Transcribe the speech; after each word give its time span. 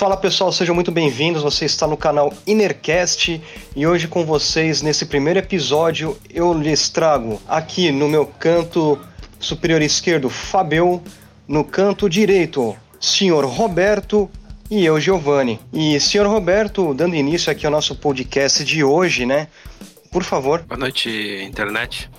Fala 0.00 0.16
pessoal, 0.16 0.50
sejam 0.50 0.74
muito 0.74 0.90
bem-vindos. 0.90 1.42
Você 1.42 1.66
está 1.66 1.86
no 1.86 1.94
canal 1.94 2.32
Innercast 2.46 3.38
e 3.76 3.86
hoje 3.86 4.08
com 4.08 4.24
vocês, 4.24 4.80
nesse 4.80 5.04
primeiro 5.04 5.40
episódio, 5.40 6.16
eu 6.32 6.54
lhes 6.54 6.88
trago 6.88 7.38
aqui 7.46 7.92
no 7.92 8.08
meu 8.08 8.24
canto 8.24 8.98
superior 9.38 9.82
esquerdo, 9.82 10.30
Fabio, 10.30 11.02
no 11.46 11.62
canto 11.62 12.08
direito, 12.08 12.74
senhor 12.98 13.44
Roberto 13.44 14.30
e 14.70 14.86
eu, 14.86 14.98
Giovanni. 14.98 15.60
E 15.70 16.00
senhor 16.00 16.26
Roberto, 16.26 16.94
dando 16.94 17.14
início 17.14 17.52
aqui 17.52 17.66
ao 17.66 17.72
nosso 17.72 17.94
podcast 17.94 18.64
de 18.64 18.82
hoje, 18.82 19.26
né? 19.26 19.48
Por 20.10 20.24
favor. 20.24 20.62
Boa 20.62 20.78
noite, 20.78 21.10
internet. 21.46 22.10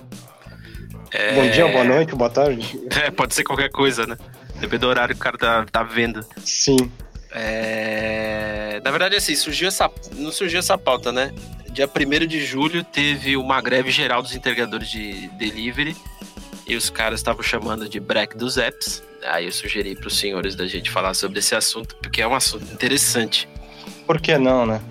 É... 1.10 1.34
Bom 1.34 1.50
dia, 1.50 1.68
boa 1.68 1.84
noite, 1.84 2.14
boa 2.14 2.30
tarde. 2.30 2.80
É, 3.02 3.10
pode 3.10 3.34
ser 3.34 3.44
qualquer 3.44 3.72
coisa, 3.72 4.06
né? 4.06 4.16
Depende 4.60 4.82
do 4.82 4.88
horário 4.88 5.16
que 5.16 5.20
o 5.20 5.24
cara 5.24 5.36
tá, 5.40 5.66
tá 5.72 5.82
vendo. 5.82 6.24
Sim. 6.46 6.78
É... 7.32 8.82
Na 8.84 8.92
verdade, 8.92 9.16
assim, 9.16 9.36
surgiu 9.36 9.68
essa... 9.68 9.90
não 10.16 10.32
surgiu 10.32 10.60
essa 10.60 10.78
pauta, 10.78 11.12
né? 11.12 11.34
Dia 11.72 11.88
1 11.88 12.28
de 12.28 12.46
julho 12.46 12.84
teve 12.84 13.38
uma 13.38 13.62
greve 13.62 13.92
geral 13.92 14.22
dos 14.22 14.36
entregadores 14.36 14.90
de 14.90 15.30
delivery 15.38 15.96
e 16.68 16.76
os 16.76 16.90
caras 16.90 17.20
estavam 17.20 17.42
chamando 17.42 17.88
de 17.88 18.00
break 18.00 18.38
dos 18.38 18.58
apps. 18.58 19.02
Aí 19.24 19.46
eu 19.46 19.52
sugeri 19.52 19.96
para 19.96 20.08
os 20.08 20.18
senhores 20.18 20.56
da 20.56 20.68
gente 20.68 20.90
falar 20.90 21.14
sobre 21.14 21.40
esse 21.40 21.56
assunto, 21.56 21.96
porque 21.98 22.22
é 22.22 22.28
um 22.28 22.36
assunto 22.36 22.72
interessante. 22.74 23.48
Por 24.06 24.20
que 24.20 24.38
não, 24.38 24.66
né? 24.66 24.82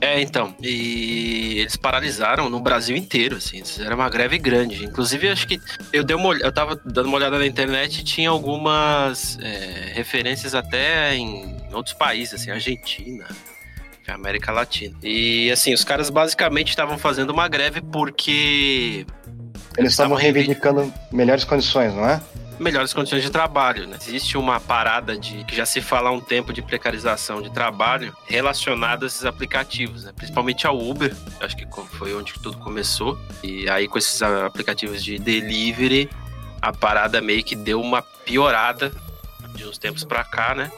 É, 0.00 0.20
então. 0.20 0.54
E 0.62 1.60
eles 1.60 1.76
paralisaram 1.76 2.50
no 2.50 2.60
Brasil 2.60 2.94
inteiro, 2.94 3.36
assim. 3.36 3.62
Era 3.80 3.94
uma 3.94 4.08
greve 4.10 4.36
grande. 4.38 4.84
Inclusive, 4.84 5.30
acho 5.30 5.48
que 5.48 5.58
eu 5.92 6.04
dei 6.04 6.14
uma, 6.14 6.34
eu 6.34 6.52
tava 6.52 6.78
dando 6.84 7.06
uma 7.06 7.16
olhada 7.16 7.38
na 7.38 7.46
internet 7.46 8.00
e 8.00 8.04
tinha 8.04 8.28
algumas 8.28 9.38
é, 9.40 9.92
referências 9.94 10.54
até 10.54 11.14
em 11.14 11.56
outros 11.74 11.94
países, 11.94 12.40
assim, 12.40 12.50
Argentina, 12.50 13.26
América 14.06 14.52
Latina. 14.52 14.96
E 15.02 15.50
assim, 15.50 15.72
os 15.72 15.84
caras 15.84 16.10
basicamente 16.10 16.70
estavam 16.70 16.98
fazendo 16.98 17.30
uma 17.30 17.48
greve 17.48 17.80
porque. 17.80 19.06
Eles 19.76 19.92
estavam 19.92 20.16
reivindicando 20.16 20.92
melhores 21.10 21.44
condições, 21.44 21.92
não 21.94 22.08
é? 22.08 22.20
melhores 22.58 22.92
condições 22.92 23.22
de 23.22 23.30
trabalho. 23.30 23.86
Né? 23.86 23.98
Existe 24.00 24.36
uma 24.36 24.60
parada 24.60 25.16
de 25.16 25.44
que 25.44 25.54
já 25.54 25.66
se 25.66 25.80
fala 25.80 26.10
há 26.10 26.12
um 26.12 26.20
tempo 26.20 26.52
de 26.52 26.62
precarização 26.62 27.42
de 27.42 27.50
trabalho 27.50 28.14
relacionada 28.26 29.04
a 29.04 29.08
esses 29.08 29.24
aplicativos, 29.24 30.04
né? 30.04 30.12
principalmente 30.14 30.66
ao 30.66 30.78
Uber, 30.78 31.14
acho 31.40 31.56
que 31.56 31.66
foi 31.96 32.14
onde 32.14 32.32
tudo 32.34 32.58
começou. 32.58 33.18
E 33.42 33.68
aí 33.68 33.88
com 33.88 33.98
esses 33.98 34.22
aplicativos 34.22 35.02
de 35.02 35.18
delivery, 35.18 36.08
a 36.60 36.72
parada 36.72 37.20
meio 37.20 37.42
que 37.44 37.56
deu 37.56 37.80
uma 37.80 38.02
piorada 38.02 38.92
de 39.54 39.64
uns 39.66 39.78
tempos 39.78 40.04
para 40.04 40.24
cá, 40.24 40.54
né? 40.54 40.70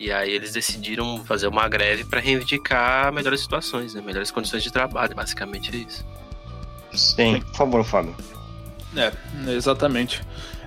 E 0.00 0.12
aí 0.12 0.30
eles 0.30 0.52
decidiram 0.52 1.24
fazer 1.24 1.48
uma 1.48 1.68
greve 1.68 2.04
para 2.04 2.20
reivindicar 2.20 3.12
melhores 3.12 3.40
situações, 3.40 3.94
né? 3.94 4.02
melhores 4.04 4.30
condições 4.30 4.62
de 4.62 4.72
trabalho, 4.72 5.14
basicamente 5.14 5.74
é 5.74 5.78
isso. 5.78 6.06
Sim, 6.92 7.40
por 7.40 7.56
favor, 7.56 7.84
Fábio. 7.84 8.14
É, 8.96 9.12
exatamente. 9.52 10.22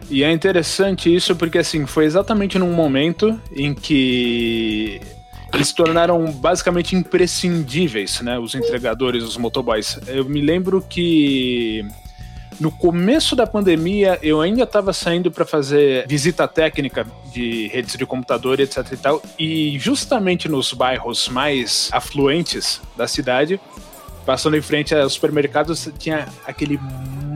E 0.09 0.23
é 0.23 0.31
interessante 0.31 1.13
isso 1.13 1.35
porque, 1.35 1.57
assim, 1.57 1.85
foi 1.85 2.05
exatamente 2.05 2.59
num 2.59 2.73
momento 2.73 3.39
em 3.55 3.73
que 3.73 5.01
eles 5.53 5.69
se 5.69 5.75
tornaram 5.75 6.31
basicamente 6.31 6.95
imprescindíveis, 6.95 8.21
né? 8.21 8.37
Os 8.37 8.55
entregadores, 8.55 9.23
os 9.23 9.37
motoboys. 9.37 9.97
Eu 10.07 10.25
me 10.25 10.41
lembro 10.41 10.81
que 10.81 11.85
no 12.61 12.71
começo 12.71 13.35
da 13.35 13.47
pandemia 13.47 14.19
eu 14.21 14.39
ainda 14.39 14.61
estava 14.61 14.93
saindo 14.93 15.31
para 15.31 15.43
fazer 15.43 16.05
visita 16.07 16.47
técnica 16.47 17.07
de 17.33 17.65
redes 17.69 17.97
de 17.97 18.05
computador, 18.05 18.59
etc 18.59 18.85
e 18.91 18.97
tal, 18.97 19.23
e 19.39 19.79
justamente 19.79 20.47
nos 20.47 20.71
bairros 20.71 21.27
mais 21.27 21.89
afluentes 21.91 22.79
da 22.95 23.07
cidade, 23.07 23.59
passando 24.27 24.55
em 24.55 24.61
frente 24.61 24.93
aos 24.93 25.13
supermercados, 25.13 25.89
tinha 25.97 26.27
aquele 26.45 26.79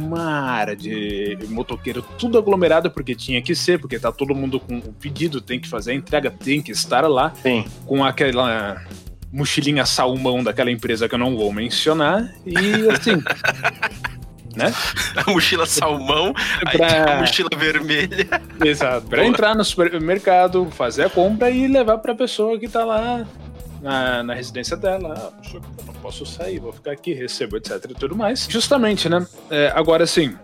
mar 0.08 0.76
de 0.76 1.40
motoqueiro, 1.50 2.04
tudo 2.20 2.38
aglomerado, 2.38 2.92
porque 2.92 3.16
tinha 3.16 3.42
que 3.42 3.56
ser, 3.56 3.80
porque 3.80 3.98
tá 3.98 4.12
todo 4.12 4.36
mundo 4.36 4.60
com 4.60 4.78
o 4.78 4.94
pedido, 4.94 5.42
tem 5.42 5.60
que 5.60 5.68
fazer 5.68 5.94
a 5.94 5.96
entrega, 5.96 6.30
tem 6.30 6.62
que 6.62 6.72
estar 6.72 7.02
lá. 7.08 7.34
Sim. 7.42 7.66
Com 7.88 8.04
aquela 8.06 8.80
mochilinha 9.32 9.88
salmão 9.88 10.44
daquela 10.44 10.70
empresa 10.70 11.10
que 11.10 11.16
eu 11.16 11.20
não 11.20 11.36
vou 11.36 11.52
mencionar. 11.52 12.32
E 12.46 12.88
assim. 12.92 13.22
né? 14.56 14.74
A 15.16 15.30
mochila 15.32 15.66
salmão, 15.66 16.34
pra... 16.72 17.14
a 17.14 17.20
mochila 17.20 17.50
vermelha. 17.56 18.28
Exato. 18.64 19.08
Pra 19.08 19.26
entrar 19.26 19.56
no 19.56 19.64
supermercado, 19.64 20.70
fazer 20.72 21.04
a 21.04 21.10
compra 21.10 21.50
e 21.50 21.68
levar 21.68 21.98
pra 22.00 22.14
pessoa 22.14 22.60
que 22.60 22.68
tá 22.68 22.84
lá 22.84 23.26
na, 23.82 24.24
na 24.24 24.34
residência 24.34 24.76
dela. 24.76 25.14
Ah, 25.18 25.50
eu 25.54 25.62
não 25.86 25.94
posso 25.96 26.26
sair, 26.26 26.60
vou 26.60 26.74
ficar 26.74 26.92
aqui, 26.92 27.14
recebo, 27.14 27.58
etc 27.58 27.86
e 27.90 27.94
tudo 27.94 28.16
mais. 28.16 28.48
Justamente, 28.50 29.08
né? 29.08 29.26
É, 29.50 29.72
agora, 29.76 30.06
sim, 30.06 30.36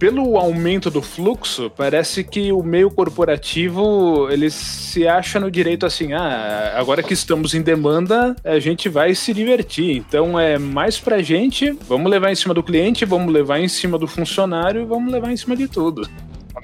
pelo 0.00 0.38
aumento 0.38 0.90
do 0.90 1.02
fluxo, 1.02 1.70
parece 1.76 2.24
que 2.24 2.50
o 2.50 2.62
meio 2.62 2.90
corporativo 2.90 4.30
ele 4.30 4.50
se 4.50 5.06
acha 5.06 5.38
no 5.38 5.50
direito 5.50 5.84
assim, 5.84 6.14
ah, 6.14 6.72
agora 6.74 7.02
que 7.02 7.12
estamos 7.12 7.52
em 7.52 7.60
demanda, 7.60 8.34
a 8.42 8.58
gente 8.58 8.88
vai 8.88 9.14
se 9.14 9.34
divertir. 9.34 9.98
Então 9.98 10.40
é 10.40 10.58
mais 10.58 10.98
pra 10.98 11.20
gente, 11.20 11.76
vamos 11.86 12.10
levar 12.10 12.32
em 12.32 12.34
cima 12.34 12.54
do 12.54 12.62
cliente, 12.62 13.04
vamos 13.04 13.30
levar 13.30 13.60
em 13.60 13.68
cima 13.68 13.98
do 13.98 14.06
funcionário, 14.06 14.86
vamos 14.86 15.12
levar 15.12 15.32
em 15.32 15.36
cima 15.36 15.54
de 15.54 15.68
tudo. 15.68 16.08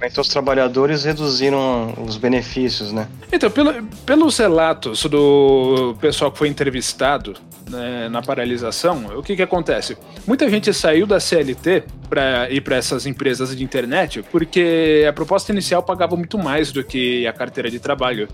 Então 0.03 0.23
os 0.23 0.29
trabalhadores 0.29 1.05
reduziram 1.05 1.95
os 2.07 2.17
benefícios, 2.17 2.91
né? 2.91 3.07
Então, 3.31 3.51
pelo, 3.51 3.83
pelos 4.07 4.39
relatos 4.39 5.05
do 5.05 5.95
pessoal 6.01 6.33
que 6.33 6.39
foi 6.39 6.49
entrevistado 6.49 7.35
né, 7.71 8.09
na 8.09 8.23
paralisação, 8.23 9.07
o 9.17 9.23
que, 9.23 9.37
que 9.37 9.43
acontece? 9.43 9.97
Muita 10.27 10.49
gente 10.49 10.73
saiu 10.73 11.07
da 11.07 11.19
CLT 11.19 11.85
para 12.09 12.51
ir 12.51 12.61
para 12.61 12.77
essas 12.77 13.07
empresas 13.07 13.57
de 13.57 13.65
internet 13.65 14.23
porque 14.31 15.05
a 15.09 15.13
proposta 15.13 15.53
inicial 15.53 15.83
pagava 15.83 16.17
muito 16.17 16.39
mais 16.39 16.73
do 16.73 16.85
que 16.85 17.27
a 17.27 17.33
carteira 17.33 17.71
de 17.71 17.79
trabalho. 17.79 18.29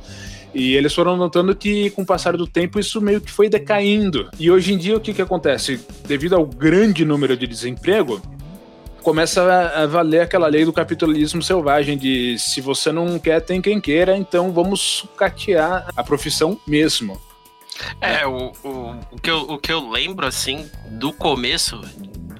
E 0.54 0.74
eles 0.76 0.94
foram 0.94 1.16
notando 1.16 1.56
que, 1.56 1.88
com 1.90 2.02
o 2.02 2.06
passar 2.06 2.36
do 2.36 2.46
tempo, 2.46 2.78
isso 2.78 3.00
meio 3.00 3.22
que 3.22 3.30
foi 3.30 3.48
decaindo. 3.48 4.28
E 4.38 4.50
hoje 4.50 4.74
em 4.74 4.76
dia, 4.76 4.94
o 4.94 5.00
que, 5.00 5.14
que 5.14 5.22
acontece? 5.22 5.80
Devido 6.06 6.36
ao 6.36 6.44
grande 6.44 7.06
número 7.06 7.34
de 7.38 7.46
desemprego, 7.46 8.20
começa 9.02 9.42
a 9.74 9.86
valer 9.86 10.20
aquela 10.20 10.46
lei 10.46 10.64
do 10.64 10.72
capitalismo 10.72 11.42
selvagem 11.42 11.96
de 11.96 12.38
se 12.38 12.60
você 12.60 12.92
não 12.92 13.18
quer, 13.18 13.40
tem 13.40 13.62
quem 13.62 13.80
queira, 13.80 14.16
então 14.16 14.52
vamos 14.52 14.80
sucatear 14.80 15.88
a 15.96 16.04
profissão 16.04 16.60
mesmo. 16.66 17.18
É, 18.00 18.26
o, 18.26 18.52
o, 18.64 18.96
o, 19.10 19.20
que 19.20 19.30
eu, 19.30 19.38
o 19.42 19.58
que 19.58 19.72
eu 19.72 19.88
lembro, 19.88 20.26
assim, 20.26 20.70
do 20.86 21.12
começo 21.12 21.80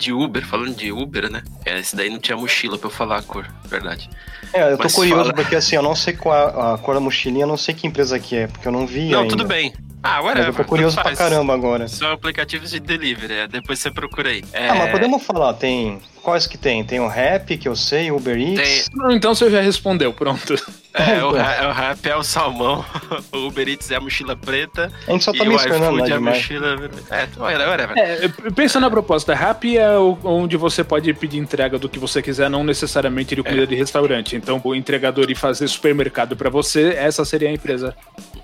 de 0.02 0.12
Uber, 0.12 0.44
falando 0.44 0.74
de 0.74 0.90
Uber, 0.90 1.30
né? 1.30 1.42
É, 1.64 1.78
esse 1.78 1.94
daí 1.94 2.10
não 2.10 2.18
tinha 2.18 2.36
mochila 2.36 2.76
pra 2.76 2.88
eu 2.88 2.90
falar 2.90 3.18
a 3.18 3.22
cor, 3.22 3.46
verdade. 3.64 4.10
É, 4.52 4.72
eu 4.72 4.76
tô 4.76 4.82
Mas 4.84 4.94
curioso 4.94 5.30
fala... 5.30 5.34
porque 5.34 5.54
assim, 5.54 5.76
eu 5.76 5.82
não 5.82 5.94
sei 5.94 6.14
qual 6.14 6.34
a, 6.34 6.74
a, 6.74 6.78
cor 6.78 6.94
da 6.94 7.00
mochilinha, 7.00 7.44
eu 7.44 7.48
não 7.48 7.56
sei 7.56 7.72
que 7.74 7.86
empresa 7.86 8.18
que 8.18 8.36
é, 8.36 8.46
porque 8.48 8.66
eu 8.66 8.72
não 8.72 8.86
vi 8.86 9.10
Não, 9.10 9.20
ainda. 9.20 9.30
tudo 9.30 9.46
bem. 9.46 9.72
Ah, 10.02 10.16
agora 10.16 10.40
eu 10.40 10.52
tô 10.52 10.64
curioso 10.64 11.00
pra 11.00 11.14
caramba 11.14 11.54
agora. 11.54 11.86
São 11.86 12.10
aplicativos 12.10 12.72
de 12.72 12.80
delivery, 12.80 13.32
é, 13.32 13.46
depois 13.46 13.78
você 13.78 13.88
procura 13.88 14.30
aí. 14.30 14.42
É... 14.52 14.68
Ah, 14.68 14.74
mas 14.74 14.90
podemos 14.90 15.22
falar, 15.22 15.54
tem. 15.54 16.00
Quais 16.20 16.46
que 16.48 16.58
tem? 16.58 16.82
Tem 16.84 16.98
o 16.98 17.06
Rap, 17.06 17.56
que 17.56 17.68
eu 17.68 17.76
sei, 17.76 18.10
o 18.10 18.16
Uber 18.16 18.36
Eats. 18.36 18.88
Tem... 18.88 19.16
Então 19.16 19.32
você 19.34 19.48
já 19.48 19.60
respondeu, 19.60 20.12
pronto. 20.12 20.54
É, 20.94 21.24
o, 21.24 21.30
o 21.30 21.72
Rap 21.72 22.06
é 22.06 22.16
o 22.16 22.22
salmão, 22.22 22.84
o 23.32 23.46
Uber 23.46 23.66
Eats 23.66 23.90
é 23.90 23.96
a 23.96 24.00
mochila 24.00 24.36
preta. 24.36 24.92
A 25.08 25.12
gente 25.12 25.24
só 25.24 25.32
tá 25.32 25.44
mencionando 25.44 25.96
lá 25.96 26.06
é 26.06 26.12
a 26.12 26.20
mochila 26.20 26.90
É, 27.10 27.28
whatever. 27.40 27.98
É, 27.98 28.28
pensa 28.54 28.78
na 28.78 28.90
proposta, 28.90 29.34
Rap 29.34 29.76
é 29.76 29.96
onde 29.98 30.56
você 30.56 30.84
pode 30.84 31.12
pedir 31.14 31.38
entrega 31.38 31.78
do 31.78 31.88
que 31.88 31.98
você 31.98 32.20
quiser, 32.20 32.50
não 32.50 32.62
necessariamente 32.62 33.34
de 33.34 33.42
comida 33.42 33.62
é. 33.62 33.66
de 33.66 33.74
restaurante. 33.74 34.36
Então, 34.36 34.60
o 34.62 34.74
entregador 34.74 35.30
ir 35.30 35.34
fazer 35.34 35.66
supermercado 35.68 36.36
para 36.36 36.50
você, 36.50 36.90
essa 36.90 37.24
seria 37.24 37.48
a 37.48 37.52
empresa. 37.52 37.96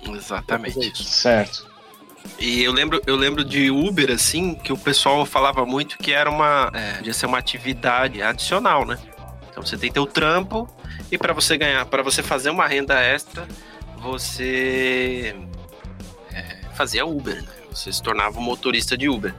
Exatamente. 0.07 1.03
Certo. 1.03 1.69
E 2.39 2.63
eu 2.63 2.71
lembro, 2.71 3.01
eu 3.05 3.15
lembro 3.15 3.43
de 3.43 3.69
Uber, 3.69 4.11
assim, 4.11 4.55
que 4.55 4.73
o 4.73 4.77
pessoal 4.77 5.25
falava 5.25 5.65
muito 5.65 5.97
que 5.97 6.13
era 6.13 6.29
uma. 6.29 6.71
É, 6.73 6.93
podia 6.93 7.13
ser 7.13 7.25
uma 7.25 7.37
atividade 7.37 8.21
adicional, 8.21 8.85
né? 8.85 8.97
Então 9.51 9.63
você 9.63 9.77
tem 9.77 9.91
teu 9.91 10.05
trampo 10.05 10.67
e 11.11 11.17
para 11.17 11.33
você 11.33 11.57
ganhar, 11.57 11.85
para 11.85 12.03
você 12.03 12.21
fazer 12.21 12.49
uma 12.49 12.67
renda 12.67 12.99
extra, 12.99 13.47
você 13.97 15.35
é, 16.33 16.57
fazia 16.75 17.05
Uber, 17.05 17.41
né? 17.41 17.59
Você 17.71 17.93
se 17.93 18.01
tornava 18.01 18.39
um 18.39 18.41
motorista 18.41 18.97
de 18.97 19.07
Uber. 19.07 19.33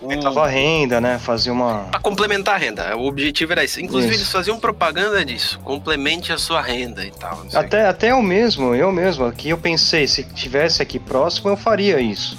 Aumentava 0.00 0.46
a 0.46 0.48
renda, 0.48 1.00
né? 1.00 1.18
Fazia 1.18 1.52
uma. 1.52 1.84
Pra 1.90 2.00
complementar 2.00 2.54
a 2.54 2.58
renda. 2.58 2.96
O 2.96 3.06
objetivo 3.06 3.52
era 3.52 3.64
isso. 3.64 3.80
Inclusive, 3.80 4.12
isso. 4.12 4.22
eles 4.22 4.32
faziam 4.32 4.58
propaganda 4.58 5.24
disso. 5.24 5.58
Complemente 5.60 6.32
a 6.32 6.38
sua 6.38 6.62
renda 6.62 7.04
e 7.04 7.10
tal. 7.10 7.46
Até, 7.54 7.86
até 7.86 8.10
eu 8.12 8.22
mesmo, 8.22 8.74
eu 8.74 8.90
mesmo, 8.90 9.26
aqui 9.26 9.50
eu 9.50 9.58
pensei, 9.58 10.06
se 10.08 10.24
tivesse 10.24 10.82
aqui 10.82 10.98
próximo, 10.98 11.50
eu 11.50 11.56
faria 11.56 12.00
isso. 12.00 12.38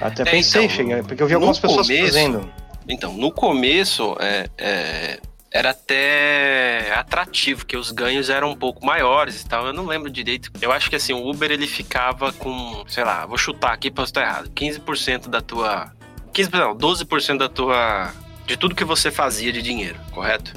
Até 0.00 0.22
é, 0.22 0.24
pensei, 0.24 0.64
então, 0.64 0.76
cheguei, 0.76 1.02
porque 1.02 1.22
eu 1.22 1.26
vi 1.26 1.34
algumas 1.34 1.58
pessoas 1.58 1.86
começo, 1.86 2.06
fazendo. 2.06 2.50
Então, 2.88 3.12
no 3.12 3.30
começo, 3.30 4.16
é, 4.20 4.48
é 4.58 5.20
era 5.54 5.70
até 5.70 6.92
atrativo, 6.96 7.64
que 7.64 7.76
os 7.76 7.92
ganhos 7.92 8.28
eram 8.28 8.50
um 8.50 8.56
pouco 8.56 8.84
maiores 8.84 9.40
e 9.40 9.48
tal. 9.48 9.68
Eu 9.68 9.72
não 9.72 9.86
lembro 9.86 10.10
direito. 10.10 10.50
Eu 10.60 10.72
acho 10.72 10.90
que 10.90 10.96
assim, 10.96 11.12
o 11.12 11.30
Uber 11.30 11.48
ele 11.48 11.68
ficava 11.68 12.32
com, 12.32 12.84
sei 12.88 13.04
lá, 13.04 13.24
vou 13.24 13.38
chutar 13.38 13.72
aqui, 13.72 13.88
posso 13.88 14.10
estar 14.10 14.22
errado, 14.22 14.50
15% 14.50 15.28
da 15.28 15.40
tua 15.40 15.92
15, 16.32 16.50
não, 16.50 16.76
12% 16.76 17.38
da 17.38 17.48
tua 17.48 18.12
de 18.44 18.56
tudo 18.56 18.74
que 18.74 18.84
você 18.84 19.12
fazia 19.12 19.52
de 19.52 19.62
dinheiro, 19.62 19.98
correto? 20.10 20.52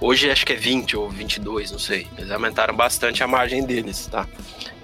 Hoje 0.00 0.30
acho 0.30 0.46
que 0.46 0.52
é 0.52 0.56
20 0.56 0.96
ou 0.96 1.10
22, 1.10 1.72
não 1.72 1.78
sei. 1.80 2.06
Eles 2.16 2.30
aumentaram 2.30 2.76
bastante 2.76 3.24
a 3.24 3.26
margem 3.26 3.66
deles, 3.66 4.06
tá? 4.06 4.24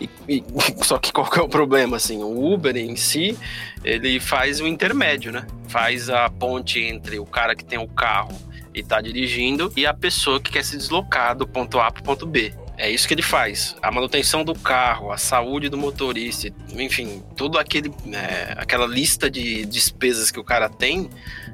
E, 0.01 0.11
e, 0.29 0.45
só 0.83 0.99
que 0.99 1.13
qual 1.13 1.31
que 1.31 1.39
é 1.39 1.43
o 1.43 1.49
problema, 1.49 1.97
assim? 1.97 2.25
O 2.25 2.53
Uber 2.53 2.77
em 2.77 2.97
si, 2.97 3.39
ele 3.85 4.19
faz 4.19 4.61
o 4.61 4.67
intermédio, 4.67 5.31
né? 5.31 5.47
Faz 5.69 6.11
a 6.11 6.29
ponte 6.29 6.81
entre 6.81 7.21
o 7.21 7.25
cara 7.25 7.55
que 7.55 7.65
tem 7.65 7.79
o 7.79 7.87
carro 7.87 8.37
e 8.75 8.83
tá 8.83 9.01
dirigindo 9.01 9.73
e 9.77 9.87
a 9.87 9.95
pessoa 9.95 10.41
que 10.41 10.51
quer 10.51 10.65
se 10.65 10.77
deslocar 10.77 11.37
do 11.37 11.47
ponto 11.47 11.79
A 11.79 11.91
pro 11.91 12.03
ponto 12.03 12.27
B. 12.27 12.53
É 12.77 12.91
isso 12.91 13.07
que 13.07 13.15
ele 13.15 13.23
faz. 13.23 13.77
A 13.81 13.91
manutenção 13.91 14.45
do 14.45 14.53
carro, 14.53 15.13
a 15.13 15.17
saúde 15.17 15.69
do 15.69 15.77
motorista, 15.77 16.53
enfim, 16.77 17.23
tudo 17.37 17.57
aquele, 17.57 17.93
é, 18.13 18.55
aquela 18.57 18.87
lista 18.87 19.31
de 19.31 19.65
despesas 19.65 20.31
que 20.31 20.41
o 20.41 20.45
cara 20.45 20.69
tem 20.69 21.09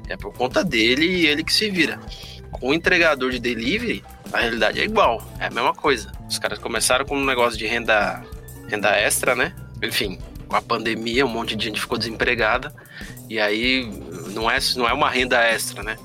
é 0.08 0.16
por 0.16 0.32
conta 0.32 0.64
dele 0.64 1.04
e 1.04 1.26
ele 1.26 1.44
que 1.44 1.52
se 1.52 1.70
vira. 1.70 2.00
Com 2.50 2.70
o 2.70 2.74
entregador 2.74 3.30
de 3.30 3.38
delivery, 3.38 4.02
a 4.32 4.38
realidade 4.38 4.80
é 4.80 4.84
igual, 4.84 5.22
é 5.38 5.46
a 5.46 5.50
mesma 5.50 5.74
coisa. 5.74 6.10
Os 6.28 6.38
caras 6.38 6.58
começaram 6.58 7.04
com 7.04 7.16
um 7.16 7.24
negócio 7.24 7.58
de 7.58 7.66
renda, 7.66 8.24
renda 8.66 8.90
extra, 8.96 9.34
né? 9.34 9.54
Enfim, 9.82 10.18
com 10.48 10.56
a 10.56 10.62
pandemia, 10.62 11.26
um 11.26 11.28
monte 11.28 11.54
de 11.54 11.66
gente 11.66 11.80
ficou 11.80 11.98
desempregada 11.98 12.74
e 13.28 13.38
aí 13.38 13.88
não 14.34 14.50
é, 14.50 14.58
não 14.74 14.88
é 14.88 14.92
uma 14.92 15.08
renda 15.08 15.38
extra, 15.38 15.82
né? 15.82 15.96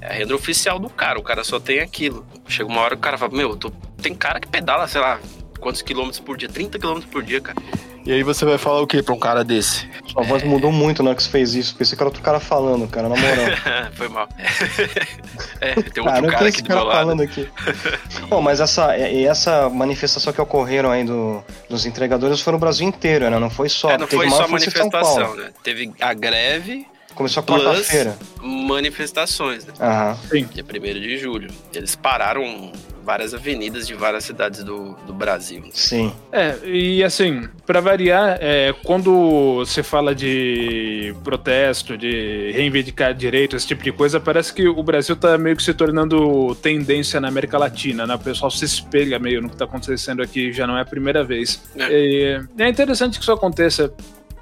É 0.00 0.06
a 0.06 0.12
renda 0.12 0.34
oficial 0.34 0.78
do 0.78 0.88
cara, 0.88 1.18
o 1.18 1.22
cara 1.22 1.42
só 1.44 1.58
tem 1.58 1.80
aquilo. 1.80 2.26
Chega 2.46 2.68
uma 2.68 2.80
hora 2.80 2.94
que 2.94 3.00
o 3.00 3.02
cara 3.02 3.18
fala, 3.18 3.36
meu, 3.36 3.56
tô... 3.56 3.70
tem 4.00 4.14
cara 4.14 4.40
que 4.40 4.48
pedala, 4.48 4.86
sei 4.86 5.00
lá, 5.00 5.20
quantos 5.58 5.82
quilômetros 5.82 6.20
por 6.20 6.36
dia? 6.36 6.48
30 6.48 6.78
quilômetros 6.78 7.10
por 7.10 7.22
dia, 7.22 7.40
cara. 7.40 7.60
E 8.08 8.12
aí 8.12 8.22
você 8.22 8.42
vai 8.46 8.56
falar 8.56 8.80
o 8.80 8.86
que 8.86 9.02
pra 9.02 9.12
um 9.12 9.18
cara 9.18 9.44
desse? 9.44 9.86
Sua 10.06 10.22
voz 10.22 10.42
mudou 10.42 10.72
muito 10.72 11.02
na 11.02 11.10
hora 11.10 11.16
que 11.16 11.22
você 11.22 11.28
fez 11.28 11.54
isso. 11.54 11.76
Pensei 11.76 11.94
que 11.94 12.02
era 12.02 12.08
outro 12.08 12.22
cara 12.22 12.40
falando, 12.40 12.88
cara, 12.88 13.06
na 13.06 13.14
moral. 13.14 13.92
Foi 13.92 14.08
mal. 14.08 14.26
é, 15.60 15.74
tem 15.74 16.02
outro 16.02 16.04
cara, 16.04 16.26
cara 16.26 16.48
aqui 16.48 16.62
do 16.62 16.68
meu 16.70 16.84
lado. 16.84 16.98
falando 16.98 17.22
aqui. 17.22 17.46
Bom, 18.30 18.40
mas 18.40 18.60
essa, 18.60 18.96
essa 18.96 19.68
manifestação 19.68 20.32
que 20.32 20.40
ocorreram 20.40 20.90
aí 20.90 21.04
do, 21.04 21.44
dos 21.68 21.84
entregadores 21.84 22.40
foi 22.40 22.54
no 22.54 22.58
Brasil 22.58 22.88
inteiro, 22.88 23.28
né? 23.28 23.38
Não 23.38 23.50
foi 23.50 23.68
só. 23.68 23.90
É, 23.90 23.98
não 23.98 24.06
foi 24.06 24.30
só 24.30 24.48
manifestação, 24.48 25.36
né? 25.36 25.50
Teve 25.62 25.92
a 26.00 26.14
greve 26.14 26.86
Começou 27.18 27.42
quarta-feira. 27.42 28.16
Manifestações, 28.40 29.66
né? 29.66 29.74
Aham. 29.80 30.16
Sim. 30.30 30.48
Dia 30.54 30.64
1 30.64 31.00
de 31.00 31.18
julho. 31.18 31.50
Eles 31.74 31.96
pararam 31.96 32.70
várias 33.04 33.34
avenidas 33.34 33.88
de 33.88 33.94
várias 33.94 34.22
cidades 34.22 34.62
do, 34.62 34.94
do 35.04 35.12
Brasil. 35.12 35.64
Sim. 35.72 36.12
É, 36.30 36.56
e 36.64 37.02
assim, 37.02 37.48
para 37.66 37.80
variar, 37.80 38.38
é, 38.40 38.72
quando 38.84 39.56
você 39.56 39.82
fala 39.82 40.14
de 40.14 41.12
protesto, 41.24 41.98
de 41.98 42.52
reivindicar 42.52 43.12
direitos, 43.12 43.62
esse 43.62 43.66
tipo 43.66 43.82
de 43.82 43.90
coisa, 43.90 44.20
parece 44.20 44.52
que 44.52 44.68
o 44.68 44.82
Brasil 44.84 45.16
tá 45.16 45.36
meio 45.36 45.56
que 45.56 45.62
se 45.64 45.74
tornando 45.74 46.54
tendência 46.56 47.20
na 47.20 47.26
América 47.26 47.58
Latina, 47.58 48.06
né? 48.06 48.14
O 48.14 48.18
pessoal 48.20 48.48
se 48.48 48.64
espelha 48.64 49.18
meio 49.18 49.42
no 49.42 49.50
que 49.50 49.56
tá 49.56 49.64
acontecendo 49.64 50.22
aqui, 50.22 50.52
já 50.52 50.68
não 50.68 50.78
é 50.78 50.82
a 50.82 50.86
primeira 50.86 51.24
vez. 51.24 51.60
É, 51.76 52.42
é 52.58 52.68
interessante 52.68 53.18
que 53.18 53.24
isso 53.24 53.32
aconteça 53.32 53.92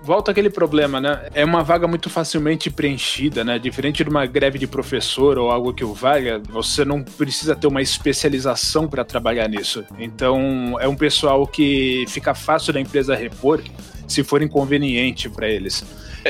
volta 0.07 0.31
aquele 0.31 0.49
problema, 0.49 1.01
né? 1.01 1.29
É 1.35 1.45
uma 1.45 1.65
vaga 1.65 1.89
muito 1.89 2.09
facilmente 2.09 2.71
preenchida, 2.71 3.43
né? 3.43 3.59
Diferente 3.59 4.05
de 4.05 4.09
uma 4.09 4.25
greve 4.25 4.57
de 4.57 4.67
professor 4.67 5.37
ou 5.37 5.51
algo 5.51 5.75
que 5.75 5.85
o 5.85 5.93
valha, 5.93 6.41
você 6.49 6.85
não 6.85 7.03
precisa 7.03 7.57
ter 7.57 7.67
uma 7.67 7.83
especialização 7.83 8.87
para 8.87 9.05
trabalhar 9.05 9.49
nisso. 9.49 9.85
Então, 9.99 10.77
é 10.79 10.87
um 10.87 10.95
pessoal 10.95 11.45
que 11.45 12.05
fica 12.07 12.35
fácil 12.35 12.73
da 12.73 12.81
empresa 12.81 13.17
repor 13.17 13.61
se 14.07 14.23
for 14.23 14.41
inconveniente 14.43 15.29
para 15.29 15.49
eles. 15.49 15.85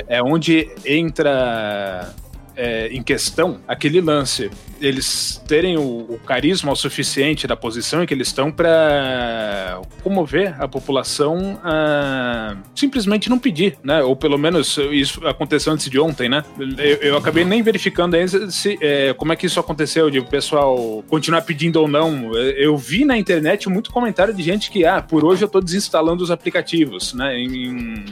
É 0.09 0.23
onde 0.23 0.71
entra 0.83 2.15
é, 2.57 2.89
em 2.89 3.03
questão 3.03 3.61
aquele 3.69 4.01
lance. 4.01 4.51
Eles 4.81 5.43
terem 5.47 5.77
o, 5.77 6.07
o, 6.09 6.21
carisma 6.27 6.73
o 6.73 6.77
suficiente 6.77 7.47
da 7.47 7.57
posição 7.57 8.03
em 8.03 8.07
que 8.07 8.13
eles 8.13 8.29
estão 8.29 8.51
para 8.51 9.81
comover 10.03 10.55
a 10.61 10.69
população 10.69 11.59
a 11.63 12.57
simplesmente 12.75 13.31
não 13.31 13.39
pedir, 13.39 13.79
né? 13.83 14.03
Ou 14.03 14.15
pelo 14.15 14.37
menos 14.37 14.79
isso 14.93 15.27
aconteceu 15.27 15.73
antes 15.73 15.89
de 15.89 15.99
ontem, 15.99 16.29
né? 16.29 16.45
Eu, 16.79 16.97
eu 16.97 17.17
acabei 17.17 17.45
nem 17.45 17.63
verificando 17.63 18.15
ainda 18.15 18.51
se, 18.51 18.79
é, 18.81 19.15
como 19.15 19.33
é 19.33 19.37
que 19.37 19.47
isso 19.47 19.59
aconteceu, 19.59 20.11
de 20.11 20.19
o 20.19 20.25
pessoal 20.25 21.03
continuar 21.09 21.43
pedindo 21.43 21.81
ou 21.81 21.89
não. 21.89 22.35
Eu 22.37 22.77
vi 22.77 23.05
na 23.05 23.17
internet 23.17 23.69
muito 23.69 23.91
comentário 23.91 24.35
de 24.35 24.43
gente 24.43 24.71
que, 24.71 24.85
ah, 24.85 25.01
por 25.01 25.25
hoje 25.25 25.43
eu 25.43 25.47
estou 25.47 25.63
desinstalando 25.63 26.23
os 26.23 26.31
aplicativos, 26.31 27.15
né? 27.15 27.39
Em, 27.39 28.05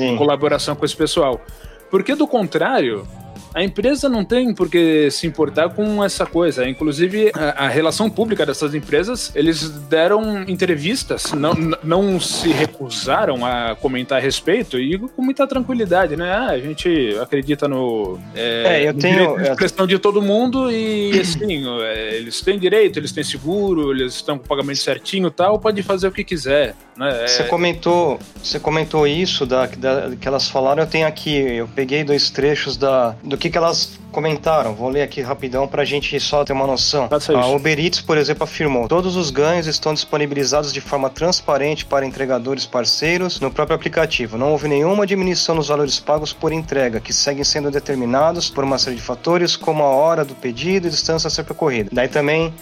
em 0.00 0.16
colaboração 0.16 0.74
com 0.74 0.84
esse 0.84 0.96
pessoal. 0.96 1.40
Porque 1.90 2.14
do 2.14 2.26
contrário, 2.26 3.06
a 3.54 3.62
empresa 3.62 4.08
não 4.08 4.24
tem 4.24 4.54
por 4.54 4.68
que 4.68 5.10
se 5.10 5.26
importar 5.26 5.70
com 5.70 6.02
essa 6.04 6.26
coisa. 6.26 6.68
Inclusive, 6.68 7.32
a, 7.34 7.66
a 7.66 7.68
relação 7.68 8.08
pública 8.08 8.46
dessas 8.46 8.74
empresas, 8.74 9.32
eles 9.34 9.68
deram 9.88 10.42
entrevistas, 10.48 11.32
não, 11.32 11.54
não 11.82 12.20
se 12.20 12.48
recusaram 12.50 13.44
a 13.44 13.76
comentar 13.76 14.18
a 14.18 14.20
respeito 14.20 14.78
e 14.78 14.98
com 14.98 15.22
muita 15.22 15.46
tranquilidade, 15.46 16.16
né? 16.16 16.32
Ah, 16.32 16.50
a 16.50 16.58
gente 16.58 17.16
acredita 17.20 17.66
no. 17.68 18.18
É, 18.34 18.82
é 18.82 18.88
eu 18.88 18.94
tenho. 18.94 19.56
Questão 19.56 19.86
de 19.86 19.98
todo 19.98 20.22
mundo 20.22 20.70
e, 20.70 21.18
assim, 21.20 21.64
é, 21.82 22.16
eles 22.16 22.40
têm 22.40 22.58
direito, 22.58 22.98
eles 22.98 23.12
têm 23.12 23.24
seguro, 23.24 23.92
eles 23.92 24.14
estão 24.14 24.38
com 24.38 24.44
o 24.44 24.48
pagamento 24.48 24.78
certinho 24.78 25.28
e 25.28 25.30
tal, 25.30 25.58
pode 25.58 25.82
fazer 25.82 26.08
o 26.08 26.12
que 26.12 26.24
quiser. 26.24 26.74
Né? 26.96 27.24
É... 27.24 27.26
Você 27.26 27.44
comentou, 27.44 28.18
você 28.42 28.60
comentou 28.60 29.06
isso 29.06 29.46
da, 29.46 29.66
da, 29.66 30.14
que 30.20 30.28
elas 30.28 30.48
falaram. 30.48 30.82
Eu 30.82 30.88
tenho 30.88 31.06
aqui, 31.06 31.34
eu 31.34 31.68
peguei 31.68 32.04
dois 32.04 32.30
trechos 32.30 32.76
da, 32.76 33.14
do 33.22 33.38
que, 33.40 33.50
que 33.50 33.58
elas 33.58 33.98
comentaram. 34.12 34.74
Vou 34.74 34.88
ler 34.88 35.02
aqui 35.02 35.20
rapidão 35.22 35.66
para 35.66 35.82
a 35.82 35.84
gente 35.84 36.18
só 36.20 36.44
ter 36.44 36.52
uma 36.52 36.66
noção. 36.66 37.08
A 37.36 37.46
Uber 37.48 37.78
Eats, 37.78 38.00
por 38.00 38.18
exemplo, 38.18 38.44
afirmou: 38.44 38.86
todos 38.86 39.16
os 39.16 39.30
ganhos 39.30 39.66
estão 39.66 39.94
disponibilizados 39.94 40.72
de 40.72 40.80
forma 40.80 41.08
transparente 41.08 41.84
para 41.84 42.06
entregadores 42.06 42.66
parceiros 42.66 43.40
no 43.40 43.50
próprio 43.50 43.74
aplicativo. 43.74 44.36
Não 44.36 44.52
houve 44.52 44.68
nenhuma 44.68 45.06
diminuição 45.06 45.54
nos 45.54 45.68
valores 45.68 45.98
pagos 45.98 46.32
por 46.32 46.52
entrega, 46.52 47.00
que 47.00 47.12
seguem 47.12 47.42
sendo 47.42 47.70
determinados 47.70 48.50
por 48.50 48.62
uma 48.62 48.78
série 48.78 48.96
de 48.96 49.02
fatores, 49.02 49.56
como 49.56 49.82
a 49.82 49.88
hora 49.88 50.24
do 50.24 50.34
pedido 50.34 50.86
e 50.86 50.90
distância 50.90 51.28
a 51.28 51.30
ser 51.30 51.44
percorrida. 51.44 51.90
Daí 51.92 52.08
também 52.08 52.52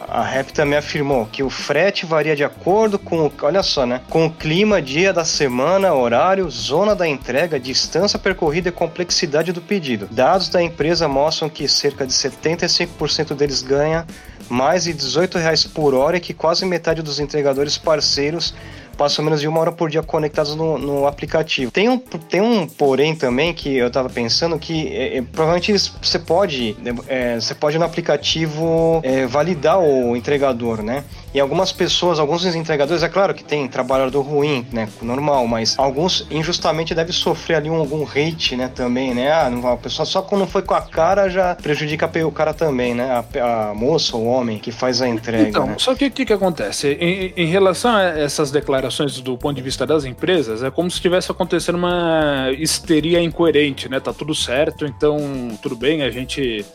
a 0.00 0.22
REP 0.22 0.50
também 0.50 0.78
afirmou 0.78 1.26
que 1.26 1.42
o 1.42 1.50
frete 1.50 2.06
varia 2.06 2.36
de 2.36 2.44
acordo 2.44 2.98
com, 2.98 3.26
o, 3.26 3.32
olha 3.42 3.62
só, 3.62 3.84
né, 3.84 4.00
com 4.08 4.26
o 4.26 4.30
clima, 4.30 4.80
dia 4.80 5.12
da 5.12 5.24
semana, 5.24 5.92
horário, 5.92 6.48
zona 6.50 6.94
da 6.94 7.06
entrega, 7.06 7.58
distância 7.58 8.18
percorrida 8.18 8.68
e 8.68 8.72
complexidade 8.72 9.52
do 9.52 9.60
pedido. 9.60 10.08
Dados 10.10 10.48
da 10.48 10.62
empresa 10.62 11.08
mostram 11.08 11.48
que 11.48 11.66
cerca 11.66 12.06
de 12.06 12.12
75% 12.12 13.34
deles 13.34 13.62
ganha 13.62 14.06
mais 14.48 14.84
de 14.84 14.94
18 14.94 15.38
reais 15.38 15.64
por 15.64 15.94
hora 15.94 16.16
e 16.16 16.20
que 16.20 16.32
quase 16.32 16.64
metade 16.64 17.02
dos 17.02 17.18
entregadores 17.18 17.76
parceiros 17.76 18.54
passam 18.98 19.24
menos 19.24 19.40
de 19.40 19.46
uma 19.46 19.60
hora 19.60 19.70
por 19.70 19.88
dia 19.88 20.02
conectados 20.02 20.56
no, 20.56 20.76
no 20.76 21.06
aplicativo. 21.06 21.70
Tem 21.70 21.88
um, 21.88 21.96
tem 21.96 22.40
um 22.40 22.66
porém 22.66 23.14
também 23.14 23.54
que 23.54 23.76
eu 23.76 23.88
tava 23.90 24.10
pensando 24.10 24.58
que 24.58 24.88
é, 24.88 25.18
é, 25.18 25.22
provavelmente 25.22 25.72
você 26.02 26.18
pode, 26.18 26.76
é, 27.06 27.36
você 27.36 27.54
pode 27.54 27.78
no 27.78 27.84
aplicativo 27.84 29.00
é, 29.04 29.24
validar 29.26 29.78
o 29.78 30.16
entregador, 30.16 30.82
né? 30.82 31.04
E 31.38 31.40
algumas 31.40 31.70
pessoas, 31.70 32.18
alguns 32.18 32.44
entregadores, 32.44 33.00
é 33.00 33.08
claro 33.08 33.32
que 33.32 33.44
tem 33.44 33.68
trabalhador 33.68 34.22
ruim, 34.22 34.66
né? 34.72 34.88
Normal, 35.00 35.46
mas 35.46 35.78
alguns 35.78 36.26
injustamente 36.32 36.96
devem 36.96 37.12
sofrer 37.12 37.58
ali 37.58 37.70
um, 37.70 37.76
algum 37.76 38.02
hate, 38.02 38.56
né? 38.56 38.66
Também, 38.66 39.14
né? 39.14 39.30
Ah, 39.30 39.48
não, 39.48 39.70
a 39.70 39.76
pessoa 39.76 40.04
só 40.04 40.20
quando 40.20 40.48
foi 40.48 40.62
com 40.62 40.74
a 40.74 40.80
cara 40.80 41.28
já 41.28 41.54
prejudica 41.54 42.10
o 42.26 42.32
cara 42.32 42.52
também, 42.52 42.92
né? 42.92 43.22
A, 43.40 43.68
a 43.70 43.72
moça 43.72 44.16
ou 44.16 44.24
o 44.24 44.26
homem 44.26 44.58
que 44.58 44.72
faz 44.72 45.00
a 45.00 45.06
entrega. 45.06 45.48
Então, 45.48 45.66
né? 45.68 45.76
só 45.78 45.94
que 45.94 46.06
o 46.06 46.10
que, 46.10 46.26
que 46.26 46.32
acontece? 46.32 46.98
Em, 47.00 47.32
em 47.36 47.46
relação 47.46 47.94
a 47.94 48.02
essas 48.02 48.50
declarações 48.50 49.20
do 49.20 49.38
ponto 49.38 49.54
de 49.54 49.62
vista 49.62 49.86
das 49.86 50.04
empresas, 50.04 50.64
é 50.64 50.72
como 50.72 50.90
se 50.90 50.96
estivesse 50.96 51.30
acontecendo 51.30 51.76
uma 51.76 52.50
histeria 52.58 53.22
incoerente, 53.22 53.88
né? 53.88 54.00
Tá 54.00 54.12
tudo 54.12 54.34
certo, 54.34 54.84
então 54.84 55.16
tudo 55.62 55.76
bem, 55.76 56.02
a 56.02 56.10
gente 56.10 56.66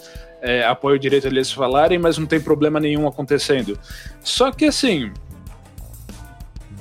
é, 0.44 0.62
apoia 0.66 0.98
o 0.98 1.00
direito 1.00 1.24
deles 1.30 1.50
falarem, 1.50 1.98
mas 1.98 2.18
não 2.18 2.26
tem 2.26 2.40
problema 2.40 2.78
nenhum 2.78 3.08
acontecendo. 3.08 3.80
Só 4.22 4.52
que 4.52 4.66
assim. 4.66 5.12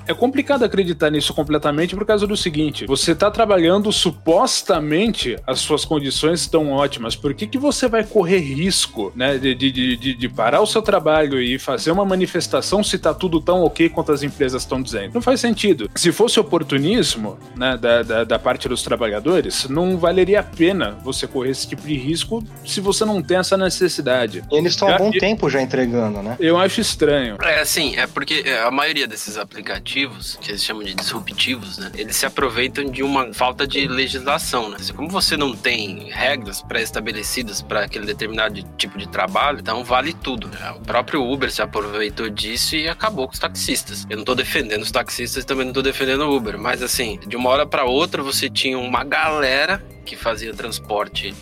É 0.07 0.15
complicado 0.15 0.65
acreditar 0.65 1.11
nisso 1.11 1.33
completamente 1.35 1.95
por 1.95 2.07
causa 2.07 2.27
do 2.27 2.37
seguinte: 2.37 2.87
você 2.87 3.13
está 3.13 3.31
trabalhando 3.31 3.93
supostamente 3.93 5.37
as 5.47 5.61
suas 5.61 5.85
condições 5.85 6.41
estão 6.41 6.71
ótimas. 6.71 7.17
Por 7.17 7.35
que, 7.35 7.47
que 7.47 7.59
você 7.59 7.89
vai 7.89 8.05
correr 8.05 8.39
risco 8.39 9.13
né, 9.15 9.39
de, 9.39 9.55
de, 9.55 9.97
de, 9.97 10.15
de 10.15 10.29
parar 10.29 10.61
o 10.61 10.67
seu 10.67 10.83
trabalho 10.83 11.41
e 11.41 11.59
fazer 11.59 11.91
uma 11.91 12.05
manifestação 12.05 12.83
se 12.83 12.97
está 12.97 13.15
tudo 13.15 13.41
tão 13.41 13.63
ok 13.63 13.89
quanto 13.89 14.13
as 14.13 14.23
empresas 14.23 14.63
estão 14.63 14.83
dizendo? 14.83 15.15
Não 15.15 15.23
faz 15.23 15.41
sentido. 15.41 15.91
Se 15.95 16.13
fosse 16.13 16.39
oportunismo 16.41 17.39
né, 17.57 17.77
da, 17.77 18.03
da, 18.03 18.25
da 18.25 18.39
parte 18.39 18.69
dos 18.69 18.83
trabalhadores, 18.83 19.69
não 19.69 19.97
valeria 19.97 20.41
a 20.41 20.43
pena 20.43 20.99
você 21.03 21.27
correr 21.27 21.51
esse 21.51 21.67
tipo 21.69 21.87
de 21.87 21.95
risco 21.95 22.43
se 22.65 22.81
você 22.81 23.05
não 23.05 23.23
tem 23.23 23.39
essa 23.39 23.57
necessidade. 23.57 24.43
E 24.51 24.57
eles 24.57 24.73
estão 24.73 24.89
há 24.89 24.99
bom 24.99 25.11
tempo 25.11 25.49
já 25.49 25.61
entregando, 25.61 26.23
né? 26.23 26.37
Eu 26.41 26.59
acho 26.59 26.81
estranho. 26.81 27.37
É 27.43 27.61
assim, 27.61 27.97
é 27.97 28.07
porque 28.07 28.45
a 28.65 28.71
maioria 28.71 29.07
desses 29.07 29.37
aplicativos, 29.37 29.92
que 29.93 30.51
eles 30.51 30.65
chamam 30.65 30.83
de 30.83 30.95
disruptivos, 30.95 31.79
né? 31.79 31.91
Eles 31.95 32.17
se 32.17 32.27
aproveitam 32.27 32.85
de 32.85 33.03
uma 33.03 33.33
falta 33.33 33.67
de 33.67 33.87
legislação, 33.87 34.69
né? 34.69 34.79
Como 34.95 35.09
você 35.09 35.37
não 35.37 35.55
tem 35.55 36.11
regras 36.11 36.63
pré-estabelecidas 36.63 37.61
para 37.61 37.85
aquele 37.85 38.07
determinado 38.07 38.63
tipo 38.77 38.99
de 38.99 39.09
trabalho, 39.09 39.61
então 39.61 39.85
vale 39.85 40.13
tudo. 40.13 40.49
Né? 40.49 40.71
O 40.77 40.81
próprio 40.81 41.23
Uber 41.23 41.51
se 41.51 41.63
aproveitou 41.63 42.29
disso 42.29 42.77
e 42.77 42.89
acabou 42.89 43.27
com 43.27 43.35
os 43.35 43.39
taxistas. 43.39 44.07
Eu 44.09 44.17
não 44.17 44.25
tô 44.25 44.35
defendendo 44.35 44.83
os 44.83 44.91
taxistas, 44.91 45.45
também 45.45 45.67
não 45.67 45.73
tô 45.73 45.83
defendendo 45.83 46.23
o 46.23 46.37
Uber, 46.37 46.59
mas 46.59 46.83
assim, 46.83 47.19
de 47.27 47.37
uma 47.37 47.51
hora 47.51 47.67
para 47.67 47.85
outra 47.85 48.23
você 48.23 48.49
tinha 48.49 48.79
uma 48.79 49.05
galera 49.05 49.85
que 50.05 50.17
fazia 50.17 50.53
transporte 50.53 51.35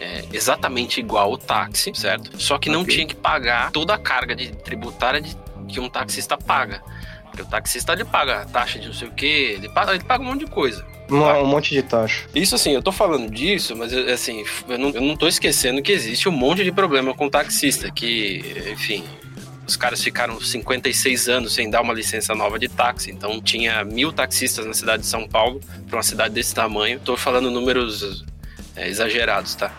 é, 0.00 0.24
exatamente 0.32 1.00
igual 1.00 1.32
o 1.32 1.38
táxi, 1.38 1.92
certo? 1.94 2.40
Só 2.40 2.58
que 2.58 2.70
não 2.70 2.82
okay. 2.82 2.94
tinha 2.94 3.06
que 3.06 3.16
pagar 3.16 3.70
toda 3.70 3.94
a 3.94 3.98
carga 3.98 4.34
de 4.34 4.54
tributária 4.56 5.20
de, 5.20 5.36
que 5.68 5.80
um 5.80 5.88
taxista 5.88 6.36
paga. 6.36 6.82
Porque 7.38 7.42
o 7.42 7.46
taxista 7.46 7.92
ele 7.92 8.04
paga 8.04 8.44
taxa 8.46 8.78
de 8.78 8.88
não 8.88 8.94
sei 8.94 9.06
o 9.06 9.12
que, 9.12 9.26
ele 9.26 9.68
paga, 9.68 9.94
ele 9.94 10.02
paga 10.02 10.22
um 10.22 10.26
monte 10.26 10.44
de 10.44 10.50
coisa. 10.50 10.84
Um, 11.08 11.46
monte 11.46 11.70
de 11.70 11.82
taxa. 11.82 12.26
Isso 12.34 12.54
assim, 12.54 12.72
eu 12.72 12.82
tô 12.82 12.90
falando 12.90 13.30
disso, 13.30 13.76
mas 13.76 13.92
assim, 13.92 14.44
eu 14.68 14.78
não, 14.78 14.90
eu 14.90 15.00
não 15.00 15.16
tô 15.16 15.28
esquecendo 15.28 15.80
que 15.80 15.92
existe 15.92 16.28
um 16.28 16.32
monte 16.32 16.64
de 16.64 16.72
problema 16.72 17.14
com 17.14 17.26
o 17.26 17.30
taxista, 17.30 17.90
que, 17.90 18.42
enfim, 18.72 19.04
os 19.66 19.76
caras 19.76 20.02
ficaram 20.02 20.40
56 20.40 21.28
anos 21.28 21.54
sem 21.54 21.70
dar 21.70 21.80
uma 21.80 21.94
licença 21.94 22.34
nova 22.34 22.58
de 22.58 22.68
táxi. 22.68 23.10
Então 23.10 23.40
tinha 23.40 23.84
mil 23.84 24.12
taxistas 24.12 24.66
na 24.66 24.74
cidade 24.74 25.02
de 25.02 25.08
São 25.08 25.28
Paulo, 25.28 25.60
para 25.86 25.96
uma 25.96 26.02
cidade 26.02 26.34
desse 26.34 26.54
tamanho. 26.54 26.98
Tô 26.98 27.16
falando 27.16 27.50
números 27.50 28.24
é, 28.74 28.88
exagerados, 28.88 29.54
tá? 29.54 29.72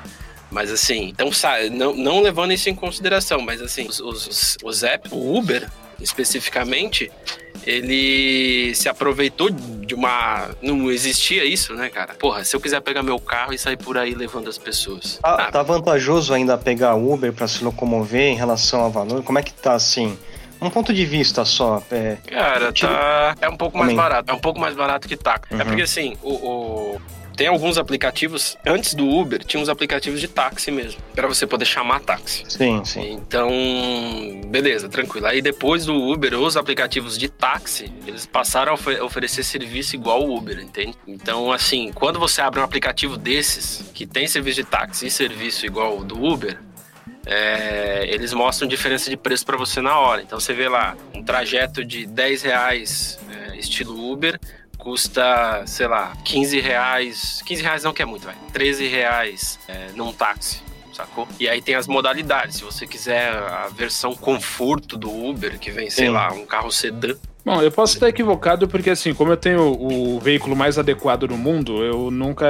Mas 0.49 0.71
assim, 0.71 1.09
então 1.09 1.29
não, 1.71 1.93
não 1.93 2.21
levando 2.21 2.53
isso 2.53 2.69
em 2.69 2.75
consideração, 2.75 3.41
mas 3.41 3.61
assim, 3.61 3.85
os, 3.85 3.99
os, 3.99 4.57
os 4.63 4.83
apps, 4.83 5.11
o 5.11 5.37
Uber 5.37 5.69
especificamente, 6.01 7.11
ele 7.69 8.73
se 8.73 8.89
aproveitou 8.89 9.49
de 9.51 9.93
uma. 9.93 10.49
Não 10.61 10.89
existia 10.89 11.45
isso, 11.45 11.73
né, 11.75 11.89
cara? 11.89 12.15
Porra, 12.15 12.43
se 12.43 12.55
eu 12.55 12.59
quiser 12.59 12.81
pegar 12.81 13.03
meu 13.03 13.19
carro 13.19 13.53
e 13.53 13.59
sair 13.59 13.77
por 13.77 13.97
aí 13.97 14.15
levando 14.15 14.49
as 14.49 14.57
pessoas. 14.57 15.19
Ah. 15.21 15.51
Tá 15.51 15.61
vantajoso 15.61 16.33
ainda 16.33 16.57
pegar 16.57 16.95
Uber 16.95 17.31
para 17.31 17.47
se 17.47 17.63
locomover 17.63 18.21
em 18.21 18.35
relação 18.35 18.81
ao 18.81 18.91
valor? 18.91 19.23
Como 19.23 19.37
é 19.37 19.43
que 19.43 19.53
tá 19.53 19.73
assim? 19.73 20.17
Um 20.59 20.69
ponto 20.69 20.93
de 20.93 21.05
vista 21.05 21.45
só. 21.45 21.81
É, 21.91 22.17
cara, 22.27 22.73
tá. 22.73 23.35
É 23.39 23.47
um 23.47 23.55
pouco 23.55 23.77
mais 23.77 23.93
barato. 23.93 24.31
É 24.31 24.33
um 24.33 24.39
pouco 24.39 24.59
mais 24.59 24.75
barato 24.75 25.07
que. 25.07 25.13
É 25.13 25.17
uhum. 25.53 25.61
É 25.61 25.63
porque 25.63 25.81
assim, 25.83 26.17
o, 26.23 26.33
o 26.33 27.01
tem 27.39 27.47
alguns 27.47 27.77
aplicativos, 27.77 28.57
antes 28.65 28.93
do 28.93 29.07
Uber, 29.07 29.41
tinha 29.45 29.63
uns 29.63 29.69
aplicativos 29.69 30.19
de 30.19 30.27
táxi 30.27 30.71
mesmo, 30.71 31.01
para 31.15 31.25
você 31.25 31.47
poder 31.47 31.63
chamar 31.63 32.01
táxi. 32.01 32.43
Sim, 32.49 32.83
sim. 32.83 33.13
Então, 33.13 33.49
beleza, 34.47 34.89
tranquilo. 34.89 35.25
Aí 35.25 35.41
depois 35.41 35.85
do 35.85 35.95
Uber, 35.95 36.37
os 36.37 36.57
aplicativos 36.57 37.17
de 37.17 37.29
táxi, 37.29 37.93
eles 38.05 38.25
passaram 38.25 38.73
a 38.73 38.75
ofer 38.75 39.01
oferecer 39.01 39.43
serviço 39.43 39.95
igual 39.95 40.21
o 40.27 40.35
Uber, 40.35 40.59
entende? 40.59 40.97
Então, 41.07 41.49
assim, 41.49 41.93
quando 41.93 42.19
você 42.19 42.41
abre 42.41 42.59
um 42.59 42.63
aplicativo 42.63 43.15
desses, 43.15 43.89
que 43.93 44.05
tem 44.05 44.27
serviço 44.27 44.57
de 44.57 44.67
táxi 44.67 45.07
e 45.07 45.09
serviço 45.09 45.65
igual 45.65 45.97
o 45.97 46.03
do 46.03 46.21
Uber, 46.21 46.59
é, 47.25 48.05
eles 48.09 48.33
mostram 48.33 48.67
diferença 48.67 49.09
de 49.09 49.15
preço 49.15 49.45
para 49.45 49.55
você 49.55 49.79
na 49.79 49.97
hora. 49.97 50.21
Então 50.21 50.37
você 50.41 50.53
vê 50.53 50.67
lá 50.67 50.97
um 51.15 51.23
trajeto 51.23 51.85
de 51.85 52.05
10 52.05 52.41
reais 52.41 53.17
é, 53.31 53.55
estilo 53.55 54.11
Uber 54.11 54.37
custa, 54.79 55.63
sei 55.67 55.87
lá, 55.87 56.17
15 56.23 56.59
reais. 56.59 57.43
15 57.45 57.61
reais 57.61 57.83
não 57.83 57.93
que 57.93 58.01
é 58.01 58.05
muito, 58.05 58.25
vai. 58.25 58.35
13 58.51 58.87
reais 58.87 59.59
é, 59.67 59.89
num 59.93 60.11
táxi. 60.11 60.63
Sacou? 60.93 61.27
E 61.39 61.47
aí 61.47 61.61
tem 61.61 61.75
as 61.75 61.87
modalidades. 61.87 62.57
Se 62.57 62.63
você 62.63 62.87
quiser 62.87 63.31
a 63.31 63.67
versão 63.67 64.15
conforto 64.15 64.97
do 64.97 65.09
Uber, 65.09 65.59
que 65.59 65.71
vem, 65.71 65.89
sei 65.89 66.07
Sim. 66.07 66.11
lá, 66.11 66.33
um 66.33 66.45
carro 66.45 66.71
sedã, 66.71 67.15
Bom, 67.49 67.63
eu 67.63 67.71
posso 67.71 67.95
estar 67.95 68.07
equivocado 68.07 68.67
porque, 68.67 68.91
assim, 68.91 69.11
como 69.11 69.31
eu 69.31 69.37
tenho 69.37 69.75
o 69.75 70.19
veículo 70.19 70.55
mais 70.55 70.77
adequado 70.77 71.23
no 71.23 71.35
mundo, 71.35 71.83
eu 71.83 72.11
nunca 72.11 72.45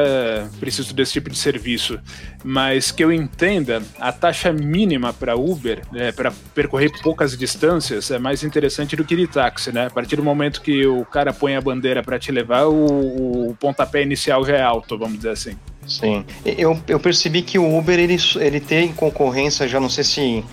preciso 0.59 0.93
desse 0.93 1.13
tipo 1.13 1.29
de 1.29 1.37
serviço. 1.37 1.97
Mas 2.43 2.91
que 2.91 3.01
eu 3.01 3.09
entenda, 3.09 3.81
a 3.97 4.11
taxa 4.11 4.51
mínima 4.51 5.13
para 5.13 5.37
Uber, 5.37 5.83
né, 5.89 6.11
para 6.11 6.33
percorrer 6.53 6.91
poucas 7.01 7.37
distâncias, 7.37 8.11
é 8.11 8.19
mais 8.19 8.43
interessante 8.43 8.97
do 8.97 9.05
que 9.05 9.15
de 9.15 9.25
táxi, 9.25 9.71
né? 9.71 9.85
A 9.85 9.89
partir 9.89 10.17
do 10.17 10.23
momento 10.23 10.61
que 10.61 10.85
o 10.85 11.05
cara 11.05 11.31
põe 11.31 11.55
a 11.55 11.61
bandeira 11.61 12.03
para 12.03 12.19
te 12.19 12.29
levar, 12.29 12.65
o, 12.65 13.51
o 13.51 13.55
pontapé 13.57 14.01
inicial 14.03 14.45
já 14.45 14.57
é 14.57 14.61
alto, 14.61 14.97
vamos 14.97 15.15
dizer 15.15 15.29
assim. 15.29 15.55
Sim. 15.87 16.25
Eu, 16.45 16.77
eu 16.89 16.99
percebi 16.99 17.41
que 17.41 17.57
o 17.57 17.77
Uber, 17.77 17.97
ele, 17.97 18.17
ele 18.35 18.59
tem 18.59 18.91
concorrência, 18.91 19.65
já 19.65 19.79
não 19.79 19.87
sei 19.87 20.03
se 20.03 20.43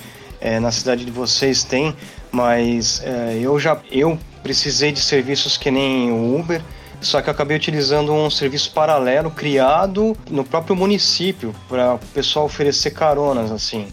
é, 0.40 0.60
na 0.60 0.70
cidade 0.70 1.04
de 1.04 1.10
vocês 1.10 1.64
tem, 1.64 1.92
mas 2.30 3.02
é, 3.04 3.38
eu 3.40 3.58
já 3.58 3.80
eu 3.90 4.18
precisei 4.46 4.92
de 4.92 5.00
serviços 5.00 5.56
que 5.56 5.72
nem 5.72 6.12
o 6.12 6.38
Uber, 6.38 6.62
só 7.00 7.20
que 7.20 7.28
eu 7.28 7.32
acabei 7.32 7.56
utilizando 7.56 8.12
um 8.12 8.30
serviço 8.30 8.70
paralelo 8.70 9.28
criado 9.28 10.16
no 10.30 10.44
próprio 10.44 10.76
município 10.76 11.52
para 11.68 11.94
o 11.94 11.98
pessoal 12.14 12.44
oferecer 12.44 12.92
caronas 12.92 13.50
assim, 13.50 13.88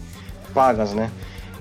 pagas, 0.54 0.94
né? 0.94 1.10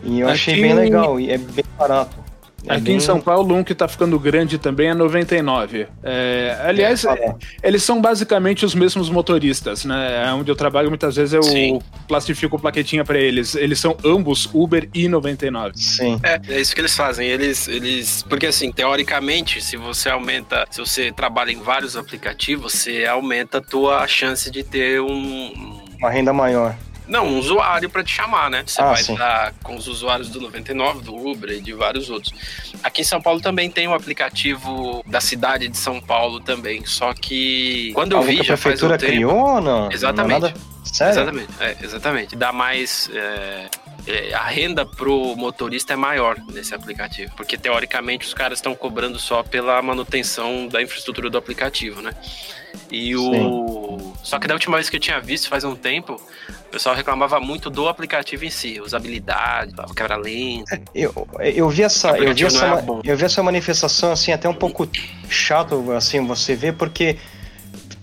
E 0.03 0.19
eu 0.19 0.27
Aqui... 0.27 0.35
achei 0.35 0.61
bem 0.61 0.73
legal 0.73 1.19
e 1.19 1.31
é 1.31 1.39
bem 1.39 1.65
barato. 1.75 2.22
É 2.67 2.75
Aqui 2.75 2.83
bem... 2.83 2.95
em 2.95 2.99
São 2.99 3.19
Paulo, 3.19 3.55
um 3.55 3.63
que 3.63 3.73
está 3.73 3.87
ficando 3.87 4.17
grande 4.17 4.57
também 4.57 4.89
é 4.89 4.93
99. 4.93 5.87
É, 6.01 6.57
aliás, 6.63 7.03
é, 7.03 7.35
eles 7.61 7.83
são 7.83 8.01
basicamente 8.01 8.65
os 8.65 8.73
mesmos 8.73 9.09
motoristas, 9.09 9.83
né? 9.83 10.25
É 10.27 10.33
onde 10.33 10.49
eu 10.49 10.55
trabalho, 10.55 10.89
muitas 10.89 11.15
vezes 11.15 11.33
eu 11.33 11.43
Sim. 11.43 11.79
plastifico 12.07 12.57
plaquetinha 12.57 13.03
para 13.03 13.19
eles. 13.19 13.55
Eles 13.55 13.79
são 13.79 13.97
ambos 14.03 14.49
Uber 14.53 14.89
e 14.93 15.07
99. 15.07 15.73
Sim. 15.75 16.19
É, 16.23 16.39
é 16.47 16.61
isso 16.61 16.73
que 16.73 16.81
eles 16.81 16.95
fazem. 16.95 17.27
Eles, 17.27 17.67
eles. 17.67 18.23
Porque 18.23 18.47
assim, 18.47 18.71
teoricamente, 18.71 19.61
se 19.61 19.75
você 19.75 20.09
aumenta. 20.09 20.65
Se 20.71 20.79
você 20.79 21.11
trabalha 21.11 21.51
em 21.51 21.61
vários 21.61 21.97
aplicativos, 21.97 22.73
você 22.73 23.05
aumenta 23.05 23.57
a 23.57 23.61
tua 23.61 24.07
chance 24.07 24.49
de 24.49 24.63
ter 24.63 25.01
um. 25.01 25.81
Uma 25.99 26.09
renda 26.09 26.31
maior. 26.31 26.75
Não, 27.13 27.27
um 27.27 27.37
usuário 27.37 27.87
para 27.91 28.03
te 28.03 28.11
chamar, 28.11 28.49
né? 28.49 28.63
Você 28.65 28.81
ah, 28.81 28.85
vai 28.85 29.03
sim. 29.03 29.13
estar 29.13 29.53
com 29.61 29.75
os 29.75 29.87
usuários 29.87 30.29
do 30.29 30.41
99, 30.41 31.03
do 31.03 31.15
Uber 31.15 31.51
e 31.51 31.61
de 31.61 31.71
vários 31.71 32.09
outros. 32.09 32.33
Aqui 32.81 33.01
em 33.01 33.03
São 33.03 33.21
Paulo 33.21 33.39
também 33.39 33.69
tem 33.69 33.87
um 33.87 33.93
aplicativo 33.93 35.05
da 35.05 35.21
cidade 35.21 35.67
de 35.67 35.77
São 35.77 36.01
Paulo 36.01 36.39
também, 36.39 36.83
só 36.87 37.13
que 37.13 37.91
quando 37.93 38.13
eu 38.13 38.23
vi 38.23 38.41
já 38.41 38.57
faz 38.57 38.81
um 38.81 38.97
criou 38.97 39.31
ou 39.31 39.61
não? 39.61 39.91
Exatamente. 39.91 40.41
Não 40.41 40.47
é 40.47 40.53
Sério? 40.83 41.13
Exatamente, 41.13 41.49
é, 41.59 41.77
exatamente. 41.83 42.35
Dá 42.35 42.51
mais... 42.51 43.09
É... 43.13 43.69
É, 44.05 44.33
a 44.33 44.43
renda 44.43 44.85
pro 44.85 45.33
motorista 45.37 45.93
é 45.93 45.95
maior 45.95 46.37
nesse 46.51 46.75
aplicativo, 46.75 47.33
porque 47.37 47.57
teoricamente 47.57 48.27
os 48.27 48.33
caras 48.33 48.57
estão 48.57 48.75
cobrando 48.75 49.17
só 49.17 49.41
pela 49.43 49.81
manutenção 49.81 50.67
da 50.67 50.81
infraestrutura 50.81 51.29
do 51.29 51.37
aplicativo, 51.37 52.01
né? 52.01 52.11
E 52.91 53.15
o. 53.15 53.97
Sim. 53.97 54.13
Só 54.21 54.39
que 54.39 54.47
da 54.47 54.55
última 54.55 54.75
vez 54.75 54.89
que 54.89 54.97
eu 54.97 54.99
tinha 54.99 55.21
visto, 55.21 55.47
faz 55.47 55.63
um 55.63 55.73
tempo, 55.73 56.19
pessoal 56.73 56.95
reclamava 56.95 57.39
muito 57.39 57.69
do 57.69 57.87
aplicativo 57.87 58.43
em 58.43 58.49
si, 58.49 58.81
usabilidade, 58.81 59.73
quebra 59.95 60.15
lenta. 60.15 60.81
Eu, 60.93 61.27
eu 61.39 61.69
vi 61.69 61.83
essa, 61.83 62.17
eu 62.17 62.33
vi 62.33 62.45
essa, 62.45 62.65
é 62.65 63.11
eu 63.11 63.15
vi 63.15 63.25
essa 63.25 63.43
manifestação 63.43 64.11
assim 64.11 64.31
até 64.31 64.49
um 64.49 64.53
pouco 64.55 64.89
chato 65.29 65.91
assim 65.91 66.25
você 66.25 66.55
vê 66.55 66.73
porque 66.73 67.17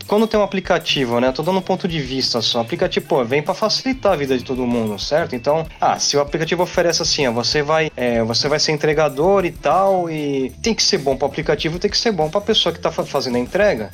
quando 0.07 0.27
tem 0.27 0.39
um 0.39 0.43
aplicativo, 0.43 1.21
né? 1.21 1.31
Tô 1.33 1.43
dando 1.43 1.59
um 1.59 1.63
ponto 1.63 1.87
de 1.87 2.01
vista 2.01 2.41
só. 2.41 2.59
O 2.59 2.63
aplicativo, 2.63 3.07
pô, 3.07 3.25
vem 3.25 3.41
para 3.41 3.55
facilitar 3.55 4.13
a 4.13 4.17
vida 4.17 4.37
de 4.37 4.43
todo 4.43 4.67
mundo, 4.67 4.99
certo? 4.99 5.37
Então, 5.37 5.65
ah, 5.81 6.01
se 6.01 6.17
o 6.17 6.21
aplicativo 6.21 6.65
oferece 6.65 7.01
assim, 7.01 7.29
ó, 7.29 7.33
você 7.33 7.63
vai, 7.63 7.93
é, 7.97 8.21
você 8.25 8.49
vai 8.49 8.59
ser 8.59 8.73
entregador 8.73 9.45
e 9.45 9.53
tal, 9.53 10.11
e 10.11 10.51
tem 10.63 10.75
que 10.75 10.83
ser 10.83 10.99
bom 10.99 11.17
para 11.17 11.27
o 11.27 11.29
aplicativo, 11.29 11.79
tem 11.79 11.89
que 11.89 11.97
ser 11.97 12.11
bom 12.11 12.29
para 12.29 12.41
a 12.41 12.43
pessoa 12.43 12.73
que 12.73 12.81
tá 12.81 12.91
fazendo 12.91 13.37
a 13.37 13.39
entrega. 13.39 13.91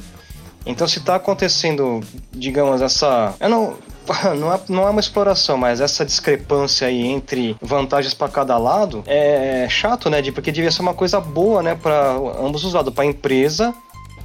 Então, 0.65 0.89
se 0.89 0.99
está 0.99 1.17
acontecendo, 1.17 2.01
digamos, 2.33 2.81
essa. 2.81 3.35
Eu 3.39 3.51
não, 3.51 3.77
não 4.39 4.53
é, 4.53 4.61
não 4.69 4.87
é 4.87 4.91
uma 4.91 5.01
exploração, 5.01 5.57
mas 5.57 5.81
essa 5.81 6.05
discrepância 6.05 6.87
aí 6.87 7.07
entre 7.07 7.57
vantagens 7.61 8.15
para 8.15 8.29
cada 8.29 8.57
lado 8.59 9.03
é 9.07 9.67
chato, 9.69 10.11
né? 10.11 10.23
Porque 10.33 10.53
devia 10.53 10.71
ser 10.71 10.83
uma 10.83 10.95
coisa 10.95 11.21
boa, 11.21 11.63
né, 11.63 11.75
para 11.75 12.13
ambos 12.41 12.65
os 12.65 12.75
lados, 12.75 12.93
para 12.93 13.05
a 13.05 13.07
empresa 13.07 13.75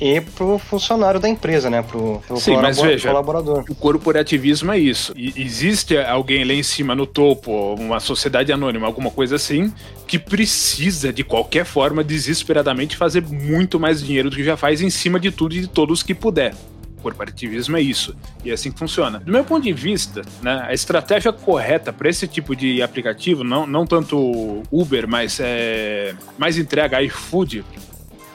e 0.02 0.20
pro 0.20 0.58
funcionário 0.58 1.20
da 1.20 1.30
empresa, 1.30 1.70
né? 1.70 1.84
Pro, 1.84 2.20
pro 2.26 2.38
Sim, 2.38 2.58
mas 2.58 2.82
veja, 2.82 3.10
colaborador. 3.10 3.64
O 3.70 3.76
corporativismo 3.76 4.72
é 4.72 4.80
isso. 4.80 5.14
E 5.16 5.32
existe 5.38 5.96
alguém 5.96 6.44
lá 6.44 6.54
em 6.54 6.64
cima 6.64 6.96
no 6.96 7.06
topo, 7.06 7.76
uma 7.76 8.00
sociedade 8.00 8.52
anônima, 8.52 8.88
alguma 8.88 9.12
coisa 9.12 9.36
assim, 9.36 9.72
que 10.08 10.18
precisa 10.18 11.14
de 11.14 11.24
qualquer 11.24 11.66
forma 11.66 12.04
desesperadamente 12.04 12.98
fazer 12.98 13.22
muito 13.22 13.80
mais 13.80 14.04
dinheiro 14.04 14.32
do 14.32 14.36
que 14.36 14.44
já 14.44 14.58
faz 14.58 14.82
em 14.82 14.90
cima 14.90 15.20
de 15.20 15.30
tudo 15.30 15.54
e 15.54 15.62
de 15.62 15.68
todos 15.68 16.02
que 16.02 16.16
puder 16.16 16.56
corporativismo 17.02 17.78
é 17.78 17.82
isso. 17.82 18.16
E 18.44 18.50
é 18.50 18.54
assim 18.54 18.72
que 18.72 18.80
funciona. 18.80 19.20
Do 19.20 19.32
meu 19.32 19.44
ponto 19.44 19.64
de 19.64 19.74
vista, 19.74 20.22
né, 20.42 20.66
a 20.68 20.74
estratégia 20.74 21.34
correta 21.34 21.92
para 21.92 22.10
esse 22.10 22.28
tipo 22.28 22.56
de 22.56 22.82
aplicativo, 22.82 23.44
não, 23.44 23.66
não 23.68 23.86
tanto 23.86 24.64
Uber, 24.72 25.08
mas 25.08 25.40
é, 25.40 26.16
mais 26.38 26.58
entrega 26.58 27.02
iFood, 27.02 27.64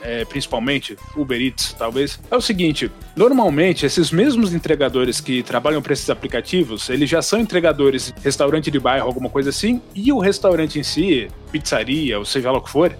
é, 0.07 0.25
principalmente 0.25 0.97
Uber 1.17 1.41
Eats, 1.41 1.75
talvez, 1.77 2.21
é 2.31 2.37
o 2.37 2.41
seguinte: 2.41 2.91
normalmente 3.17 3.85
esses 3.85 4.13
mesmos 4.13 4.55
entregadores 4.55 5.21
que 5.21 5.43
trabalham 5.43 5.83
para 5.83 5.93
esses 5.93 6.09
aplicativos, 6.09 6.89
eles 6.89 7.11
já 7.11 7.21
são 7.21 7.41
entregadores 7.41 8.15
restaurante 8.23 8.71
de 8.71 8.79
bairro, 8.79 9.07
alguma 9.07 9.29
coisa 9.29 9.51
assim, 9.51 9.83
e 9.95 10.13
o 10.13 10.21
restaurante 10.21 10.79
em 10.79 10.85
si, 10.85 11.29
pizzaria, 11.51 12.19
ou 12.19 12.25
seja 12.25 12.53
lá 12.53 12.59
o 12.59 12.63
que 12.63 12.71
for, 12.71 12.97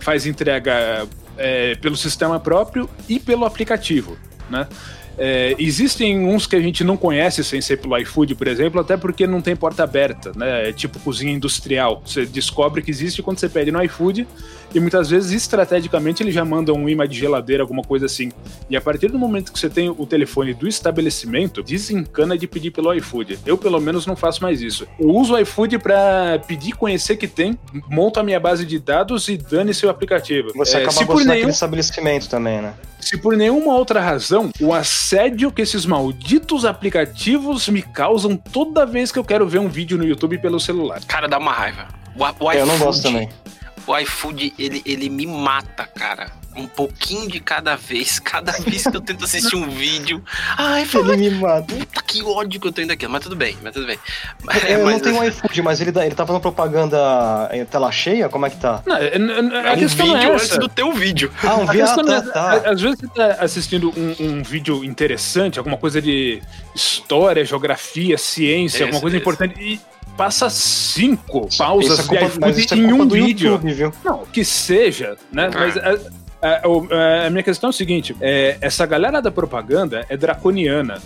faz 0.00 0.26
entrega 0.26 1.08
é, 1.38 1.74
pelo 1.76 1.96
sistema 1.96 2.38
próprio 2.38 2.88
e 3.08 3.18
pelo 3.18 3.46
aplicativo, 3.46 4.18
né? 4.50 4.68
É, 5.18 5.54
existem 5.58 6.18
uns 6.26 6.46
que 6.46 6.56
a 6.56 6.60
gente 6.60 6.82
não 6.82 6.96
conhece 6.96 7.44
sem 7.44 7.60
ser 7.60 7.76
pelo 7.76 7.96
iFood, 7.98 8.34
por 8.34 8.48
exemplo, 8.48 8.80
até 8.80 8.96
porque 8.96 9.26
não 9.26 9.40
tem 9.40 9.54
porta 9.54 9.82
aberta, 9.82 10.32
né? 10.34 10.70
É 10.70 10.72
tipo 10.72 10.98
cozinha 11.00 11.32
industrial. 11.32 12.02
Você 12.04 12.24
descobre 12.24 12.80
que 12.82 12.90
existe 12.90 13.22
quando 13.22 13.38
você 13.38 13.48
pede 13.48 13.70
no 13.70 13.82
iFood 13.82 14.26
e 14.74 14.80
muitas 14.80 15.10
vezes, 15.10 15.32
estrategicamente, 15.32 16.22
ele 16.22 16.30
já 16.30 16.44
manda 16.44 16.72
um 16.72 16.88
imã 16.88 17.06
de 17.06 17.18
geladeira, 17.18 17.62
alguma 17.62 17.82
coisa 17.82 18.06
assim. 18.06 18.30
E 18.68 18.76
a 18.76 18.80
partir 18.80 19.08
do 19.08 19.18
momento 19.18 19.52
que 19.52 19.58
você 19.58 19.68
tem 19.68 19.88
o 19.88 20.06
telefone 20.06 20.54
do 20.54 20.68
estabelecimento, 20.68 21.62
desencana 21.62 22.38
de 22.38 22.46
pedir 22.46 22.70
pelo 22.70 22.92
iFood. 22.94 23.40
Eu, 23.44 23.58
pelo 23.58 23.80
menos, 23.80 24.06
não 24.06 24.14
faço 24.14 24.42
mais 24.42 24.62
isso. 24.62 24.86
Eu 24.98 25.10
uso 25.10 25.34
o 25.34 25.38
iFood 25.38 25.78
para 25.78 26.40
pedir, 26.46 26.72
conhecer 26.76 27.16
que 27.16 27.26
tem, 27.26 27.58
monto 27.88 28.20
a 28.20 28.22
minha 28.22 28.38
base 28.38 28.64
de 28.64 28.78
dados 28.78 29.28
e 29.28 29.36
dane 29.36 29.74
seu 29.74 29.90
aplicativo. 29.90 30.52
Você 30.54 30.76
é, 30.76 30.78
acaba 30.78 30.92
se 30.92 31.04
por 31.04 31.24
nenhum 31.24 31.48
estabelecimento 31.48 32.28
também, 32.28 32.62
né? 32.62 32.74
Se 33.00 33.16
por 33.16 33.36
nenhuma 33.36 33.74
outra 33.74 34.00
razão, 34.00 34.50
o 34.60 34.74
assédio 34.74 35.50
que 35.50 35.62
esses 35.62 35.86
malditos 35.86 36.64
aplicativos 36.64 37.68
me 37.68 37.82
causam 37.82 38.36
toda 38.36 38.84
vez 38.84 39.10
que 39.10 39.18
eu 39.18 39.24
quero 39.24 39.48
ver 39.48 39.58
um 39.58 39.68
vídeo 39.68 39.96
no 39.96 40.04
YouTube 40.04 40.38
pelo 40.38 40.60
celular. 40.60 41.00
Cara, 41.06 41.26
dá 41.26 41.38
uma 41.38 41.52
raiva. 41.52 41.88
O, 42.14 42.44
o 42.44 42.52
eu 42.52 42.66
não 42.66 42.78
gosto 42.78 43.02
também 43.02 43.28
o 43.86 43.98
iFood, 43.98 44.54
ele, 44.58 44.82
ele 44.84 45.08
me 45.08 45.26
mata, 45.26 45.86
cara. 45.86 46.30
Um 46.56 46.66
pouquinho 46.66 47.28
de 47.28 47.38
cada 47.38 47.76
vez. 47.76 48.18
Cada 48.18 48.52
vez 48.52 48.82
que 48.82 48.96
eu 48.96 49.00
tento 49.00 49.24
assistir 49.24 49.54
um 49.54 49.70
vídeo. 49.70 50.22
Ai, 50.58 50.86
ele 50.92 51.16
me 51.16 51.30
mata. 51.30 51.74
Puta 51.74 52.02
que 52.02 52.22
ódio 52.22 52.60
que 52.60 52.66
eu 52.66 52.72
tenho 52.72 52.88
daquilo. 52.88 53.12
Mas 53.12 53.22
tudo 53.22 53.36
bem, 53.36 53.56
mas 53.62 53.72
tudo 53.72 53.86
bem. 53.86 53.98
É, 54.66 54.74
eu 54.74 54.84
mas, 54.84 54.94
não 54.94 55.00
tenho 55.00 55.24
iFood, 55.28 55.62
mas 55.62 55.80
ele, 55.80 55.96
ele 56.00 56.14
tá 56.14 56.26
fazendo 56.26 56.42
propaganda 56.42 57.48
em 57.52 57.64
tela 57.64 57.90
cheia? 57.92 58.28
Como 58.28 58.46
é 58.46 58.50
que 58.50 58.56
tá? 58.56 58.82
Não, 58.84 58.96
é, 58.96 59.14
é, 59.14 59.72
um 59.72 59.86
vídeo 59.86 60.16
é 60.16 60.32
antes 60.32 60.58
do 60.58 60.68
teu 60.68 60.92
vídeo. 60.92 61.32
Ah, 61.42 61.54
um 61.54 61.66
vídeo. 61.66 61.84
Ah, 61.84 62.04
tá, 62.04 62.22
tá. 62.22 62.70
Às 62.70 62.80
vezes 62.80 62.98
você 62.98 63.06
tá 63.08 63.36
assistindo 63.40 63.92
um, 63.96 64.16
um, 64.18 64.42
vídeo 64.42 64.84
interessante, 64.84 65.58
alguma 65.58 65.76
coisa 65.76 66.02
de 66.02 66.42
história, 66.74 67.44
geografia, 67.44 68.18
ciência, 68.18 68.78
esse, 68.78 68.82
alguma 68.82 69.00
coisa 69.00 69.16
esse. 69.16 69.22
importante. 69.22 69.60
E 69.60 69.80
passa 70.16 70.50
cinco 70.50 71.48
pausas 71.56 71.98
é 71.98 72.02
culpa, 72.02 72.52
de 72.52 72.60
iFood 72.60 72.74
é 72.74 72.76
em 72.76 72.92
um 72.92 73.08
vídeo. 73.08 73.52
YouTube, 73.52 73.72
viu? 73.72 73.92
Não, 74.04 74.24
que 74.26 74.44
seja, 74.44 75.16
né? 75.32 75.50
Ah. 75.52 75.58
Mas 75.58 75.76
a, 75.76 75.90
a, 76.42 77.26
a, 77.26 77.30
minha 77.30 77.42
questão 77.42 77.68
é 77.68 77.70
o 77.70 77.72
seguinte: 77.72 78.16
é, 78.20 78.58
essa 78.60 78.86
galera 78.86 79.20
da 79.20 79.30
propaganda 79.30 80.04
é 80.08 80.16
draconiana. 80.16 81.00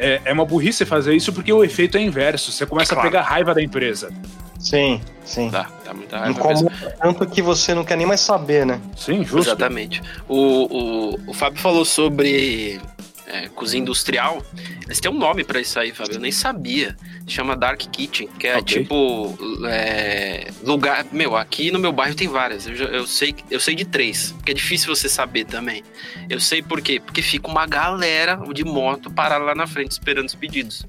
É, 0.00 0.20
é 0.26 0.32
uma 0.32 0.44
burrice 0.44 0.84
fazer 0.84 1.14
isso 1.16 1.32
porque 1.32 1.52
o 1.52 1.64
efeito 1.64 1.98
é 1.98 2.00
inverso. 2.00 2.52
Você 2.52 2.64
começa 2.64 2.94
claro. 2.94 3.08
a 3.08 3.10
pegar 3.10 3.22
raiva 3.22 3.52
da 3.52 3.60
empresa. 3.60 4.12
Sim, 4.58 5.00
sim. 5.24 5.50
Dá, 5.50 5.68
dá 5.84 5.92
muita 5.92 6.18
raiva. 6.18 6.38
Incomoda 6.38 6.96
tanto 7.00 7.26
que 7.26 7.42
você 7.42 7.74
não 7.74 7.84
quer 7.84 7.96
nem 7.96 8.06
mais 8.06 8.20
saber, 8.20 8.64
né? 8.64 8.80
Sim, 8.96 9.24
justo. 9.24 9.48
Exatamente. 9.50 10.00
O, 10.28 11.16
o, 11.16 11.30
o 11.30 11.34
Fábio 11.34 11.60
falou 11.60 11.84
sobre 11.84 12.80
é, 13.28 13.48
cozinha 13.48 13.82
industrial. 13.82 14.42
Eles 14.86 15.00
têm 15.00 15.10
um 15.10 15.18
nome 15.18 15.44
para 15.44 15.60
isso 15.60 15.78
aí, 15.78 15.92
Fábio. 15.92 16.14
Eu 16.14 16.20
nem 16.20 16.32
sabia. 16.32 16.96
Chama 17.26 17.54
Dark 17.54 17.78
Kitchen, 17.78 18.26
que 18.38 18.46
é 18.46 18.56
okay. 18.56 18.80
tipo 18.80 19.38
é, 19.66 20.48
lugar. 20.62 21.04
Meu, 21.12 21.36
aqui 21.36 21.70
no 21.70 21.78
meu 21.78 21.92
bairro 21.92 22.14
tem 22.14 22.26
várias. 22.26 22.66
Eu, 22.66 22.74
eu, 22.74 23.06
sei, 23.06 23.34
eu 23.50 23.60
sei 23.60 23.74
de 23.74 23.84
três, 23.84 24.32
porque 24.32 24.52
é 24.52 24.54
difícil 24.54 24.94
você 24.94 25.08
saber 25.08 25.44
também. 25.44 25.84
Eu 26.28 26.40
sei 26.40 26.62
por 26.62 26.80
quê? 26.80 26.98
Porque 26.98 27.20
fica 27.20 27.48
uma 27.48 27.66
galera 27.66 28.40
de 28.52 28.64
moto 28.64 29.10
parada 29.10 29.44
lá 29.44 29.54
na 29.54 29.66
frente 29.66 29.92
esperando 29.92 30.26
os 30.26 30.34
pedidos. 30.34 30.86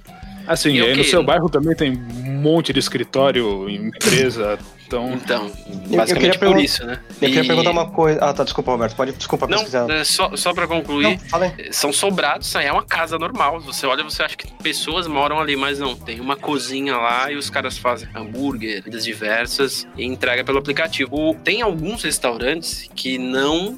Assim, 0.48 0.76
e 0.76 0.82
aí 0.82 0.96
no 0.96 1.04
seu 1.04 1.22
bairro 1.22 1.50
também 1.50 1.76
tem 1.76 1.92
um 1.92 2.42
monte 2.42 2.72
de 2.74 2.80
escritório, 2.80 3.70
empresa, 3.70 4.58
então, 4.90 5.14
então 5.14 5.52
basicamente 5.96 6.40
por 6.40 6.60
isso, 6.60 6.84
né? 6.84 7.00
Eu 7.22 7.30
e... 7.30 7.32
queria 7.32 7.46
perguntar 7.46 7.72
uma 7.72 7.92
coisa. 7.92 8.20
Ah, 8.22 8.34
tá, 8.34 8.44
desculpa, 8.44 8.72
Roberto. 8.72 8.96
Pode, 8.96 9.12
desculpa 9.12 9.48
Não, 9.48 9.64
é, 9.90 10.04
só, 10.04 10.36
só 10.36 10.54
pra 10.54 10.68
concluir, 10.68 11.20
não, 11.32 11.72
são 11.72 11.94
sobrados, 11.94 12.54
é 12.56 12.72
uma 12.72 12.84
casa 12.84 13.18
normal. 13.20 13.60
Você 13.62 13.86
olha, 13.86 14.04
você 14.04 14.24
acha 14.24 14.36
que 14.36 14.52
pessoas 14.64 15.06
moram 15.08 15.40
ali, 15.40 15.56
mas 15.56 15.78
não. 15.78 15.96
Tem 15.96 16.20
uma 16.20 16.36
cozinha 16.36 16.98
lá 16.98 17.32
e 17.32 17.36
os 17.36 17.50
caras 17.50 17.78
fazem 17.78 18.10
hambúrguer, 18.16 18.84
comidas 18.84 19.04
diversas 19.04 19.88
e 19.96 20.06
entrega 20.06 20.44
pelo 20.44 20.58
aplicativo. 20.58 21.36
Tem 21.44 21.62
alguns 21.62 22.04
restaurantes 22.04 22.90
que 22.96 23.18
não. 23.18 23.78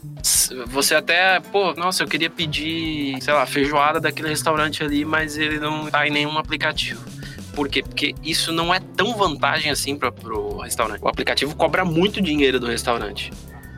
Você 0.68 0.96
até, 0.96 1.40
pô, 1.40 1.74
nossa, 1.74 2.04
eu 2.04 2.08
queria 2.08 2.30
pedir, 2.30 3.22
sei 3.22 3.34
lá, 3.34 3.46
feijoada 3.46 4.00
daquele 4.00 4.30
restaurante 4.30 4.84
ali, 4.84 5.04
mas 5.04 5.38
ele 5.38 5.60
não 5.60 5.90
tá 5.90 6.08
em 6.08 6.12
nenhum 6.12 6.38
aplicativo. 6.38 7.02
Por 7.54 7.68
quê? 7.68 7.84
Porque 7.84 8.16
isso 8.24 8.52
não 8.52 8.74
é 8.74 8.80
tão 8.80 9.16
vantagem 9.16 9.72
assim 9.72 9.98
para 9.98 10.12
o 10.34 10.60
restaurante. 10.60 11.02
O 11.02 11.08
aplicativo 11.08 11.56
cobra 11.56 11.84
muito 11.84 12.22
dinheiro 12.22 12.60
do 12.60 12.68
restaurante 12.68 13.32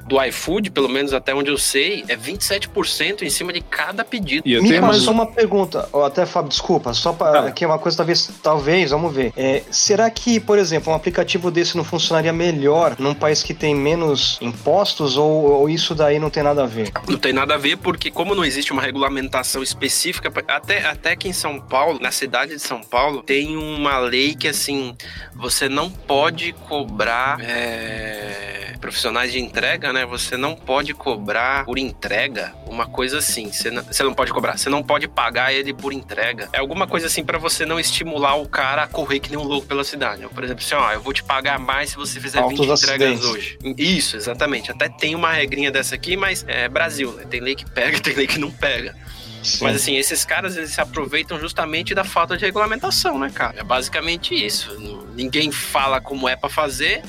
do 0.06 0.22
iFood, 0.24 0.72
pelo 0.72 0.90
menos 0.90 1.14
até 1.14 1.34
onde 1.34 1.50
eu 1.50 1.58
sei, 1.58 2.04
é 2.08 2.16
27% 2.16 3.22
em 3.22 3.30
cima 3.30 3.54
de 3.54 3.62
cada 3.62 4.04
pedido. 4.04 4.48
E 4.48 4.54
eu 4.54 4.62
Me 4.62 4.70
tenho 4.70 4.82
mais 4.82 5.08
uma 5.08 5.26
pergunta, 5.26 5.88
ou 5.92 6.04
até 6.04 6.26
Fábio, 6.26 6.50
desculpa, 6.50 6.94
só 6.94 7.14
para 7.14 7.40
ah. 7.42 7.48
aqui 7.48 7.64
é 7.64 7.68
uma 7.68 7.80
coisa 7.80 7.98
talvez, 7.98 8.30
talvez, 8.42 8.92
vamos 8.92 9.14
ver. 9.14 9.34
É, 9.36 9.64
será 9.72 10.10
que, 10.10 10.40
por 10.40 10.58
exemplo, 10.58 10.92
um 10.92 10.96
aplicativo 10.96 11.50
desse 11.50 11.78
não 11.78 11.84
funcionaria 11.84 12.34
melhor 12.34 12.96
num 13.00 13.14
país 13.14 13.44
que 13.44 13.54
tem 13.54 13.76
menos 13.76 14.38
impostos 14.42 15.18
ou, 15.18 15.44
ou 15.44 15.70
isso 15.70 15.96
daí 15.96 16.20
não 16.20 16.30
tem 16.30 16.44
nada 16.44 16.64
a 16.64 16.68
ver? 16.68 16.92
Não 17.08 17.18
tem 17.18 17.34
nada 17.34 17.56
a 17.56 17.58
ver 17.58 17.78
porque 17.78 18.12
como 18.12 18.36
não 18.36 18.44
existe 18.44 18.72
uma 18.72 18.82
regulamentação 18.82 19.64
específica, 19.64 20.32
até 20.48 20.86
até 20.86 21.16
que 21.16 21.28
em 21.28 21.34
São 21.34 21.60
Paulo, 21.60 22.00
na 22.02 22.12
cidade 22.12 22.54
de 22.54 22.60
São 22.60 22.82
Paulo, 22.82 23.24
tem 23.24 23.56
uma 23.56 23.98
lei 24.00 24.36
que 24.36 24.48
assim, 24.48 24.96
você 25.34 25.70
não 25.70 25.90
pode 25.90 26.54
cobrar 26.68 27.40
é, 27.42 28.74
profissionais 28.80 29.32
de 29.32 29.40
entrega 29.40 29.93
né? 29.94 30.06
Você 30.06 30.36
não 30.36 30.56
pode 30.56 30.94
cobrar 30.94 31.64
por 31.66 31.78
entrega, 31.78 32.54
uma 32.68 32.86
coisa 32.86 33.20
assim. 33.20 33.52
Você 33.52 33.72
não, 33.72 33.84
você 33.84 34.04
não 34.04 34.14
pode 34.14 34.34
cobrar, 34.34 34.58
você 34.58 34.70
não 34.70 34.84
pode 34.84 35.08
pagar 35.08 35.54
ele 35.54 35.74
por 35.74 35.94
entrega. 35.94 36.50
É 36.52 36.60
alguma 36.60 36.88
coisa 36.88 37.08
assim 37.08 37.24
para 37.24 37.38
você 37.38 37.66
não 37.66 37.80
estimular 37.80 38.36
o 38.36 38.48
cara 38.48 38.84
a 38.84 38.88
correr 38.88 39.20
que 39.20 39.30
nem 39.30 39.40
um 39.40 39.44
louco 39.44 39.68
pela 39.68 39.84
cidade. 39.84 40.28
Por 40.28 40.44
exemplo, 40.44 40.64
assim, 40.66 40.76
ó, 40.76 40.92
eu 40.92 41.02
vou 41.02 41.14
te 41.14 41.24
pagar 41.24 41.60
mais 41.60 41.92
se 41.92 41.96
você 41.96 42.20
fizer 42.20 42.40
Altos 42.40 42.60
20 42.60 42.78
entregas 42.78 43.20
acidentes. 43.20 43.26
hoje. 43.26 43.58
Isso, 43.78 44.18
exatamente. 44.18 44.72
Até 44.72 44.90
tem 44.90 45.16
uma 45.16 45.32
regrinha 45.32 45.72
dessa 45.72 45.96
aqui, 45.96 46.18
mas 46.18 46.44
é 46.48 46.68
Brasil, 46.68 47.14
né? 47.14 47.26
Tem 47.30 47.40
lei 47.40 47.56
que 47.56 47.70
pega, 47.70 48.00
tem 48.02 48.14
lei 48.16 48.28
que 48.28 48.40
não 48.40 48.52
pega. 48.52 48.96
Sim. 49.44 49.66
Mas 49.66 49.76
assim, 49.76 49.98
esses 49.98 50.24
caras 50.24 50.56
eles 50.56 50.72
se 50.72 50.80
aproveitam 50.80 51.38
justamente 51.38 51.94
da 51.94 52.04
falta 52.04 52.38
de 52.38 52.46
regulamentação, 52.46 53.20
né, 53.20 53.30
cara? 53.30 53.60
É 53.60 53.64
basicamente 53.64 54.34
isso. 54.34 54.74
Ninguém 55.16 55.52
fala 55.52 56.00
como 56.00 56.30
é 56.30 56.36
para 56.36 56.50
fazer 56.50 57.04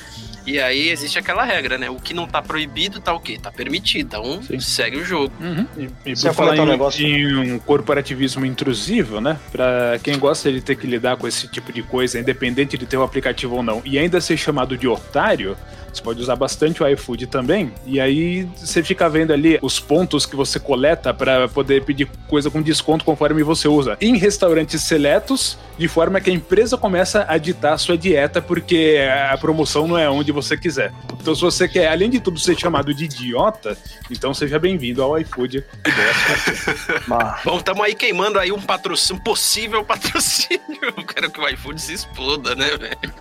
e 0.46 0.60
aí 0.60 0.90
existe 0.90 1.18
aquela 1.18 1.44
regra, 1.44 1.78
né? 1.78 1.88
O 1.88 1.96
que 1.96 2.12
não 2.12 2.26
tá 2.26 2.42
proibido 2.42 3.00
tá 3.00 3.12
o 3.12 3.20
quê? 3.20 3.38
Tá 3.40 3.50
permitido. 3.50 4.06
Então 4.06 4.42
Sim. 4.42 4.60
segue 4.60 4.98
o 4.98 5.04
jogo. 5.04 5.32
Uhum. 5.40 5.66
E, 5.76 6.12
e 6.12 6.14
por 6.14 6.34
falar 6.34 6.56
em, 6.56 6.60
um 6.60 6.66
negócio... 6.66 7.06
em 7.06 7.52
um 7.52 7.58
corporativismo 7.58 8.44
intrusivo, 8.44 9.20
né? 9.20 9.38
Pra 9.50 9.98
quem 10.02 10.18
gosta 10.18 10.52
de 10.52 10.60
ter 10.60 10.76
que 10.76 10.86
lidar 10.86 11.16
com 11.16 11.26
esse 11.26 11.48
tipo 11.48 11.72
de 11.72 11.82
coisa, 11.82 12.18
independente 12.18 12.76
de 12.76 12.86
ter 12.86 12.96
o 12.96 13.00
um 13.00 13.04
aplicativo 13.04 13.56
ou 13.56 13.62
não, 13.62 13.80
e 13.84 13.98
ainda 13.98 14.20
ser 14.20 14.36
chamado 14.36 14.76
de 14.76 14.86
otário, 14.86 15.56
você 15.96 16.02
pode 16.02 16.20
usar 16.20 16.36
bastante 16.36 16.82
o 16.82 16.88
iFood 16.88 17.26
também. 17.26 17.72
E 17.86 18.00
aí 18.00 18.44
você 18.56 18.82
fica 18.82 19.08
vendo 19.08 19.32
ali 19.32 19.58
os 19.62 19.78
pontos 19.80 20.26
que 20.26 20.36
você 20.36 20.58
coleta 20.58 21.12
para 21.12 21.48
poder 21.48 21.84
pedir 21.84 22.08
coisa 22.28 22.50
com 22.50 22.62
desconto 22.62 23.04
conforme 23.04 23.42
você 23.42 23.68
usa. 23.68 23.96
Em 24.00 24.16
restaurantes 24.16 24.82
seletos, 24.82 25.58
de 25.78 25.88
forma 25.88 26.20
que 26.20 26.30
a 26.30 26.32
empresa 26.32 26.76
começa 26.76 27.24
a 27.28 27.38
ditar 27.38 27.74
a 27.74 27.78
sua 27.78 27.96
dieta, 27.96 28.40
porque 28.40 28.98
a 29.30 29.36
promoção 29.38 29.86
não 29.86 29.98
é 29.98 30.08
onde 30.08 30.32
você 30.32 30.56
quiser. 30.56 30.92
Então, 31.20 31.34
se 31.34 31.40
você 31.40 31.68
quer, 31.68 31.88
além 31.88 32.10
de 32.10 32.20
tudo, 32.20 32.38
ser 32.38 32.58
chamado 32.58 32.94
de 32.94 33.04
idiota, 33.04 33.76
então 34.10 34.34
seja 34.34 34.58
bem-vindo 34.58 35.02
ao 35.02 35.18
iFood 35.18 35.58
e 35.58 35.64
Bom, 37.44 37.58
estamos 37.58 37.84
aí 37.84 37.94
queimando 37.94 38.38
aí 38.38 38.52
um 38.52 38.60
patrocínio, 38.60 39.20
um 39.20 39.24
possível 39.24 39.84
patrocínio. 39.84 40.64
Eu 40.96 41.04
quero 41.04 41.30
que 41.30 41.40
o 41.40 41.48
iFood 41.48 41.80
se 41.80 41.92
exploda, 41.92 42.54
né, 42.54 42.76
velho? 42.76 43.14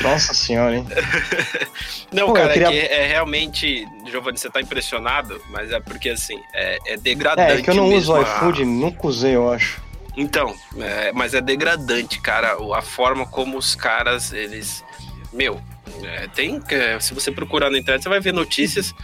Nossa 0.00 0.34
senhora, 0.34 0.76
hein? 0.76 0.86
Não, 2.12 2.28
Pô, 2.28 2.32
cara, 2.34 2.52
queria... 2.52 2.72
é, 2.72 3.04
é, 3.04 3.06
realmente. 3.06 3.86
Giovanni, 4.06 4.38
você 4.38 4.48
tá 4.48 4.60
impressionado, 4.60 5.40
mas 5.50 5.72
é 5.72 5.80
porque 5.80 6.10
assim, 6.10 6.38
é, 6.54 6.78
é 6.86 6.96
degradante. 6.96 7.52
É, 7.52 7.58
é 7.58 7.62
que 7.62 7.70
eu 7.70 7.74
não 7.74 7.88
uso 7.88 8.20
iFood, 8.20 8.62
a... 8.62 8.66
nunca 8.66 9.06
usei, 9.06 9.34
eu 9.34 9.50
acho. 9.50 9.82
Então, 10.16 10.54
é, 10.78 11.12
mas 11.12 11.34
é 11.34 11.40
degradante, 11.40 12.20
cara, 12.20 12.56
a 12.74 12.80
forma 12.80 13.26
como 13.26 13.58
os 13.58 13.74
caras, 13.74 14.32
eles. 14.32 14.82
Meu, 15.32 15.60
é, 16.02 16.26
tem. 16.28 16.62
É, 16.68 16.98
se 17.00 17.12
você 17.12 17.30
procurar 17.30 17.70
na 17.70 17.78
internet, 17.78 18.02
você 18.02 18.08
vai 18.08 18.20
ver 18.20 18.32
notícias. 18.32 18.94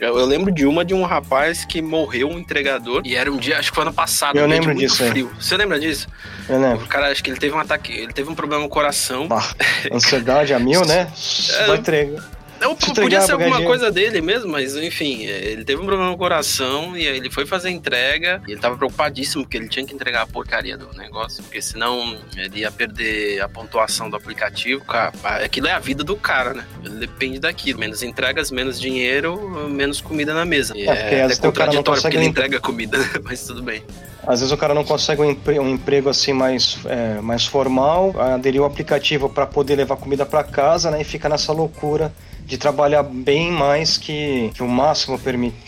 Eu, 0.00 0.18
eu, 0.18 0.26
lembro 0.26 0.52
de 0.52 0.64
uma 0.64 0.84
de 0.84 0.94
um 0.94 1.02
rapaz 1.04 1.64
que 1.64 1.82
morreu 1.82 2.28
um 2.28 2.38
entregador 2.38 3.02
e 3.04 3.16
era 3.16 3.32
um 3.32 3.36
dia, 3.36 3.58
acho 3.58 3.70
que 3.70 3.74
foi 3.74 3.82
ano 3.82 3.92
passado, 3.92 4.38
eu 4.38 4.44
um 4.44 4.48
lembro 4.48 4.74
disso, 4.74 5.04
frio. 5.04 5.30
É. 5.36 5.42
Você 5.42 5.56
lembra 5.56 5.78
disso? 5.80 6.06
Eu 6.48 6.60
lembro. 6.60 6.84
O 6.84 6.88
cara, 6.88 7.10
acho 7.10 7.22
que 7.22 7.30
ele 7.30 7.38
teve 7.38 7.54
um 7.54 7.58
ataque, 7.58 7.92
ele 7.92 8.12
teve 8.12 8.30
um 8.30 8.34
problema 8.34 8.62
no 8.62 8.68
coração. 8.68 9.26
Ah, 9.30 9.52
ansiedade 9.92 10.54
a 10.54 10.58
mil, 10.58 10.84
né? 10.84 11.10
Vai 11.66 11.76
é, 11.76 11.80
entregar. 11.80 12.37
Não, 12.60 12.74
podia 12.74 13.20
ser 13.20 13.32
alguma 13.32 13.62
coisa 13.62 13.90
dele 13.90 14.20
mesmo, 14.20 14.50
mas 14.50 14.76
enfim, 14.76 15.24
ele 15.24 15.64
teve 15.64 15.80
um 15.80 15.86
problema 15.86 16.10
no 16.10 16.18
coração 16.18 16.96
e 16.96 17.06
aí 17.06 17.16
ele 17.16 17.30
foi 17.30 17.46
fazer 17.46 17.70
entrega 17.70 18.42
e 18.46 18.52
ele 18.52 18.60
tava 18.60 18.76
preocupadíssimo 18.76 19.44
porque 19.44 19.56
ele 19.56 19.68
tinha 19.68 19.84
que 19.84 19.94
entregar 19.94 20.22
a 20.22 20.26
porcaria 20.26 20.76
do 20.76 20.92
negócio, 20.96 21.42
porque 21.42 21.62
senão 21.62 22.18
ele 22.36 22.60
ia 22.60 22.70
perder 22.70 23.40
a 23.40 23.48
pontuação 23.48 24.10
do 24.10 24.16
aplicativo. 24.16 24.84
Cara, 24.84 25.12
aquilo 25.44 25.68
é 25.68 25.72
a 25.72 25.78
vida 25.78 26.02
do 26.02 26.16
cara, 26.16 26.54
né? 26.54 26.64
Ele 26.84 26.96
depende 26.96 27.38
daquilo. 27.38 27.78
Menos 27.78 28.02
entregas, 28.02 28.50
menos 28.50 28.80
dinheiro, 28.80 29.68
menos 29.68 30.00
comida 30.00 30.34
na 30.34 30.44
mesa. 30.44 30.76
E 30.76 30.88
é, 30.88 31.14
é 31.14 31.22
até 31.24 31.36
contraditório 31.36 32.02
porque 32.02 32.16
ele 32.16 32.26
entrega 32.26 32.60
comida, 32.60 32.98
mas 33.22 33.42
tudo 33.46 33.62
bem. 33.62 33.82
Às 34.26 34.40
vezes 34.40 34.52
o 34.52 34.56
cara 34.56 34.74
não 34.74 34.84
consegue 34.84 35.22
um 35.22 35.30
emprego, 35.30 35.62
um 35.62 35.70
emprego 35.70 36.08
assim 36.10 36.32
mais, 36.32 36.78
é, 36.84 37.20
mais 37.20 37.46
formal, 37.46 38.14
aderir 38.20 38.60
o 38.60 38.64
aplicativo 38.64 39.28
para 39.28 39.46
poder 39.46 39.76
levar 39.76 39.96
comida 39.96 40.26
para 40.26 40.44
casa, 40.44 40.90
né? 40.90 41.00
E 41.00 41.04
fica 41.04 41.28
nessa 41.28 41.52
loucura 41.52 42.12
de 42.48 42.56
trabalhar 42.56 43.02
bem 43.02 43.52
mais 43.52 43.98
que, 43.98 44.50
que 44.54 44.62
o 44.62 44.68
máximo 44.68 45.18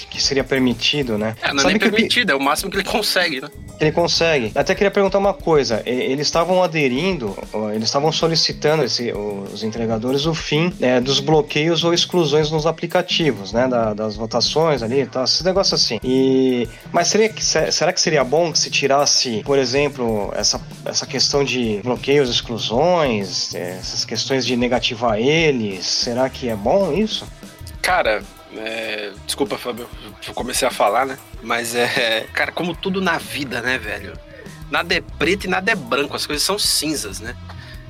que 0.09 0.21
seria 0.21 0.43
permitido, 0.43 1.19
né? 1.19 1.37
É, 1.43 1.49
não 1.49 1.59
é 1.59 1.63
Sabe 1.63 1.75
nem 1.75 1.79
permitido, 1.79 2.31
é 2.33 2.35
o 2.35 2.41
máximo 2.41 2.71
que 2.71 2.79
ele 2.79 2.85
consegue, 2.89 3.39
né? 3.39 3.49
Ele 3.81 3.93
consegue. 3.93 4.53
Até 4.55 4.75
queria 4.75 4.91
perguntar 4.91 5.19
uma 5.19 5.33
coisa. 5.33 5.83
Eles 5.87 6.27
estavam 6.27 6.63
aderindo, 6.63 7.37
eles 7.75 7.85
estavam 7.85 8.13
solicitando 8.13 8.85
esse, 8.85 9.11
os 9.13 9.63
entregadores 9.63 10.27
o 10.27 10.35
fim 10.35 10.73
né, 10.79 11.01
dos 11.01 11.19
bloqueios 11.19 11.83
ou 11.83 11.95
exclusões 11.95 12.51
nos 12.51 12.67
aplicativos, 12.67 13.53
né? 13.53 13.67
Da, 13.67 13.95
das 13.95 14.17
votações 14.17 14.83
ali, 14.83 15.07
tá, 15.07 15.25
esse 15.25 15.43
negócio 15.45 15.75
assim. 15.75 15.99
E 16.05 16.69
mas 16.93 17.09
seria 17.09 17.33
será 17.41 17.93
que 17.93 18.01
seria 18.01 18.23
bom 18.23 18.53
que 18.53 18.59
se 18.59 18.71
tirasse, 18.71 19.43
por 19.45 19.59
exemplo, 19.59 20.31
essa, 20.37 20.61
essa 20.85 21.07
questão 21.07 21.43
de 21.43 21.81
bloqueios, 21.83 22.29
exclusões, 22.29 23.55
essas 23.55 24.05
questões 24.05 24.45
de 24.45 24.57
negativar 24.57 25.19
eles? 25.19 25.87
Será 25.87 26.29
que 26.29 26.49
é 26.49 26.57
bom 26.57 26.93
isso? 26.93 27.27
Cara, 27.81 28.23
é, 28.57 29.13
desculpa, 29.25 29.57
Fábio, 29.57 29.89
eu 30.27 30.35
comecei 30.35 30.67
a 30.67 30.71
falar, 30.71 31.07
né? 31.07 31.19
Mas 31.43 31.75
é. 31.75 32.27
Cara, 32.33 32.53
como 32.53 32.75
tudo 32.75 33.01
na 33.01 33.19
vida, 33.19 33.61
né, 33.61 33.79
velho? 33.79 34.19
Nada 34.71 34.95
é 34.95 35.01
preto 35.01 35.45
e 35.45 35.49
nada 35.49 35.73
é 35.73 35.75
branco, 35.75 36.17
as 36.17 36.27
coisas 36.27 36.45
são 36.45 36.59
cinzas, 36.59 37.21
né? 37.21 37.37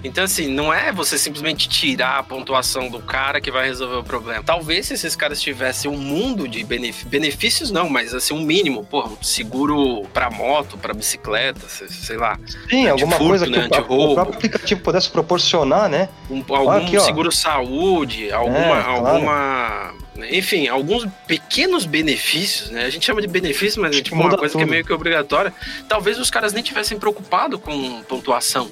Então, 0.02 0.24
assim, 0.24 0.48
não 0.48 0.72
é 0.72 0.90
você 0.90 1.18
simplesmente 1.18 1.68
tirar 1.68 2.18
a 2.18 2.22
pontuação 2.22 2.88
do 2.88 3.00
cara 3.00 3.38
que 3.38 3.50
vai 3.50 3.66
resolver 3.66 3.96
o 3.96 4.04
problema. 4.04 4.42
Talvez 4.42 4.86
se 4.86 4.94
esses 4.94 5.14
caras 5.14 5.42
tivessem 5.42 5.90
um 5.90 5.96
mundo 5.96 6.48
de 6.48 6.64
benefícios, 6.64 7.70
não, 7.70 7.88
mas 7.88 8.14
assim, 8.14 8.32
um 8.32 8.40
mínimo, 8.40 8.82
porra, 8.82 9.10
seguro 9.20 10.04
pra 10.14 10.30
moto, 10.30 10.78
pra 10.78 10.94
bicicleta, 10.94 11.68
sei 11.68 12.16
lá. 12.16 12.38
Sim, 12.68 12.88
alguma 12.88 13.18
coisa 13.18 13.46
né, 13.46 13.68
que 13.68 13.78
o, 13.78 14.12
o, 14.12 14.14
próprio 14.14 14.36
aplicativo 14.36 14.80
pudesse 14.80 15.10
proporcionar, 15.10 15.88
né? 15.88 16.08
Um, 16.30 16.42
algum 16.48 16.70
aqui, 16.70 16.98
seguro 17.00 17.30
saúde, 17.30 18.32
alguma, 18.32 18.58
é, 18.58 18.82
claro. 18.82 19.06
alguma 19.06 19.94
enfim, 20.28 20.68
alguns 20.68 21.06
pequenos 21.26 21.86
benefícios, 21.86 22.70
né? 22.70 22.84
A 22.84 22.90
gente 22.90 23.06
chama 23.06 23.20
de 23.20 23.28
benefício, 23.28 23.80
mas 23.80 23.96
é 23.96 24.02
tipo 24.02 24.16
uma 24.16 24.36
coisa 24.36 24.52
tudo. 24.52 24.64
que 24.64 24.68
é 24.68 24.70
meio 24.70 24.84
que 24.84 24.92
obrigatória. 24.92 25.52
Talvez 25.88 26.18
os 26.18 26.30
caras 26.30 26.52
nem 26.52 26.62
tivessem 26.62 26.98
preocupado 26.98 27.58
com 27.58 28.02
pontuação 28.02 28.70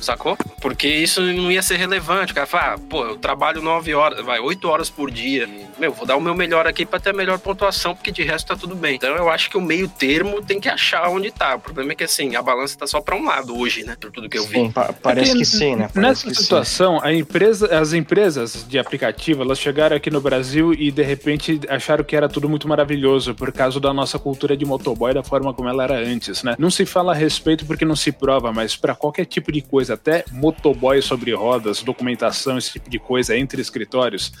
sacou? 0.00 0.36
Porque 0.60 0.88
isso 0.88 1.20
não 1.20 1.50
ia 1.50 1.62
ser 1.62 1.76
relevante. 1.76 2.32
O 2.32 2.34
cara 2.34 2.46
fala, 2.46 2.74
ah, 2.74 2.78
pô, 2.78 3.04
eu 3.04 3.16
trabalho 3.16 3.62
nove 3.62 3.94
horas, 3.94 4.24
vai, 4.24 4.40
oito 4.40 4.68
horas 4.68 4.90
por 4.90 5.10
dia. 5.10 5.48
Meu, 5.78 5.92
vou 5.92 6.06
dar 6.06 6.16
o 6.16 6.20
meu 6.20 6.34
melhor 6.34 6.66
aqui 6.66 6.86
pra 6.86 7.00
ter 7.00 7.10
a 7.10 7.12
melhor 7.12 7.38
pontuação, 7.38 7.94
porque 7.94 8.12
de 8.12 8.22
resto 8.22 8.48
tá 8.48 8.56
tudo 8.56 8.74
bem. 8.74 8.96
Então 8.96 9.14
eu 9.16 9.28
acho 9.28 9.50
que 9.50 9.56
o 9.56 9.60
meio 9.60 9.88
termo 9.88 10.42
tem 10.42 10.60
que 10.60 10.68
achar 10.68 11.08
onde 11.08 11.30
tá. 11.30 11.54
O 11.56 11.60
problema 11.60 11.92
é 11.92 11.94
que 11.94 12.04
assim, 12.04 12.36
a 12.36 12.42
balança 12.42 12.78
tá 12.78 12.86
só 12.86 13.00
pra 13.00 13.16
um 13.16 13.24
lado 13.24 13.56
hoje, 13.58 13.84
né? 13.84 13.96
Por 14.00 14.10
tudo 14.10 14.28
que 14.28 14.38
eu 14.38 14.44
vi. 14.44 14.54
Sim, 14.54 14.70
pa 14.70 14.92
parece 14.92 15.30
é 15.30 15.32
que, 15.32 15.38
que 15.40 15.44
sim, 15.44 15.76
né? 15.76 15.90
Parece 15.92 16.26
nessa 16.26 16.42
situação, 16.42 16.98
sim. 16.98 17.06
a 17.06 17.12
empresa, 17.12 17.78
as 17.78 17.92
empresas 17.92 18.64
de 18.68 18.78
aplicativo, 18.78 19.42
elas 19.42 19.58
chegaram 19.58 19.96
aqui 19.96 20.10
no 20.10 20.20
Brasil 20.20 20.72
e 20.72 20.90
de 20.90 21.02
repente 21.02 21.60
acharam 21.68 22.04
que 22.04 22.16
era 22.16 22.28
tudo 22.28 22.48
muito 22.48 22.68
maravilhoso 22.68 23.34
por 23.34 23.52
causa 23.52 23.78
da 23.80 23.92
nossa 23.92 24.18
cultura 24.18 24.56
de 24.56 24.64
motoboy, 24.64 25.12
da 25.12 25.22
forma 25.22 25.52
como 25.52 25.68
ela 25.68 25.84
era 25.84 25.98
antes, 25.98 26.42
né? 26.42 26.54
Não 26.58 26.70
se 26.70 26.86
fala 26.86 27.12
a 27.12 27.14
respeito 27.14 27.66
porque 27.66 27.84
não 27.84 27.96
se 27.96 28.12
prova, 28.12 28.52
mas 28.52 28.76
para 28.76 28.94
qualquer 28.94 29.26
tipo 29.26 29.52
de 29.52 29.60
coisa, 29.60 29.83
até 29.90 30.24
motoboy 30.30 31.00
sobre 31.02 31.32
rodas, 31.34 31.82
documentação, 31.82 32.58
esse 32.58 32.72
tipo 32.72 32.88
de 32.90 32.98
coisa 32.98 33.36
entre 33.36 33.60
escritórios, 33.60 34.32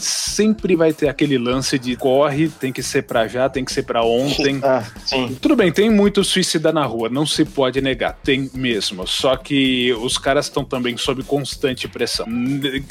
sempre 0.00 0.76
vai 0.76 0.92
ter 0.92 1.08
aquele 1.08 1.38
lance 1.38 1.78
de 1.78 1.96
corre, 1.96 2.48
tem 2.48 2.72
que 2.72 2.82
ser 2.82 3.02
para 3.02 3.26
já, 3.26 3.48
tem 3.48 3.64
que 3.64 3.72
ser 3.72 3.82
para 3.82 4.02
ontem. 4.02 4.60
Ah, 4.70 4.84
Tudo 5.40 5.56
bem, 5.56 5.72
tem 5.72 5.90
muito 5.90 6.22
suicida 6.22 6.70
na 6.70 6.84
rua, 6.84 7.08
não 7.08 7.26
se 7.26 7.44
pode 7.44 7.80
negar, 7.80 8.16
tem 8.22 8.50
mesmo. 8.54 9.06
Só 9.06 9.34
que 9.36 9.92
os 9.94 10.16
caras 10.16 10.46
estão 10.46 10.64
também 10.64 10.96
sob 10.96 11.22
constante 11.24 11.88
pressão. 11.88 12.26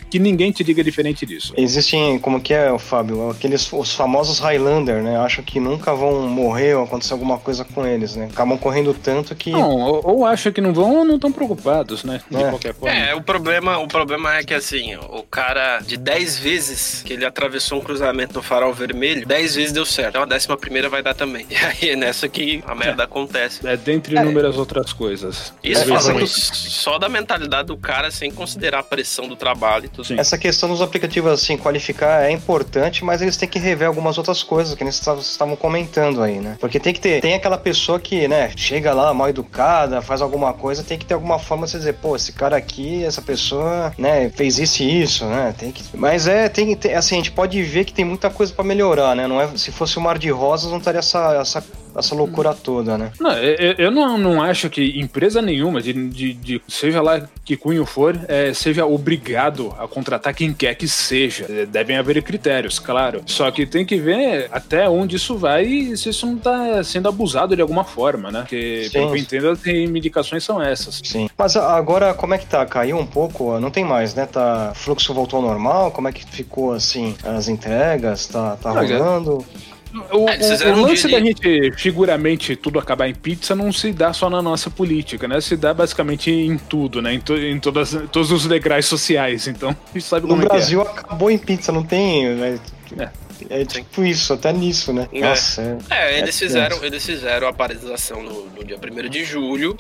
Que 0.10 0.19
ninguém 0.19 0.52
te 0.52 0.63
diga 0.63 0.84
diferente 0.84 1.26
disso. 1.26 1.54
Existem, 1.56 2.19
como 2.19 2.41
que 2.41 2.54
é, 2.54 2.78
Fábio, 2.78 3.30
aqueles 3.30 3.72
os 3.72 3.93
famosos 3.93 4.39
Highlander, 4.39 5.02
né? 5.02 5.17
Acham 5.17 5.43
que 5.43 5.60
nunca 5.60 5.93
vão 5.93 6.28
morrer 6.28 6.76
ou 6.76 6.84
acontecer 6.84 7.13
alguma 7.13 7.38
coisa 7.38 7.63
com 7.63 7.86
eles, 7.86 8.15
né? 8.15 8.30
Acabam 8.32 8.58
correndo 8.58 8.93
tanto 8.93 9.36
que. 9.36 9.52
Não, 9.52 9.69
ou, 9.69 10.02
ou 10.04 10.26
acham 10.26 10.52
que 10.52 10.62
não 10.62 10.74
vão 10.74 10.98
ou 10.98 11.06
não 11.06 11.15
estão 11.15 11.32
preocupados, 11.32 12.04
né? 12.04 12.22
De 12.30 12.38
é. 12.38 12.50
qualquer 12.50 12.74
forma. 12.74 12.95
É, 12.95 13.15
o 13.15 13.22
problema, 13.22 13.78
o 13.80 13.88
problema 13.88 14.36
é 14.36 14.43
que 14.43 14.54
assim, 14.54 14.95
o 14.95 15.24
cara 15.24 15.80
de 15.80 15.98
10 15.98 16.39
vezes 16.39 16.98
que 17.01 17.13
ele 17.13 17.25
atravessou 17.25 17.79
um 17.79 17.81
cruzamento 17.81 18.33
no 18.33 18.41
farol 18.41 18.73
vermelho, 18.73 19.25
10 19.25 19.55
vezes 19.55 19.71
deu 19.71 19.85
certo. 19.85 20.09
Então 20.09 20.23
a 20.23 20.25
décima 20.25 20.57
primeira 20.57 20.89
vai 20.89 21.03
dar 21.03 21.13
também. 21.13 21.45
E 21.59 21.65
aí 21.65 21.89
é 21.89 21.95
nessa 21.95 22.29
que 22.29 22.63
a 22.65 22.73
merda 22.73 23.03
é. 23.03 23.05
acontece. 23.05 23.67
É 23.67 23.75
dentre 23.75 24.17
é. 24.17 24.21
inúmeras 24.21 24.57
outras 24.57 24.93
coisas. 24.93 25.53
Isso 25.63 25.85
fala 25.85 26.25
só 26.27 26.97
da 26.97 27.09
mentalidade 27.09 27.67
do 27.67 27.77
cara 27.77 28.12
sem 28.12 28.31
considerar 28.31 28.79
a 28.79 28.83
pressão 28.83 29.27
do 29.27 29.35
trabalho 29.35 29.85
e 29.85 29.89
tudo. 29.89 30.05
Sim. 30.05 30.19
Essa 30.19 30.38
questão 30.38 30.69
dos 30.69 30.81
aplicativos 30.81 31.31
assim, 31.31 31.57
qualificar 31.57 32.23
é 32.23 32.31
importante, 32.31 33.03
mas 33.03 33.21
eles 33.21 33.35
têm 33.35 33.49
que 33.49 33.59
rever 33.59 33.88
algumas 33.88 34.17
outras 34.17 34.41
coisas 34.43 34.73
que 34.75 34.83
eles 34.83 35.01
estavam 35.21 35.55
comentando 35.55 36.21
aí, 36.21 36.39
né? 36.39 36.57
Porque 36.59 36.79
tem 36.79 36.93
que 36.93 36.99
ter, 36.99 37.21
tem 37.21 37.33
aquela 37.33 37.57
pessoa 37.57 37.99
que, 37.99 38.27
né, 38.27 38.51
chega 38.55 38.93
lá 38.93 39.13
mal 39.13 39.29
educada, 39.29 40.01
faz 40.01 40.21
alguma 40.21 40.53
coisa, 40.53 40.83
tem 40.83 40.97
que 40.97 41.05
ter 41.05 41.13
alguma 41.13 41.39
forma 41.39 41.65
de 41.65 41.71
você 41.71 41.77
dizer, 41.77 41.93
pô, 41.93 42.15
esse 42.15 42.31
cara 42.31 42.55
aqui, 42.55 43.03
essa 43.03 43.21
pessoa, 43.21 43.93
né, 43.97 44.29
fez 44.29 44.57
isso 44.59 44.83
e 44.83 45.01
isso, 45.01 45.25
né? 45.25 45.53
Tem 45.57 45.71
que, 45.71 45.83
mas 45.95 46.27
é, 46.27 46.49
tem, 46.49 46.75
tem, 46.75 46.88
assim, 46.95 47.15
a 47.15 47.17
gente 47.17 47.32
pode 47.32 47.62
ver 47.63 47.86
que 47.86 47.93
tem 47.93 48.06
muita 48.06 48.30
coisa 48.30 48.54
para 48.54 48.63
melhorar, 48.63 49.15
né? 49.15 49.28
Não 49.28 49.39
é, 49.39 49.58
se 49.58 49.71
fosse 49.71 49.97
o 49.97 50.02
Mar 50.02 50.17
de 50.17 50.30
Rosas, 50.30 50.71
não 50.71 50.78
estaria 50.78 50.99
essa, 50.99 51.36
essa 51.36 51.63
essa 51.95 52.15
loucura 52.15 52.54
toda, 52.54 52.97
né? 52.97 53.12
Não, 53.19 53.32
eu, 53.34 53.75
eu 53.78 53.91
não, 53.91 54.17
não 54.17 54.41
acho 54.41 54.69
que 54.69 54.99
empresa 54.99 55.41
nenhuma, 55.41 55.82
de, 55.82 55.93
de, 55.93 56.34
de 56.34 56.62
seja 56.67 57.02
lá 57.02 57.21
que 57.43 57.58
cunho 57.58 57.86
for, 57.86 58.19
é, 58.28 58.54
seja 58.54 58.86
obrigado 58.86 59.73
a 59.80 59.88
contratar 59.88 60.34
quem 60.34 60.54
quer 60.54 60.75
que 60.75 60.88
seja. 60.88 61.45
É, 61.49 61.65
devem 61.65 61.97
haver 61.97 62.21
critérios, 62.21 62.80
claro. 62.80 63.21
Só 63.25 63.49
que 63.52 63.65
tem 63.65 63.86
que 63.86 63.97
ver 63.97 64.49
até 64.52 64.88
onde 64.89 65.15
isso 65.15 65.38
vai 65.38 65.65
e 65.65 65.97
se 65.97 66.10
isso 66.10 66.25
não 66.25 66.38
está 66.38 66.84
sendo 66.84 67.10
abusado 67.10 67.56
de 67.56 67.62
alguma 67.62 67.84
forma, 67.84 68.32
né? 68.32 68.41
Porque, 68.41 68.84
Sim. 68.86 68.91
pelo 68.91 69.08
que 69.08 69.13
eu 69.13 69.21
entendo, 69.21 69.49
as 69.49 69.62
reivindicações 69.63 70.43
são 70.43 70.62
essas. 70.62 71.02
Sim. 71.04 71.30
Mas 71.38 71.56
agora, 71.56 72.13
como 72.13 72.34
é 72.34 72.38
que 72.38 72.45
tá? 72.45 72.65
Caiu 72.65 72.97
um 72.97 73.06
pouco? 73.06 73.60
Não 73.60 73.71
tem 73.71 73.84
mais, 73.84 74.13
né? 74.13 74.25
Tá, 74.25 74.73
fluxo 74.75 75.13
voltou 75.13 75.38
ao 75.38 75.45
normal? 75.45 75.91
Como 75.91 76.08
é 76.08 76.12
que 76.12 76.25
ficou, 76.25 76.73
assim, 76.73 77.15
as 77.23 77.47
entregas? 77.47 78.28
Tá, 78.28 78.56
tá 78.58 78.71
rolando? 78.71 79.45
O, 80.12 80.30
é, 80.30 80.69
o, 80.69 80.78
o 80.78 80.82
lance 80.82 81.08
da 81.08 81.19
gente 81.19 81.71
figuramente 81.78 82.56
tudo 82.56 82.78
acabar 82.78 83.08
em 83.08 83.15
pizza 83.15 83.56
não 83.56 83.71
se 83.71 83.91
dá 83.91 84.13
só 84.13 84.30
na 84.30 84.41
nossa 84.41 84.69
política, 84.69 85.28
né? 85.28 85.41
Se 85.41 85.58
dá 85.58 85.73
basicamente 85.73 86.30
em 86.30 86.58
tudo, 86.58 87.02
né? 87.02 87.13
Em, 87.13 87.19
to, 87.19 87.36
em 87.36 87.60
todas, 87.60 87.97
todos 88.12 88.32
os 88.32 88.45
degraus 88.45 88.86
sociais. 88.86 89.47
Então, 89.47 89.69
a 89.69 89.75
gente 89.93 90.06
sabe 90.06 90.28
como 90.28 90.38
no 90.38 90.43
é 90.43 90.47
Brasil 90.47 90.82
é. 90.82 90.84
acabou 90.84 91.32
em 91.32 91.38
pizza, 91.38 91.71
não 91.71 91.84
tem. 91.84 92.36
Né? 92.36 92.60
É. 92.97 93.10
É 93.49 93.63
tipo 93.63 94.04
isso, 94.04 94.34
até 94.34 94.52
nisso, 94.52 94.91
né? 94.91 95.08
É. 95.13 95.21
Nossa. 95.21 95.78
É, 95.89 96.15
é 96.15 96.19
eles, 96.19 96.38
fizeram, 96.38 96.84
eles 96.84 97.06
fizeram 97.06 97.47
a 97.47 97.54
paralisação 97.54 98.21
no, 98.21 98.47
no 98.47 98.63
dia 98.65 98.78
1 98.78 99.10
de 99.10 99.23
julho, 99.23 99.78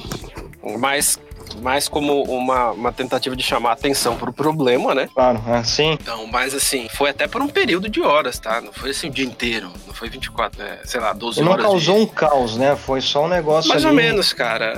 mas 0.79 1.19
mais 1.59 1.87
como 1.87 2.23
uma, 2.23 2.71
uma 2.71 2.91
tentativa 2.91 3.35
de 3.35 3.43
chamar 3.43 3.73
atenção 3.73 4.15
pro 4.17 4.31
problema, 4.33 4.93
né? 4.95 5.09
Claro, 5.13 5.41
é, 5.47 5.63
sim. 5.63 5.91
Então, 5.93 6.25
mas 6.27 6.53
assim, 6.53 6.87
foi 6.89 7.09
até 7.09 7.27
por 7.27 7.41
um 7.41 7.47
período 7.47 7.89
de 7.89 8.01
horas, 8.01 8.39
tá? 8.39 8.61
Não 8.61 8.71
foi 8.73 8.91
assim 8.91 9.07
o 9.07 9.11
dia 9.11 9.25
inteiro. 9.25 9.71
Não 9.87 9.93
foi 9.93 10.09
24, 10.09 10.61
é, 10.61 10.79
sei 10.85 10.99
lá, 10.99 11.13
12 11.13 11.39
E 11.39 11.43
não 11.43 11.51
horas. 11.51 11.65
causou 11.65 11.95
de... 11.95 12.01
um 12.01 12.05
caos, 12.05 12.57
né? 12.57 12.75
Foi 12.75 13.01
só 13.01 13.25
um 13.25 13.27
negócio 13.27 13.69
Mais 13.69 13.83
ali. 13.85 13.95
ou 13.95 14.01
menos, 14.01 14.33
cara. 14.33 14.73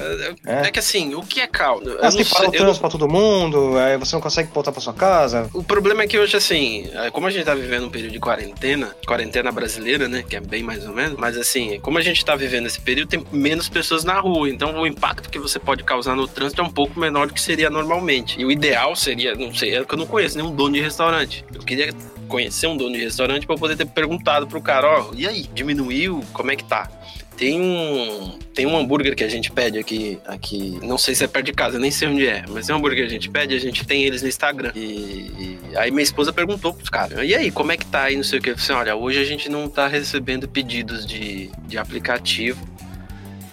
É. 0.46 0.68
É. 0.68 0.72
que 0.72 0.80
assim, 0.80 1.14
o 1.16 1.22
que 1.22 1.40
é 1.42 1.48
caos? 1.48 1.84
Não 1.84 1.98
tem 2.12 2.24
que 2.24 2.30
parar 2.30 2.42
o 2.44 2.46
eu 2.46 2.52
não- 2.52 2.52
trânsito 2.60 2.80
pra 2.82 2.90
todo 2.90 3.08
mundo, 3.10 3.78
aí 3.78 3.98
você 3.98 4.16
não 4.16 4.22
consegue 4.22 4.50
voltar 4.54 4.72
pra 4.72 4.82
sua 4.82 4.94
casa. 4.94 5.50
O 5.54 5.64
problema 5.64 6.04
é 6.04 6.08
que 6.08 6.18
hoje, 6.18 6.36
assim, 6.38 6.90
é, 6.94 7.10
como 7.12 7.28
a 7.28 7.32
gente 7.32 7.46
tá 7.46 7.54
vivendo 7.56 7.86
um 7.86 7.90
período 7.90 8.12
de 8.14 8.20
quarentena, 8.20 8.96
quarentena 9.06 9.52
brasileira, 9.52 10.08
né? 10.08 10.24
Que 10.28 10.36
é 10.36 10.40
bem 10.40 10.64
mais 10.64 10.88
ou 10.88 10.94
menos, 10.94 11.18
mas 11.18 11.38
assim, 11.38 11.80
como 11.82 11.98
a 11.98 12.02
gente 12.02 12.24
tá 12.24 12.36
vivendo 12.36 12.66
esse 12.68 12.80
período, 12.80 13.10
tem 13.10 13.24
menos 13.32 13.70
pessoas 13.70 14.04
na 14.04 14.20
rua. 14.20 14.50
Então 14.50 14.74
o 14.80 14.88
impacto 14.88 15.30
que 15.30 15.38
você 15.40 15.60
pode 15.60 15.84
causar 15.84 16.16
no 16.16 16.28
trânsito 16.28 16.62
é 16.62 16.64
um 16.64 16.70
pouco 16.72 17.00
menor 17.00 17.28
do 17.28 17.34
que 17.34 17.42
seria 17.42 17.70
normalmente. 17.70 18.40
E 18.40 18.46
o 18.46 18.52
ideal 18.52 18.96
seria, 18.96 19.36
não 19.36 19.54
sei, 19.54 19.76
é 19.76 19.84
que 19.84 19.94
eu 19.94 19.98
não 19.98 20.06
conheço 20.06 20.38
nenhum 20.38 20.54
dono 20.56 20.74
de 20.74 20.82
restaurante. 20.82 21.46
Eu 21.54 21.62
queria 21.62 21.94
conhecer 22.28 22.68
um 22.68 22.78
dono 22.78 22.94
de 22.94 23.04
restaurante 23.04 23.46
eu 23.48 23.58
poder 23.58 23.76
ter 23.76 23.86
perguntado 23.86 24.48
pro 24.48 24.62
cara, 24.62 24.88
ó, 24.88 25.12
e 25.14 25.28
aí, 25.28 25.46
diminuiu? 25.54 26.24
Como 26.32 26.50
é 26.50 26.56
que 26.56 26.64
tá? 26.64 26.90
Tem 27.36 27.60
um, 27.60 28.38
tem 28.54 28.66
um 28.66 28.78
hambúrguer 28.78 29.16
que 29.16 29.24
a 29.24 29.28
gente 29.28 29.52
pede 29.52 29.80
aqui, 29.80 30.20
aqui, 30.26 30.80
não 30.84 30.98
sei 30.98 31.16
se 31.16 31.24
é 31.24 31.28
perto 31.28 31.48
de 31.48 31.54
casa, 31.54 31.80
nem 31.80 31.90
sei 31.90 32.08
onde 32.08 32.28
é, 32.28 32.44
mas 32.48 32.70
é 32.70 32.74
um 32.74 32.78
hambúrguer 32.78 33.00
que 33.00 33.06
a 33.06 33.10
gente 33.10 33.30
pede, 33.30 33.56
a 33.56 33.60
gente 33.60 33.86
tem 33.86 34.04
eles 34.04 34.22
no 34.22 34.28
Instagram. 34.28 34.72
E, 34.76 34.80
e 34.80 35.60
aí 35.76 35.92
minha 35.92 36.04
esposa 36.04 36.32
perguntou 36.32 36.74
pros 36.74 36.90
caras, 36.90 37.28
e 37.28 37.34
aí, 37.34 37.52
como 37.52 37.72
é 37.72 37.78
que 37.78 37.86
tá 37.86 38.04
aí, 38.04 38.16
não 38.16 38.24
sei 38.24 38.40
o 38.40 38.42
que. 38.42 38.52
Eu 38.52 38.58
falei 38.58 38.64
assim, 38.64 38.90
olha, 38.90 38.96
hoje 38.96 39.20
a 39.20 39.26
gente 39.26 39.50
não 39.50 39.68
tá 39.68 39.88
recebendo 39.88 40.48
pedidos 40.48 41.06
de, 41.06 41.50
de 41.68 41.78
aplicativo, 41.78 42.66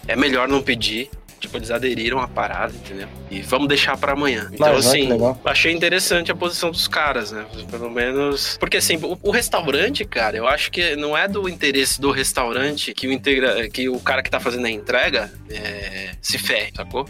é 0.07 0.15
melhor 0.15 0.47
não 0.49 0.63
pedir. 0.63 1.11
Tipo, 1.41 1.57
eles 1.57 1.71
aderiram 1.71 2.19
à 2.19 2.27
parada, 2.27 2.73
entendeu? 2.75 3.07
E 3.31 3.41
vamos 3.43 3.69
deixar 3.69 3.97
pra 3.97 4.13
amanhã. 4.13 4.49
Então, 4.53 4.75
Mas, 4.75 4.87
assim, 4.87 5.09
legal. 5.09 5.41
achei 5.45 5.73
interessante 5.73 6.33
a 6.33 6.35
posição 6.35 6.71
dos 6.71 6.89
caras, 6.89 7.31
né? 7.31 7.47
Pelo 7.71 7.91
menos. 7.91 8.57
Porque, 8.59 8.79
assim, 8.79 8.97
o, 8.97 9.19
o 9.23 9.31
restaurante, 9.31 10.05
cara, 10.05 10.37
eu 10.37 10.49
acho 10.49 10.71
que 10.71 10.97
não 10.97 11.17
é 11.17 11.29
do 11.29 11.49
interesse 11.49 12.01
do 12.01 12.11
restaurante 12.11 12.93
que 12.93 13.07
o, 13.07 13.13
integra... 13.13 13.69
que 13.69 13.89
o 13.89 14.01
cara 14.01 14.23
que 14.23 14.31
tá 14.31 14.41
fazendo 14.41 14.67
a 14.67 14.71
entrega 14.71 15.31
é, 15.49 16.11
se 16.21 16.39
ferre, 16.39 16.73
sacou? 16.75 17.09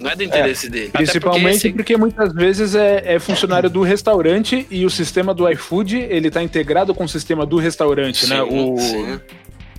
Não 0.00 0.10
é 0.10 0.16
do 0.16 0.24
interesse 0.24 0.68
dele. 0.68 0.88
Até 0.88 0.98
Principalmente 0.98 1.60
porque, 1.60 1.72
porque, 1.72 1.96
muitas 1.96 2.32
vezes 2.32 2.74
é, 2.74 3.14
é 3.14 3.18
funcionário 3.18 3.70
do 3.70 3.82
restaurante 3.82 4.66
e 4.68 4.84
o 4.84 4.90
sistema 4.90 5.32
do 5.32 5.48
iFood 5.50 5.96
ele 5.96 6.30
tá 6.30 6.42
integrado 6.42 6.94
com 6.94 7.04
o 7.04 7.08
sistema 7.08 7.46
do 7.46 7.56
restaurante, 7.56 8.26
né? 8.26 8.36
Sim, 8.36 8.72
O, 8.72 8.78
sim. 8.78 9.20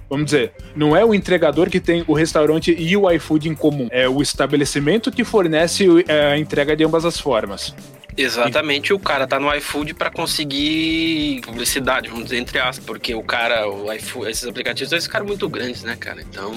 Vamos 0.10 0.26
dizer, 0.26 0.54
não 0.76 0.96
é 0.96 1.04
o 1.04 1.14
entregador 1.14 1.70
que 1.70 1.80
tem 1.80 2.04
o 2.08 2.14
restaurante 2.14 2.76
e 2.78 2.96
o 2.96 3.10
iFood 3.12 3.50
em 3.50 3.56
comum, 3.56 3.88
é 3.92 4.08
o 4.08 4.22
estabelecimento 4.22 5.12
que 5.12 5.24
fornece 5.24 5.86
é, 6.08 6.34
a 6.34 6.38
entrega 6.38 6.76
de 6.76 6.84
ambas 6.84 7.04
as 7.06 7.20
formas. 7.20 7.76
Exatamente, 8.18 8.92
o 8.92 8.98
cara 8.98 9.28
tá 9.28 9.40
no 9.40 9.54
iFood 9.54 9.94
pra 9.94 10.10
conseguir 10.10 11.40
publicidade, 11.42 12.10
vamos 12.10 12.26
dizer, 12.26 12.40
entre 12.40 12.58
aspas, 12.58 12.84
porque 12.84 13.14
o 13.14 13.22
cara, 13.22 13.70
o 13.70 13.94
iFood, 13.94 14.32
esses 14.32 14.48
aplicativos, 14.48 14.92
eles 14.92 15.06
ficaram 15.06 15.28
muito 15.28 15.48
grandes, 15.48 15.84
né, 15.84 15.96
cara? 15.96 16.22
Então. 16.22 16.52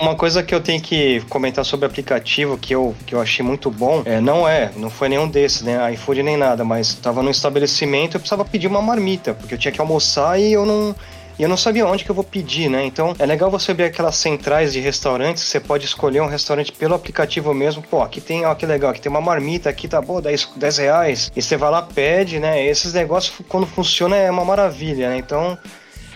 Uma 0.00 0.14
coisa 0.16 0.42
que 0.42 0.54
eu 0.54 0.60
tenho 0.62 0.80
que 0.80 1.20
comentar 1.28 1.62
sobre 1.62 1.84
o 1.84 1.90
aplicativo 1.90 2.56
que 2.56 2.74
eu, 2.74 2.96
que 3.06 3.14
eu 3.14 3.20
achei 3.20 3.44
muito 3.44 3.70
bom, 3.70 4.02
é, 4.06 4.18
não 4.18 4.48
é, 4.48 4.72
não 4.76 4.88
foi 4.88 5.10
nenhum 5.10 5.28
desses, 5.28 5.60
né? 5.60 5.92
iFood 5.92 6.22
nem 6.22 6.38
nada, 6.38 6.64
mas 6.64 6.94
tava 6.94 7.22
no 7.22 7.30
estabelecimento 7.30 8.14
eu 8.16 8.20
precisava 8.20 8.44
pedir 8.44 8.66
uma 8.66 8.80
marmita, 8.80 9.34
porque 9.34 9.52
eu 9.52 9.58
tinha 9.58 9.72
que 9.72 9.80
almoçar 9.80 10.40
e 10.40 10.54
eu 10.54 10.64
não. 10.64 10.96
E 11.38 11.42
eu 11.42 11.48
não 11.48 11.56
sabia 11.56 11.86
onde 11.86 12.04
que 12.04 12.10
eu 12.10 12.14
vou 12.14 12.24
pedir, 12.24 12.68
né? 12.68 12.84
Então 12.84 13.14
é 13.18 13.26
legal 13.26 13.50
você 13.50 13.74
ver 13.74 13.84
aquelas 13.84 14.16
centrais 14.16 14.72
de 14.72 14.80
restaurantes 14.80 15.42
que 15.42 15.50
você 15.50 15.60
pode 15.60 15.84
escolher 15.84 16.20
um 16.20 16.26
restaurante 16.26 16.72
pelo 16.72 16.94
aplicativo 16.94 17.52
mesmo. 17.52 17.82
Pô, 17.82 18.02
aqui 18.02 18.20
tem, 18.20 18.44
ó, 18.46 18.54
que 18.54 18.64
legal, 18.66 18.90
aqui 18.90 19.00
tem 19.00 19.10
uma 19.10 19.20
marmita, 19.20 19.68
aqui 19.68 19.88
tá 19.88 20.00
bom, 20.00 20.20
10, 20.20 20.50
10 20.56 20.78
reais. 20.78 21.32
E 21.34 21.42
você 21.42 21.56
vai 21.56 21.70
lá, 21.70 21.82
pede, 21.82 22.38
né? 22.38 22.64
Esses 22.64 22.92
negócios, 22.92 23.34
quando 23.48 23.66
funciona, 23.66 24.16
é 24.16 24.30
uma 24.30 24.44
maravilha, 24.44 25.10
né? 25.10 25.18
Então. 25.18 25.58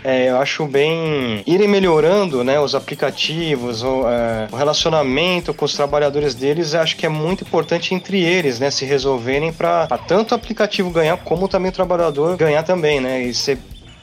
É, 0.04 0.30
eu 0.30 0.38
acho 0.38 0.64
bem 0.64 1.42
irem 1.44 1.66
melhorando 1.66 2.44
né, 2.44 2.58
os 2.60 2.72
aplicativos, 2.72 3.82
o, 3.82 4.08
é, 4.08 4.46
o 4.52 4.54
relacionamento 4.54 5.52
com 5.52 5.64
os 5.64 5.74
trabalhadores 5.74 6.36
deles, 6.36 6.72
acho 6.72 6.96
que 6.96 7.04
é 7.04 7.08
muito 7.08 7.42
importante 7.42 7.92
entre 7.92 8.22
eles, 8.22 8.60
né, 8.60 8.70
se 8.70 8.84
resolverem 8.84 9.52
para 9.52 9.88
tanto 10.06 10.32
o 10.32 10.34
aplicativo 10.36 10.88
ganhar 10.90 11.16
como 11.16 11.48
também 11.48 11.70
o 11.70 11.74
trabalhador 11.74 12.36
ganhar 12.36 12.62
também, 12.62 13.00
né, 13.00 13.22
e 13.22 13.34
ser 13.34 13.58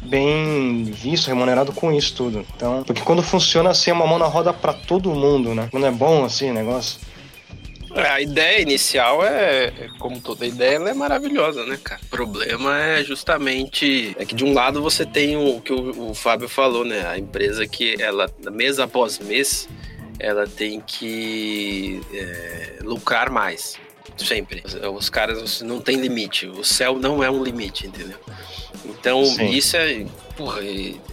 bem 0.06 0.84
visto, 0.84 1.28
remunerado 1.28 1.72
com 1.72 1.91
isso 1.91 2.15
tudo. 2.15 2.46
Então, 2.56 2.84
porque 2.84 3.02
quando 3.02 3.22
funciona 3.22 3.70
assim 3.70 3.91
é 3.91 3.94
uma 3.94 4.08
mão 4.08 4.20
na 4.20 4.26
roda 4.26 4.54
para 4.54 4.74
todo 4.74 5.10
mundo, 5.13 5.54
né? 5.54 5.68
Quando 5.72 5.86
é 5.86 5.91
bom 5.91 6.24
assim 6.24 6.52
o 6.52 6.54
negócio. 6.54 7.00
É, 7.96 8.10
A 8.10 8.22
ideia 8.22 8.62
inicial 8.62 9.26
é, 9.26 9.72
como 10.00 10.20
toda 10.20 10.46
ideia, 10.46 10.76
ela 10.76 10.89
é 10.89 10.94
maravilhosa, 10.94 11.65
né, 11.65 11.80
cara? 11.82 12.02
O 12.04 12.08
problema 12.08 12.78
é 12.78 13.04
justamente 13.04 14.13
é 14.20 14.26
que 14.26 14.36
de 14.36 14.44
um 14.44 14.54
lado 14.54 14.82
você 14.82 15.06
tem 15.06 15.38
o 15.38 15.62
que 15.62 15.72
o, 15.72 16.10
o 16.10 16.13
Fábio 16.13 16.50
falou, 16.50 16.84
né? 16.84 17.08
A 17.08 17.18
empresa 17.18 17.65
que 17.65 17.96
ela, 18.02 18.30
mês 18.52 18.80
após 18.80 19.18
mês, 19.20 19.70
ela 20.20 20.46
tem 20.46 20.82
que 20.82 22.02
é, 22.13 22.80
lucrar 22.82 23.30
mais. 23.30 23.78
Sempre. 24.18 24.63
Os 24.94 25.10
caras 25.10 25.62
não 25.62 25.80
tem 25.80 25.98
limite. 25.98 26.48
O 26.48 26.63
céu 26.63 26.98
não 26.98 27.24
é 27.24 27.30
um 27.30 27.44
limite, 27.44 27.88
entendeu? 27.88 28.18
Então, 28.86 29.24
Sim. 29.26 29.50
isso 29.50 29.78
é. 29.78 30.06
Porra, 30.36 30.60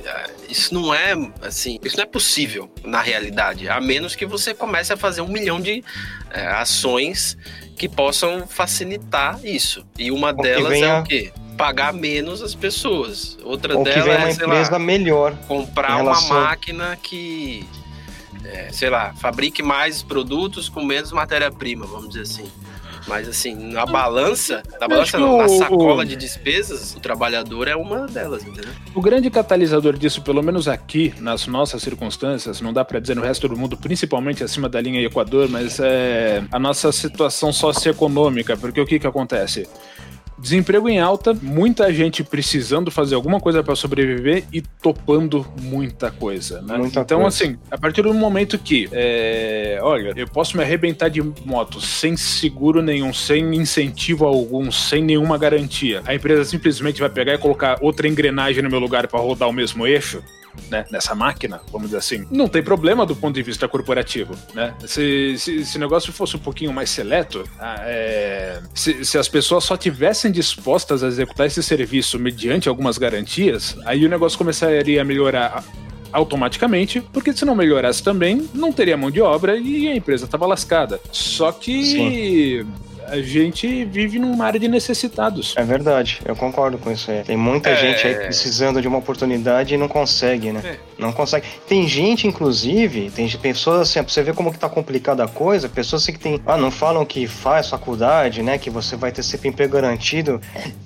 ah, 0.07 0.31
isso 0.49 0.75
não 0.75 0.93
é 0.93 1.13
assim. 1.43 1.79
Isso 1.85 1.97
não 1.97 2.03
é 2.03 2.07
possível 2.07 2.69
na 2.85 3.01
realidade. 3.01 3.69
A 3.69 3.81
menos 3.81 4.17
que 4.17 4.27
você 4.27 4.53
comece 4.53 4.93
a 4.93 4.97
fazer 4.97 5.21
um 5.21 5.29
milhão 5.29 5.61
de 5.61 5.85
é, 6.31 6.47
ações 6.49 7.37
que 7.77 7.89
possam 7.89 8.47
facilitar 8.47 9.39
isso. 9.45 9.85
E 9.99 10.11
uma 10.11 10.33
delas 10.33 10.73
é 10.81 10.99
o 10.99 11.05
quê? 11.05 11.33
Pagar 11.57 11.93
menos 11.93 12.43
as 12.43 12.55
pessoas. 12.55 13.39
Outra 13.45 13.77
delas 13.77 14.09
é, 14.09 14.33
sei 14.33 14.47
lá, 14.47 14.79
melhor. 14.79 15.37
comprar 15.47 15.97
relação- 15.97 16.37
uma 16.37 16.41
máquina 16.45 16.99
que, 17.01 17.65
é, 18.45 18.71
sei 18.73 18.91
lá, 18.91 19.15
fabrique 19.15 19.63
mais 19.63 20.03
produtos 20.03 20.69
com 20.69 20.85
menos 20.85 21.13
matéria-prima, 21.13 21.87
vamos 21.87 22.09
dizer 22.09 22.23
assim. 22.23 22.51
Mas 23.07 23.29
assim, 23.29 23.55
na 23.73 23.85
balança, 23.85 24.63
na 24.81 24.89
balança 24.89 25.19
não, 25.19 25.39
na 25.39 25.49
sacola 25.49 26.05
de 26.05 26.17
despesas, 26.17 26.95
o 26.95 27.01
trabalhador 27.01 27.69
é 27.69 27.75
uma 27.75 28.07
delas, 28.07 28.43
entendeu? 28.45 28.71
O 28.95 29.01
grande 29.01 29.31
catalisador 29.31 29.97
disso, 29.97 30.23
pelo 30.23 30.43
menos 30.43 30.69
aqui, 30.69 31.13
nas 31.19 31.47
nossas 31.47 31.83
circunstâncias, 31.83 32.61
não 32.61 32.73
dá 32.73 32.85
pra 32.85 33.01
dizer 33.01 33.17
no 33.17 33.23
resto 33.23 33.49
do 33.49 33.57
mundo, 33.57 33.77
principalmente 33.77 34.45
acima 34.45 34.69
da 34.69 34.81
linha 34.81 35.01
Equador, 35.01 35.49
mas 35.49 35.81
é 35.81 36.43
a 36.51 36.59
nossa 36.59 36.93
situação 36.93 37.53
socioeconômica, 37.53 38.57
porque 38.57 38.81
o 38.81 38.87
que 38.87 38.99
que 38.99 39.07
acontece? 39.07 39.69
Desemprego 40.43 40.89
em 40.89 40.99
alta, 40.99 41.33
muita 41.41 41.93
gente 41.93 42.25
precisando 42.25 42.91
fazer 42.91 43.15
alguma 43.15 43.39
coisa 43.39 43.63
pra 43.63 43.77
sobreviver 43.77 44.43
e 44.53 44.61
topando 44.61 45.47
muita 45.61 46.11
coisa, 46.11 46.61
né? 46.63 46.79
Muita 46.79 47.01
então, 47.03 47.21
coisa. 47.21 47.45
assim, 47.45 47.57
a 47.71 47.79
partir 47.79 48.03
do 48.03 48.13
momento 48.13 48.59
que, 48.59 48.89
é, 48.91 49.79
olha, 49.81 50.13
eu 50.17 50.27
posso 50.27 50.57
me 50.57 50.65
arrebentar 50.65 51.09
de 51.09 51.23
moto 51.23 51.81
sem 51.81 52.17
seguro 52.17 52.83
nenhum, 52.83 53.13
sem 53.15 53.55
incentivo 53.55 54.25
algum, 54.27 54.73
sem 54.73 55.01
nenhuma 55.01 55.39
garantia, 55.39 56.03
a 56.05 56.13
empresa 56.13 56.45
simplesmente 56.45 56.99
vai 57.01 57.09
pegar 57.09 57.35
e 57.35 57.39
colocar 57.39 57.79
outra 57.81 58.09
engrenagem 58.09 58.65
no 58.65 58.69
meu 58.69 58.81
lugar 58.81 59.07
pra 59.07 59.21
rodar 59.21 59.49
o 59.49 59.53
mesmo 59.53 59.87
eixo, 59.87 60.25
né, 60.71 60.85
nessa 60.91 61.15
máquina, 61.15 61.61
vamos 61.71 61.89
dizer 61.89 61.99
assim, 61.99 62.27
não 62.31 62.49
tem 62.49 62.63
problema 62.63 63.05
do 63.07 63.15
ponto 63.17 63.35
de 63.35 63.43
vista 63.43 63.69
corporativo, 63.69 64.35
né? 64.55 64.75
Se, 64.87 65.37
se, 65.39 65.65
se 65.65 65.77
o 65.77 65.81
negócio 65.81 66.13
fosse 66.13 66.37
um 66.37 66.41
pouquinho 66.41 66.73
mais 66.73 66.91
seleto, 66.91 67.45
ah, 67.59 67.77
é, 67.81 68.61
se, 68.75 69.05
se 69.05 69.19
as 69.19 69.29
pessoas 69.29 69.65
só 69.65 69.77
tivessem 69.77 70.31
dispostas 70.31 71.03
a 71.03 71.09
executar 71.09 71.47
esse 71.47 71.63
serviço 71.63 72.19
mediante 72.19 72.69
algumas 72.69 72.99
garantias, 72.99 73.77
aí 73.85 74.05
o 74.05 74.09
negócio 74.09 74.39
começaria 74.39 75.01
a 75.01 75.05
melhorar 75.05 75.65
automaticamente, 76.13 77.01
porque 77.13 77.33
se 77.33 77.45
não 77.45 77.55
melhorasse 77.55 78.03
também, 78.03 78.49
não 78.53 78.73
teria 78.73 78.97
mão 78.97 79.11
de 79.11 79.21
obra 79.21 79.57
e 79.57 79.89
a 79.89 79.97
empresa 79.97 80.27
estava 80.27 80.47
lascada. 80.47 81.01
Só 81.11 81.51
que 81.51 82.67
a 83.09 83.21
gente 83.21 83.85
vive 83.85 84.19
numa 84.19 84.45
área 84.47 84.59
de 84.61 84.69
necessitados. 84.69 85.55
É 85.57 85.63
verdade, 85.63 86.21
eu 86.25 86.35
concordo 86.37 86.79
com 86.79 86.91
isso 86.91 87.11
aí. 87.11 87.23
Tem 87.23 87.37
muita 87.37 87.71
É. 87.71 87.77
gente 87.77 88.07
aí 88.07 88.15
precisando 88.15 88.81
de 88.81 88.89
uma 88.89 88.99
oportunidade 88.99 89.75
e 89.75 89.77
não 89.79 89.89
consegue, 89.89 90.53
né? 90.53 90.61
É. 90.65 90.77
Não 90.99 91.13
consegue. 91.13 91.47
Tem 91.67 91.87
gente, 91.87 92.27
inclusive, 92.27 93.11
tem 93.11 93.29
pessoas 93.31 93.81
assim, 93.83 94.03
pra 94.03 94.13
você 94.13 94.23
ver 94.23 94.35
como 94.35 94.53
que 94.53 94.59
tá 94.59 94.69
complicada 94.69 95.25
a 95.25 95.29
coisa, 95.29 95.69
pessoas 95.69 96.03
assim 96.03 96.13
que 96.13 96.19
tem. 96.19 96.41
Ah, 96.47 96.57
não 96.57 96.71
falam 96.71 97.05
que 97.05 97.27
faz 97.27 97.69
faculdade, 97.69 98.43
né? 98.43 98.59
Que 98.59 98.71
você 98.71 98.97
vai 98.97 99.11
ter 99.11 99.23
sempre 99.23 99.49
emprego 99.49 99.73
garantido. 99.75 100.41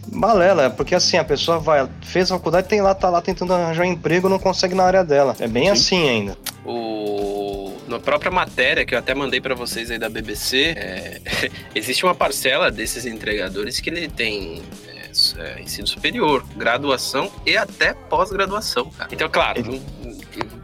Balela, 0.08 0.70
porque 0.70 0.94
assim, 0.94 1.16
a 1.18 1.24
pessoa 1.24 1.58
vai, 1.58 1.86
fez 2.02 2.28
faculdade, 2.28 2.68
tem 2.68 2.80
lá, 2.80 2.94
tá 2.94 3.10
lá 3.10 3.20
tentando 3.20 3.52
arranjar 3.52 3.82
um 3.82 3.90
emprego, 3.92 4.28
não 4.28 4.38
consegue 4.38 4.74
na 4.74 4.84
área 4.84 5.04
dela. 5.04 5.36
É 5.40 5.46
bem 5.48 5.68
assim 5.70 6.08
ainda. 6.08 6.36
O... 6.64 7.74
Na 7.88 8.00
própria 8.00 8.30
matéria 8.32 8.84
que 8.84 8.94
eu 8.94 8.98
até 8.98 9.14
mandei 9.14 9.40
pra 9.40 9.54
vocês 9.54 9.90
aí 9.92 9.98
da 9.98 10.08
BBC, 10.08 10.74
é, 10.76 11.20
existe 11.74 12.04
uma 12.06 12.14
parcela 12.14 12.70
desses 12.70 13.04
entregadores 13.06 13.80
que 13.80 13.90
ele 13.90 14.08
tem 14.08 14.62
é, 14.88 15.10
é, 15.42 15.60
ensino 15.60 15.86
superior, 15.86 16.44
graduação 16.56 17.30
e 17.44 17.56
até 17.56 17.92
pós-graduação. 17.94 18.90
Então, 19.10 19.28
claro, 19.28 19.62
não- 19.64 20.05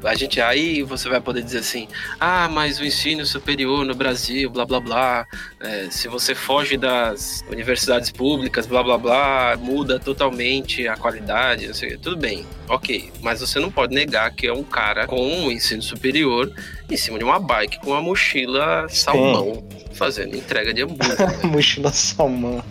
a 0.04 0.14
gente 0.14 0.40
aí 0.40 0.82
você 0.82 1.08
vai 1.08 1.20
poder 1.20 1.42
dizer 1.42 1.58
assim, 1.58 1.88
ah, 2.18 2.48
mas 2.48 2.78
o 2.80 2.85
ensino 2.85 3.24
superior 3.24 3.85
no 3.85 3.94
Brasil, 3.94 4.50
blá 4.50 4.64
blá 4.64 4.80
blá, 4.80 5.26
é, 5.61 5.88
se 5.90 6.08
você 6.08 6.35
foge 6.35 6.76
das 6.76 7.44
universidades 7.50 8.11
públicas, 8.11 8.66
blá 8.66 8.82
blá 8.82 8.98
blá, 8.98 9.56
muda 9.58 9.98
totalmente 9.98 10.87
a 10.88 10.96
qualidade, 10.96 11.66
não 11.66 11.74
sei, 11.74 11.96
tudo 11.96 12.16
bem, 12.16 12.46
ok, 12.68 13.12
mas 13.20 13.40
você 13.40 13.58
não 13.61 13.70
pode 13.70 13.94
negar 13.94 14.30
que 14.35 14.46
é 14.46 14.52
um 14.52 14.64
cara 14.64 15.06
com 15.06 15.20
um 15.20 15.50
ensino 15.50 15.82
superior 15.82 16.52
em 16.90 16.96
cima 16.96 17.18
de 17.18 17.24
uma 17.24 17.38
bike 17.38 17.80
com 17.80 17.90
uma 17.90 18.02
mochila 18.02 18.87
salmão 18.88 19.66
fazendo 19.92 20.37
entrega 20.37 20.72
de 20.74 20.82
hambúrguer. 20.82 21.16
mochila 21.46 21.92
salmão. 21.92 22.62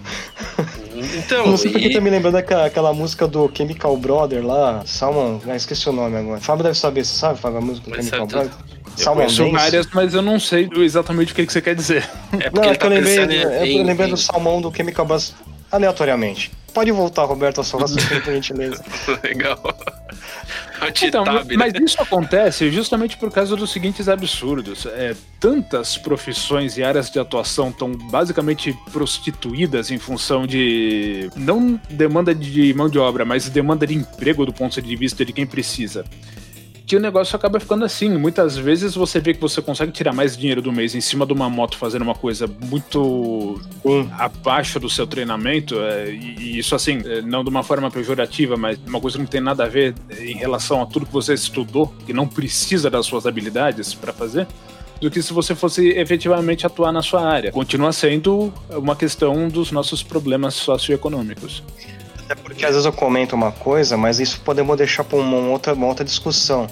Então, 1.13 1.47
não 1.47 1.57
sei 1.57 1.71
porque 1.71 1.87
e- 1.87 1.93
tá 1.93 2.01
me 2.01 2.09
lembrando 2.09 2.33
daquela 2.33 2.65
aquela 2.65 2.93
música 2.93 3.27
do 3.27 3.51
Chemical 3.55 3.95
Brother 3.97 4.45
lá, 4.45 4.83
Salmon, 4.85 5.39
ah, 5.47 5.55
esqueci 5.55 5.87
o 5.89 5.91
nome 5.91 6.17
agora. 6.17 6.39
Fábio 6.39 6.63
deve 6.63 6.77
saber, 6.77 7.05
você 7.05 7.17
sabe, 7.17 7.39
Fábio, 7.39 7.57
a 7.57 7.61
música 7.61 7.89
do 7.89 7.95
Mas 7.95 8.05
Chemical 8.05 8.27
Brother? 8.27 8.51
Conheço 9.05 9.43
Dance? 9.43 9.51
várias, 9.55 9.87
mas 9.93 10.13
eu 10.13 10.21
não 10.21 10.37
sei 10.39 10.69
exatamente 10.77 11.31
o 11.31 11.35
que, 11.35 11.45
que 11.45 11.53
você 11.53 11.61
quer 11.61 11.73
dizer. 11.75 12.07
é 12.39 12.49
Não, 12.53 12.63
é 12.63 12.67
ele 12.67 12.77
que 12.77 12.85
eu 12.85 12.89
tá 12.89 12.95
lembrei, 12.95 13.15
pensando 13.15 13.31
eu 13.33 13.65
em, 13.65 13.83
lembrei 13.83 14.07
em- 14.07 14.11
do 14.11 14.17
salmão 14.17 14.61
do 14.61 14.73
Chemical 14.75 15.05
Brother 15.05 15.27
aleatoriamente. 15.71 16.51
Pode 16.73 16.91
voltar, 16.91 17.23
Roberto, 17.23 17.61
a 17.61 17.63
sua 17.63 17.81
raciocínio, 17.81 18.21
por 18.23 18.33
gentileza. 18.33 18.83
Legal. 19.23 19.59
Então, 21.01 21.23
né? 21.23 21.43
mas 21.57 21.73
isso 21.73 22.01
acontece 22.01 22.69
justamente 22.71 23.17
por 23.17 23.31
causa 23.31 23.55
dos 23.55 23.71
seguintes 23.71 24.07
absurdos. 24.07 24.85
É, 24.85 25.15
tantas 25.39 25.97
profissões 25.97 26.77
e 26.77 26.83
áreas 26.83 27.09
de 27.09 27.19
atuação 27.19 27.69
estão 27.69 27.91
basicamente 27.91 28.77
prostituídas 28.91 29.91
em 29.91 29.97
função 29.97 30.45
de 30.45 31.29
não 31.35 31.79
demanda 31.89 32.33
de 32.33 32.73
mão 32.73 32.89
de 32.89 32.99
obra, 32.99 33.25
mas 33.25 33.49
demanda 33.49 33.85
de 33.85 33.95
emprego 33.95 34.45
do 34.45 34.53
ponto 34.53 34.81
de 34.81 34.95
vista 34.95 35.25
de 35.25 35.33
quem 35.33 35.45
precisa. 35.45 36.05
Que 36.91 36.97
o 36.97 36.99
negócio 36.99 37.37
acaba 37.37 37.57
ficando 37.57 37.85
assim. 37.85 38.09
Muitas 38.09 38.57
vezes 38.57 38.95
você 38.95 39.17
vê 39.17 39.33
que 39.33 39.39
você 39.39 39.61
consegue 39.61 39.93
tirar 39.93 40.11
mais 40.11 40.35
dinheiro 40.35 40.61
do 40.61 40.73
mês 40.73 40.93
em 40.93 40.99
cima 40.99 41.25
de 41.25 41.31
uma 41.31 41.49
moto 41.49 41.77
fazendo 41.77 42.01
uma 42.01 42.13
coisa 42.13 42.47
muito 42.65 43.61
Sim. 43.81 44.09
abaixo 44.19 44.77
do 44.77 44.89
seu 44.89 45.07
treinamento, 45.07 45.79
é, 45.79 46.11
e, 46.11 46.35
e 46.37 46.59
isso 46.59 46.75
assim, 46.75 47.01
é, 47.05 47.21
não 47.21 47.45
de 47.45 47.49
uma 47.49 47.63
forma 47.63 47.89
pejorativa, 47.89 48.57
mas 48.57 48.77
uma 48.85 48.99
coisa 48.99 49.15
que 49.15 49.23
não 49.23 49.29
tem 49.29 49.39
nada 49.39 49.63
a 49.63 49.67
ver 49.69 49.95
é, 50.09 50.25
em 50.25 50.35
relação 50.35 50.81
a 50.81 50.85
tudo 50.85 51.05
que 51.05 51.13
você 51.13 51.33
estudou, 51.33 51.95
que 52.05 52.11
não 52.11 52.27
precisa 52.27 52.89
das 52.89 53.05
suas 53.05 53.25
habilidades 53.25 53.93
para 53.93 54.11
fazer, 54.11 54.45
do 54.99 55.09
que 55.09 55.21
se 55.21 55.31
você 55.31 55.55
fosse 55.55 55.91
efetivamente 55.91 56.65
atuar 56.65 56.91
na 56.91 57.01
sua 57.01 57.25
área. 57.25 57.53
Continua 57.53 57.93
sendo 57.93 58.53
uma 58.69 58.97
questão 58.97 59.47
dos 59.47 59.71
nossos 59.71 60.03
problemas 60.03 60.55
socioeconômicos. 60.55 61.63
Porque 62.61 62.67
às 62.67 62.75
vezes 62.75 62.85
eu 62.85 62.93
comento 62.93 63.35
uma 63.35 63.51
coisa, 63.51 63.97
mas 63.97 64.19
isso 64.19 64.39
podemos 64.41 64.77
deixar 64.77 65.03
para 65.03 65.17
uma 65.17 65.35
outra, 65.49 65.73
uma 65.73 65.87
outra 65.87 66.05
discussão. 66.05 66.67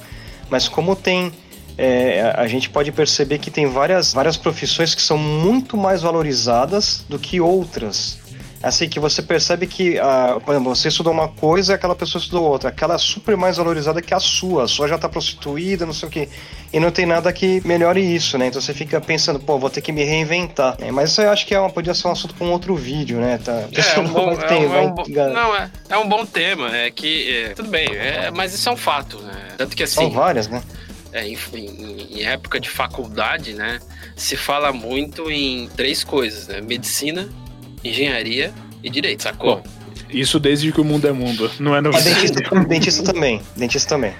Mas 0.47 0.67
como 0.67 0.95
tem. 0.95 1.31
é, 1.75 2.31
a 2.37 2.47
gente 2.47 2.69
pode 2.69 2.91
perceber 2.91 3.39
que 3.39 3.49
tem 3.49 3.65
várias, 3.65 4.13
várias 4.13 4.37
profissões 4.37 4.93
que 4.93 5.01
são 5.01 5.17
muito 5.17 5.75
mais 5.75 6.03
valorizadas 6.03 7.03
do 7.09 7.17
que 7.17 7.41
outras. 7.41 8.19
Assim, 8.61 8.89
que 8.89 8.99
você 8.99 9.21
percebe 9.21 9.65
que, 9.67 9.97
ah, 9.99 10.37
por 10.43 10.53
exemplo, 10.53 10.75
você 10.75 10.89
estudou 10.89 11.13
uma 11.13 11.29
coisa 11.29 11.71
e 11.71 11.75
aquela 11.75 11.95
pessoa 11.95 12.21
estudou 12.21 12.43
outra. 12.43 12.67
Aquela 12.69 12.95
é 12.95 12.97
super 12.97 13.37
mais 13.37 13.55
valorizada 13.55 14.01
que 14.01 14.13
a 14.13 14.19
sua. 14.19 14.63
A 14.65 14.67
sua 14.67 14.85
já 14.87 14.97
tá 14.97 15.07
prostituída, 15.07 15.85
não 15.85 15.93
sei 15.93 16.09
o 16.09 16.11
quê. 16.11 16.27
E 16.73 16.77
não 16.79 16.91
tem 16.91 17.05
nada 17.05 17.31
que 17.31 17.61
melhore 17.65 18.01
isso, 18.01 18.37
né? 18.37 18.47
Então 18.47 18.59
você 18.59 18.73
fica 18.73 18.99
pensando, 18.99 19.39
pô, 19.39 19.57
vou 19.57 19.69
ter 19.69 19.79
que 19.81 19.93
me 19.93 20.03
reinventar. 20.03 20.75
É, 20.79 20.91
mas 20.91 21.11
isso 21.11 21.21
eu 21.21 21.29
acho 21.31 21.47
que 21.47 21.55
é 21.55 21.59
uma, 21.59 21.69
podia 21.69 21.93
ser 21.93 22.09
um 22.09 22.11
assunto 22.11 22.33
para 22.35 22.45
um 22.45 22.51
outro 22.51 22.75
vídeo, 22.75 23.19
né? 23.21 23.37
Tá? 23.41 23.63
É, 23.95 23.99
um 23.99 24.07
bom, 24.09 24.31
é 24.31 24.35
um- 24.35 24.75
é 24.75 24.81
um 24.81 24.91
bom- 24.93 25.05
não, 25.07 25.55
é, 25.55 25.71
é 25.89 25.97
um 25.97 26.09
bom 26.09 26.25
tema. 26.25 26.75
É 26.75 26.91
que. 26.91 27.33
é, 27.45 27.49
tudo 27.53 27.69
bem, 27.69 27.87
é, 27.95 28.29
mas 28.29 28.53
isso 28.53 28.67
é 28.67 28.71
um 28.73 28.77
fato, 28.77 29.19
né? 29.21 29.47
Tanto 29.57 29.73
que 29.73 29.87
São 29.87 30.07
assim, 30.07 30.13
várias, 30.13 30.49
né? 30.49 30.61
é, 31.13 31.25
em, 31.25 31.37
em- 31.53 32.19
em 32.19 32.23
época 32.25 32.59
de 32.59 32.69
faculdade, 32.69 33.53
né? 33.53 33.79
Se 34.17 34.35
fala 34.35 34.73
muito 34.73 35.31
em 35.31 35.69
três 35.77 36.03
coisas, 36.03 36.49
né? 36.49 36.59
Medicina, 36.61 37.27
engenharia 37.83 38.53
e 38.83 38.89
direito, 38.89 39.23
sacou? 39.23 39.57
Bom, 39.57 39.63
Isso 40.09 40.39
desde 40.39 40.71
que 40.71 40.81
o 40.81 40.83
mundo 40.83 41.07
é 41.07 41.11
mundo, 41.11 41.49
não 41.59 41.75
é 41.75 41.81
novidade. 41.81 42.13
dentista, 42.15 42.59
dentista 42.65 43.03
também. 43.03 43.41
Dentista 43.55 43.89
também. 43.89 44.13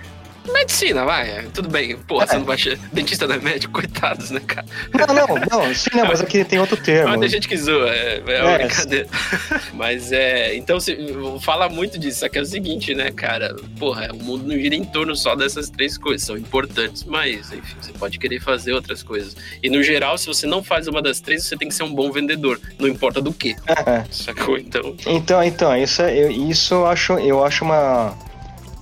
Medicina, 0.53 1.05
vai, 1.05 1.43
tudo 1.53 1.69
bem. 1.69 1.97
Porra, 1.97 2.23
É. 2.25 2.27
você 2.27 2.37
não 2.37 2.45
vai. 2.45 2.57
che- 2.57 2.77
Dentista 2.91 3.27
não 3.27 3.35
é 3.35 3.39
médico, 3.39 3.73
coitados, 3.73 4.29
né, 4.31 4.39
cara? 4.45 4.65
Não, 4.93 5.13
não, 5.15 5.35
não, 5.65 5.73
sim, 5.75 5.89
não, 5.93 6.05
mas 6.05 6.21
aqui 6.21 6.43
tem 6.43 6.59
outro 6.59 6.77
termo. 6.77 7.09
Mas 7.09 7.19
tem 7.19 7.29
gente 7.29 7.47
que 7.47 7.57
zoa, 7.57 7.89
é, 7.89 8.21
é 8.27 8.33
É, 8.33 8.57
brincadeira. 8.57 9.07
Mas 9.73 10.11
é. 10.11 10.55
Então, 10.55 10.79
se, 10.79 10.97
fala 11.41 11.69
muito 11.69 11.97
disso, 11.97 12.19
só 12.19 12.29
que 12.29 12.37
é 12.37 12.41
o 12.41 12.45
seguinte, 12.45 12.93
né, 12.93 13.11
cara? 13.11 13.55
Porra, 13.77 14.09
o 14.13 14.17
mundo 14.23 14.43
não 14.47 14.55
gira 14.57 14.75
em 14.75 14.83
torno 14.83 15.15
só 15.15 15.35
dessas 15.35 15.69
três 15.69 15.97
coisas. 15.97 16.25
São 16.25 16.37
importantes, 16.37 17.03
mas, 17.03 17.51
enfim, 17.51 17.75
você 17.79 17.91
pode 17.93 18.17
querer 18.19 18.39
fazer 18.41 18.73
outras 18.73 19.01
coisas. 19.03 19.35
E 19.63 19.69
no 19.69 19.81
geral, 19.83 20.17
se 20.17 20.27
você 20.27 20.45
não 20.45 20.63
faz 20.63 20.87
uma 20.87 21.01
das 21.01 21.19
três, 21.19 21.45
você 21.45 21.55
tem 21.57 21.67
que 21.69 21.75
ser 21.75 21.83
um 21.83 21.93
bom 21.93 22.11
vendedor. 22.11 22.59
Não 22.77 22.87
importa 22.87 23.21
do 23.21 23.31
que. 23.33 23.55
É. 23.67 24.03
Sacou? 24.11 24.57
Então. 24.57 24.95
Então, 25.07 25.43
então, 25.43 25.75
isso, 25.77 26.01
é, 26.01 26.17
eu, 26.17 26.29
isso 26.31 26.73
eu 26.73 26.85
acho, 26.87 27.13
eu 27.19 27.43
acho 27.43 27.63
uma. 27.63 28.17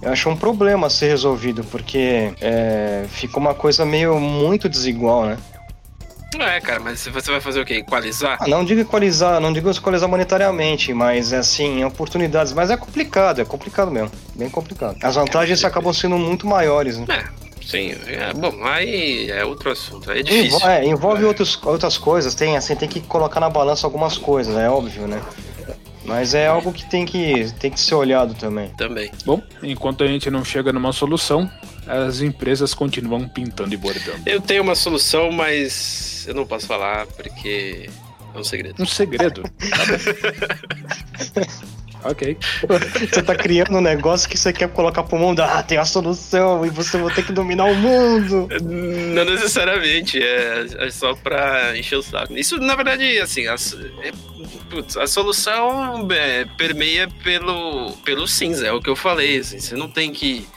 Eu 0.02 0.12
acho 0.12 0.30
um 0.30 0.36
problema 0.38 0.88
a 0.88 0.90
ser 0.90 1.08
resolvido, 1.08 1.64
porque 1.64 2.32
é, 2.40 3.06
ficou 3.10 3.42
uma 3.42 3.54
coisa 3.54 3.84
meio 3.86 4.20
muito 4.20 4.70
desigual, 4.70 5.26
né? 5.26 5.38
É, 6.40 6.60
cara, 6.62 6.80
mas 6.80 7.00
você 7.00 7.32
vai 7.32 7.42
fazer 7.42 7.62
o 7.62 7.66
quê? 7.66 7.76
Equalizar? 7.76 8.38
Ah, 8.40 8.48
não 8.48 8.64
digo 8.64 8.82
equalizar, 8.82 9.40
não 9.40 9.52
digo 9.52 9.72
equalizar 9.72 10.08
monetariamente, 10.08 10.94
mas 10.94 11.34
assim, 11.34 11.84
oportunidades. 11.84 12.54
Mas 12.54 12.70
é 12.70 12.78
complicado, 12.78 13.42
é 13.42 13.46
complicado 13.46 13.90
mesmo. 13.90 14.12
Bem 14.36 14.50
complicado. 14.50 14.98
As 15.02 15.16
vantagens 15.16 15.64
acabam 15.66 15.92
sendo 15.94 16.18
muito 16.18 16.46
maiores, 16.46 16.98
né? 17.00 17.06
É, 17.10 17.24
sim. 17.66 17.96
É, 18.06 18.34
bom, 18.34 18.54
aí 18.66 19.32
é 19.32 19.44
outro 19.46 19.72
assunto. 19.72 20.12
Aí 20.12 20.20
é 20.20 20.24
difícil. 20.24 20.58
Envo- 20.58 20.68
é, 20.68 20.86
envolve 20.86 21.24
outros, 21.26 21.60
outras 21.64 21.98
coisas, 21.98 22.36
tem 22.36 22.56
assim, 22.56 22.76
tem 22.76 22.90
que 22.90 23.02
colocar 23.02 23.40
na 23.40 23.50
balança 23.50 23.88
algumas 23.88 24.16
coisas, 24.18 24.56
é 24.58 24.70
óbvio, 24.70 25.08
né? 25.08 25.20
Mas 26.08 26.34
é 26.34 26.48
algo 26.48 26.72
que 26.72 26.90
tem 26.90 27.06
que, 27.06 27.52
tem 27.60 27.70
que 27.70 27.80
ser 27.80 27.96
olhado 27.96 28.34
também. 28.34 28.70
Também. 28.70 29.12
Bom, 29.26 29.44
enquanto 29.62 30.06
a 30.06 30.08
gente 30.08 30.32
não 30.32 30.44
chega 30.44 30.72
numa 30.72 30.94
solução, 30.94 31.52
as 31.86 32.22
empresas 32.22 32.74
continuam 32.74 33.28
pintando 33.28 33.74
e 33.74 33.78
bordando. 33.78 34.22
Eu 34.26 34.40
tenho 34.40 34.64
uma 34.64 34.74
solução, 34.74 35.32
mas 35.32 36.26
eu 36.26 36.34
não 36.34 36.46
posso 36.46 36.66
falar 36.66 37.06
porque 37.08 37.90
é 38.34 38.40
um 38.40 38.44
segredo. 38.44 38.82
Um 38.82 38.86
segredo. 38.86 39.44
ok. 42.10 42.38
Você 43.12 43.22
tá 43.22 43.36
criando 43.36 43.78
um 43.78 43.82
negócio 43.82 44.30
que 44.30 44.38
você 44.38 44.52
quer 44.54 44.70
colocar 44.70 45.04
pro 45.04 45.18
mundo, 45.18 45.42
ah, 45.42 45.64
tem 45.64 45.78
a 45.78 45.86
solução, 45.86 46.66
e 46.66 46.70
você 46.70 46.98
vai 46.98 47.14
ter 47.14 47.26
que 47.26 47.32
dominar 47.32 47.66
o 47.66 47.76
mundo. 47.76 48.48
Não 48.62 49.26
necessariamente, 49.26 50.22
é, 50.22 50.66
é 50.80 50.90
só 50.90 51.16
pra 51.16 51.78
encher 51.78 51.98
o 51.98 52.04
saco. 52.04 52.34
Isso, 52.34 52.58
na 52.58 52.76
verdade, 52.76 53.20
assim, 53.20 53.48
a, 53.48 53.56
é, 54.04 54.12
putz, 54.70 54.98
a 54.98 55.08
solução 55.08 56.08
é, 56.12 56.46
permeia 56.58 57.08
pelo, 57.24 57.92
pelo 58.04 58.28
cinza, 58.28 58.68
é 58.68 58.72
o 58.72 58.82
que 58.82 58.90
eu 58.90 58.96
falei, 58.96 59.40
assim, 59.40 59.60
você 59.60 59.76
não 59.76 59.90
tem 59.90 60.12
que 60.12 60.48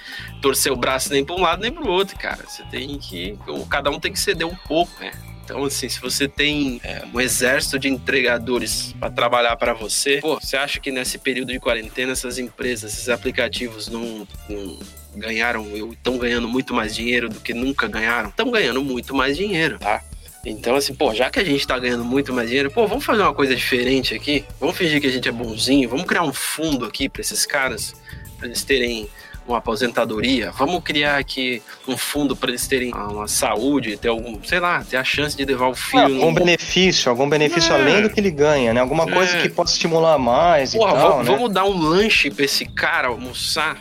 torcer 0.41 0.73
o 0.73 0.77
braço 0.77 1.13
nem 1.13 1.25
pra 1.25 1.37
um 1.37 1.41
lado 1.41 1.63
nem 1.63 1.71
pro 1.71 1.87
outro, 1.89 2.17
cara. 2.19 2.45
Você 2.47 2.63
tem 2.65 2.99
que. 2.99 3.39
Cada 3.69 3.91
um 3.91 4.01
tem 4.01 4.13
que 4.13 4.19
ceder 4.19 4.47
um 4.47 4.55
pouco, 4.55 4.91
né? 5.01 5.13
Então, 5.51 5.65
assim, 5.65 5.89
se 5.89 6.01
você 6.01 6.29
tem 6.29 6.81
é, 6.85 7.03
um 7.13 7.21
exército 7.21 7.77
de 7.77 7.89
entregadores 7.89 8.95
para 9.01 9.11
trabalhar 9.11 9.57
para 9.57 9.75
você, 9.75 10.19
pô, 10.19 10.39
você 10.39 10.57
acha 10.57 10.79
que 10.79 10.93
nesse 10.93 11.19
período 11.19 11.53
de 11.53 11.59
quarentena 11.59 12.13
essas 12.13 12.39
empresas, 12.39 12.93
esses 12.93 13.09
aplicativos 13.09 13.89
não, 13.89 14.29
não 14.49 14.79
ganharam, 15.17 15.67
estão 15.91 16.17
ganhando 16.19 16.47
muito 16.47 16.73
mais 16.73 16.95
dinheiro 16.95 17.29
do 17.29 17.41
que 17.41 17.53
nunca 17.53 17.89
ganharam? 17.89 18.29
Estão 18.29 18.49
ganhando 18.49 18.81
muito 18.81 19.13
mais 19.13 19.37
dinheiro, 19.37 19.81
tá? 19.81 20.01
Então, 20.47 20.77
assim, 20.77 20.95
pô, 20.95 21.13
já 21.13 21.29
que 21.29 21.41
a 21.41 21.45
gente 21.45 21.67
tá 21.67 21.77
ganhando 21.77 22.05
muito 22.05 22.33
mais 22.33 22.49
dinheiro, 22.49 22.71
pô, 22.71 22.87
vamos 22.87 23.05
fazer 23.05 23.23
uma 23.23 23.35
coisa 23.35 23.57
diferente 23.57 24.15
aqui? 24.15 24.45
Vamos 24.61 24.77
fingir 24.77 25.01
que 25.01 25.09
a 25.09 25.11
gente 25.11 25.29
é 25.29 25.33
bonzinho, 25.33 25.89
vamos 25.89 26.07
criar 26.07 26.23
um 26.23 26.33
fundo 26.33 26.85
aqui 26.85 27.09
para 27.09 27.23
esses 27.23 27.45
caras, 27.45 27.97
para 28.39 28.47
eles 28.47 28.63
terem 28.63 29.09
uma 29.53 29.59
aposentadoria, 29.59 30.51
vamos 30.53 30.83
criar 30.83 31.17
aqui 31.19 31.63
um 31.87 31.97
fundo 31.97 32.35
para 32.37 32.51
eles 32.51 32.67
terem 32.67 32.93
uma 32.95 33.29
saúde, 33.29 33.97
ter 33.97 34.09
algum, 34.09 34.43
sei 34.45 34.61
lá, 34.61 34.83
ter 34.89 34.97
a 34.97 35.05
chance 35.05 35.37
de 35.37 35.45
levar 35.45 35.69
o 35.69 35.73
Ah, 35.73 35.75
filho. 35.75 36.03
algum 36.03 36.27
num- 36.27 36.35
benefício, 36.35 37.11
algum 37.11 37.29
benefício 37.29 37.73
É. 37.73 37.81
além 37.81 38.03
do 38.03 38.11
que 38.11 38.21
ele 38.21 38.31
ganha, 38.31 38.73
né? 38.73 38.81
Alguma 38.81 39.07
coisa 39.07 39.37
É. 39.37 39.43
que 39.43 39.49
possa 39.49 39.73
estimular 39.73 40.19
mais 40.19 40.75
Porra, 40.75 40.91
e 40.91 40.95
tal, 40.95 41.11
vamos, 41.11 41.27
né? 41.27 41.33
vamos 41.37 41.53
dar 41.53 41.65
um 41.65 41.77
lanche 41.79 42.31
pra 42.31 42.45
esse 42.45 42.65
cara 42.65 43.09
almoçar 43.09 43.77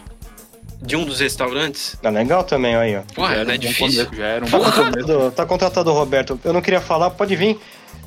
de 0.82 0.95
um 0.95 1.03
dos 1.03 1.19
restaurantes? 1.19 1.97
Tá 2.01 2.10
legal 2.10 2.43
também, 2.43 2.75
aí, 2.75 2.95
ó. 2.95 3.01
Porra, 3.13 3.29
Já 3.29 3.36
era 3.36 3.45
não 3.45 3.51
é 3.51 3.55
um 3.55 3.60
difícil. 3.60 4.08
Já 4.13 4.25
era 4.25 4.45
um 4.45 4.49
Tá 4.49 4.58
bom 4.58 4.63
começo. 4.71 4.84
contratado, 4.91 5.32
tá 5.32 5.45
contratado 5.45 5.89
o 5.91 5.93
Roberto. 5.93 6.39
Eu 6.43 6.53
não 6.53 6.62
queria 6.62 6.79
falar, 6.82 7.10
pode 7.10 7.36
vir. 7.36 7.60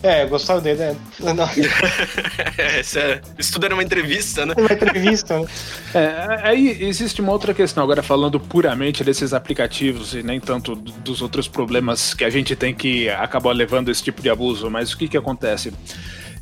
É, 0.02 0.26
gostaram 0.26 0.60
dele, 0.60 0.80
né? 0.80 0.96
Não, 1.20 1.34
É, 2.58 2.80
isso, 2.80 2.98
é, 2.98 3.20
isso 3.38 3.52
tudo 3.52 3.66
era 3.66 3.74
uma 3.74 3.82
entrevista, 3.82 4.44
né? 4.44 4.54
uma 4.56 4.72
entrevista, 4.72 5.38
né? 5.38 5.46
É, 5.94 6.40
aí 6.42 6.82
existe 6.82 7.20
uma 7.20 7.32
outra 7.32 7.54
questão, 7.54 7.82
agora 7.82 8.02
falando 8.02 8.40
puramente 8.40 9.04
desses 9.04 9.32
aplicativos 9.32 10.14
e 10.14 10.22
nem 10.22 10.40
tanto 10.40 10.74
dos 10.74 11.22
outros 11.22 11.46
problemas 11.46 12.14
que 12.14 12.24
a 12.24 12.30
gente 12.30 12.56
tem 12.56 12.74
que 12.74 13.08
acabar 13.08 13.52
levando 13.52 13.90
esse 13.90 14.02
tipo 14.02 14.20
de 14.20 14.28
abuso, 14.28 14.70
mas 14.70 14.92
o 14.92 14.98
que 14.98 15.08
que 15.08 15.16
acontece? 15.16 15.72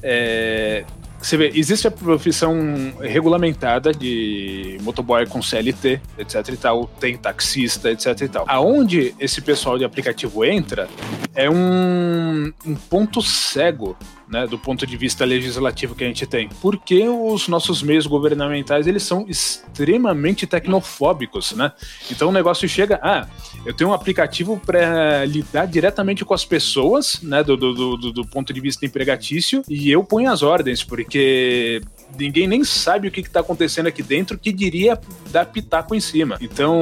É, 0.03 0.85
você 1.20 1.37
vê, 1.37 1.52
existe 1.54 1.87
a 1.87 1.90
profissão 1.90 2.56
regulamentada 3.00 3.92
de 3.92 4.78
motoboy 4.80 5.26
com 5.26 5.42
CLT, 5.42 6.00
etc 6.18 6.48
e 6.48 6.56
tal, 6.56 6.87
tem 6.98 7.16
taxista, 7.16 7.90
etc 7.90 8.20
e 8.22 8.28
tal. 8.28 8.44
Aonde 8.48 9.14
esse 9.20 9.40
pessoal 9.42 9.76
de 9.76 9.85
aplicativo 9.85 10.44
entra 10.44 10.88
é 11.35 11.50
um, 11.50 12.52
um 12.64 12.74
ponto 12.74 13.20
cego 13.20 13.96
né, 14.31 14.47
do 14.47 14.59
ponto 14.59 14.87
de 14.87 14.97
vista 14.97 15.25
legislativo 15.25 15.95
que 15.95 16.05
a 16.05 16.07
gente 16.07 16.27
tem, 16.27 16.49
porque 16.61 17.09
os 17.09 17.49
nossos 17.49 17.83
meios 17.83 18.07
governamentais 18.07 18.87
eles 18.87 19.03
são 19.03 19.27
extremamente 19.29 20.47
tecnofóbicos, 20.47 21.53
né? 21.53 21.73
Então 22.11 22.29
o 22.29 22.33
negócio 22.33 22.69
chega, 22.69 23.01
ah, 23.03 23.27
eu 23.66 23.75
tenho 23.75 23.90
um 23.90 23.93
aplicativo 23.93 24.61
para 24.64 25.25
lidar 25.25 25.66
diretamente 25.66 26.25
com 26.25 26.33
as 26.33 26.45
pessoas, 26.45 27.21
né, 27.23 27.43
do, 27.43 27.57
do, 27.57 27.97
do, 27.97 28.12
do 28.12 28.27
ponto 28.27 28.53
de 28.53 28.61
vista 28.61 28.87
empregatício, 28.87 29.62
e 29.68 29.91
eu 29.91 30.05
ponho 30.05 30.31
as 30.31 30.43
ordens, 30.43 30.85
porque 30.85 31.83
ninguém 32.18 32.46
nem 32.46 32.64
sabe 32.64 33.08
o 33.08 33.11
que 33.11 33.20
está 33.20 33.40
acontecendo 33.40 33.86
aqui 33.86 34.02
dentro, 34.02 34.38
que 34.38 34.52
diria 34.52 34.98
dar 35.30 35.46
pitaco 35.46 35.94
em 35.94 36.00
cima. 36.00 36.38
Então, 36.40 36.80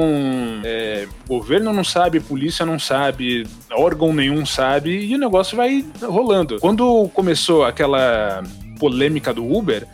é, 0.63 1.07
governo 1.27 1.73
não 1.73 1.83
sabe, 1.83 2.19
polícia 2.19 2.65
não 2.65 2.79
sabe, 2.79 3.47
órgão 3.71 4.13
nenhum 4.13 4.45
sabe, 4.45 4.91
e 4.91 5.15
o 5.15 5.19
negócio 5.19 5.55
vai 5.55 5.85
rolando. 6.01 6.59
Quando 6.59 7.09
começou 7.13 7.63
aquela 7.63 8.43
polêmica 8.79 9.33
do 9.33 9.45
Uber, 9.45 9.87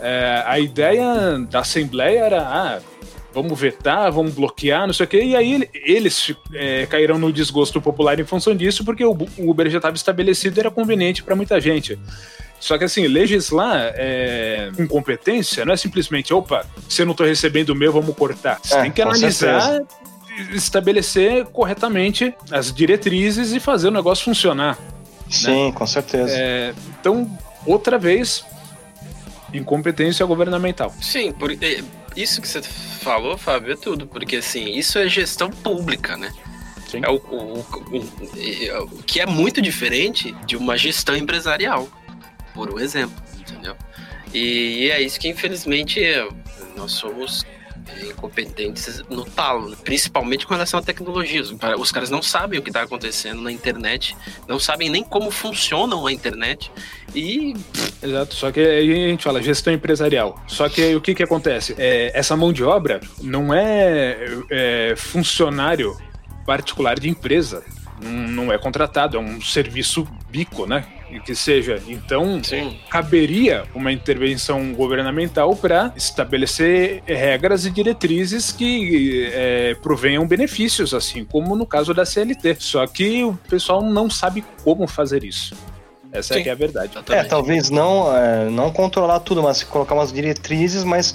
é, 0.00 0.42
a 0.46 0.58
ideia 0.58 1.38
da 1.50 1.60
Assembleia 1.60 2.20
era. 2.20 2.42
Ah, 2.42 2.80
vamos 3.32 3.60
vetar, 3.60 4.10
vamos 4.10 4.32
bloquear, 4.32 4.86
não 4.86 4.94
sei 4.94 5.04
o 5.04 5.08
quê. 5.08 5.22
E 5.22 5.36
aí 5.36 5.68
eles 5.74 6.34
é, 6.54 6.86
caíram 6.86 7.18
no 7.18 7.30
desgosto 7.30 7.82
popular 7.82 8.18
em 8.18 8.24
função 8.24 8.56
disso, 8.56 8.82
porque 8.82 9.04
o 9.04 9.16
Uber 9.38 9.68
já 9.68 9.76
estava 9.76 9.94
estabelecido 9.94 10.58
e 10.58 10.60
era 10.60 10.70
conveniente 10.70 11.22
para 11.22 11.36
muita 11.36 11.60
gente. 11.60 11.98
Só 12.58 12.78
que 12.78 12.84
assim, 12.84 13.06
legislar 13.06 13.92
é, 13.94 14.70
com 14.76 14.86
competência 14.88 15.64
não 15.64 15.72
é 15.72 15.76
simplesmente, 15.76 16.32
opa, 16.32 16.66
se 16.88 17.02
eu 17.02 17.06
não 17.06 17.12
estou 17.12 17.26
recebendo 17.26 17.70
o 17.70 17.74
meu, 17.74 17.92
vamos 17.92 18.14
cortar. 18.16 18.58
Você 18.62 18.74
é, 18.74 18.82
tem 18.82 18.90
que 18.90 19.02
analisar, 19.02 19.60
certeza. 19.62 19.86
estabelecer 20.52 21.44
corretamente 21.46 22.34
as 22.50 22.72
diretrizes 22.72 23.52
e 23.52 23.60
fazer 23.60 23.88
o 23.88 23.90
negócio 23.90 24.24
funcionar. 24.24 24.76
Né? 24.76 24.96
Sim, 25.30 25.66
né? 25.66 25.72
com 25.72 25.86
certeza. 25.86 26.32
É, 26.32 26.74
então, 26.98 27.30
outra 27.66 27.98
vez, 27.98 28.44
incompetência 29.52 30.24
governamental. 30.24 30.92
Sim, 31.00 31.32
porque 31.32 31.84
isso 32.16 32.40
que 32.40 32.48
você 32.48 32.62
falou, 32.62 33.36
Fábio, 33.36 33.72
é 33.72 33.76
tudo, 33.76 34.06
porque 34.06 34.36
assim, 34.36 34.70
isso 34.70 34.98
é 34.98 35.08
gestão 35.08 35.50
pública, 35.50 36.16
né? 36.16 36.32
Sim. 36.88 37.00
É 37.04 37.10
o, 37.10 37.16
o, 37.16 37.58
o, 37.58 38.84
o, 38.84 39.02
que 39.02 39.20
é 39.20 39.26
muito 39.26 39.60
diferente 39.60 40.32
de 40.46 40.56
uma 40.56 40.76
gestão 40.76 41.16
empresarial 41.16 41.88
por 42.56 42.72
um 42.72 42.80
exemplo, 42.80 43.14
entendeu? 43.38 43.76
E, 44.34 44.90
é 44.90 45.00
isso 45.00 45.20
que 45.20 45.28
infelizmente 45.28 46.00
nós 46.74 46.92
somos 46.92 47.44
incompetentes 48.02 49.02
no 49.08 49.24
talo, 49.24 49.70
né? 49.70 49.76
principalmente 49.84 50.46
com 50.46 50.54
relação 50.54 50.80
à 50.80 50.82
tecnologia. 50.82 51.42
Os 51.78 51.92
caras 51.92 52.10
não 52.10 52.20
sabem 52.20 52.58
o 52.58 52.62
que 52.62 52.70
está 52.70 52.82
acontecendo 52.82 53.40
na 53.40 53.52
internet, 53.52 54.16
não 54.48 54.58
sabem 54.58 54.90
nem 54.90 55.04
como 55.04 55.30
funcionam 55.30 56.06
a 56.06 56.12
internet 56.12 56.72
e. 57.14 57.54
Exato, 58.02 58.34
só 58.34 58.50
que 58.50 58.60
aí 58.60 58.90
a 58.90 59.08
gente 59.08 59.22
fala 59.22 59.40
gestão 59.40 59.72
empresarial. 59.72 60.42
Só 60.48 60.68
que 60.68 60.96
o 60.96 61.00
que, 61.00 61.14
que 61.14 61.22
acontece? 61.22 61.74
É, 61.78 62.10
essa 62.12 62.36
mão 62.36 62.52
de 62.52 62.64
obra 62.64 63.00
não 63.22 63.54
é, 63.54 64.26
é 64.50 64.94
funcionário 64.96 65.96
particular 66.44 66.98
de 66.98 67.08
empresa 67.08 67.62
não 68.00 68.52
é 68.52 68.58
contratado, 68.58 69.16
é 69.16 69.20
um 69.20 69.40
serviço 69.40 70.06
bico, 70.28 70.66
né? 70.66 70.86
Que 71.24 71.34
seja. 71.34 71.80
Então, 71.86 72.42
Sim. 72.42 72.76
caberia 72.90 73.64
uma 73.74 73.92
intervenção 73.92 74.72
governamental 74.72 75.54
para 75.54 75.92
estabelecer 75.96 77.02
regras 77.06 77.64
e 77.64 77.70
diretrizes 77.70 78.52
que 78.52 79.30
é, 79.32 79.74
provenham 79.82 80.26
benefícios, 80.26 80.92
assim 80.92 81.24
como 81.24 81.54
no 81.56 81.66
caso 81.66 81.94
da 81.94 82.04
CLT. 82.04 82.56
Só 82.60 82.86
que 82.86 83.24
o 83.24 83.34
pessoal 83.48 83.82
não 83.82 84.10
sabe 84.10 84.44
como 84.64 84.86
fazer 84.86 85.24
isso. 85.24 85.54
Essa 86.12 86.38
é, 86.38 86.48
é 86.48 86.50
a 86.50 86.54
verdade. 86.54 86.92
É, 87.10 87.24
talvez 87.24 87.70
não, 87.70 88.16
é, 88.16 88.48
não 88.50 88.72
controlar 88.72 89.20
tudo, 89.20 89.42
mas 89.42 89.62
colocar 89.62 89.94
umas 89.94 90.12
diretrizes, 90.12 90.84
mas 90.84 91.14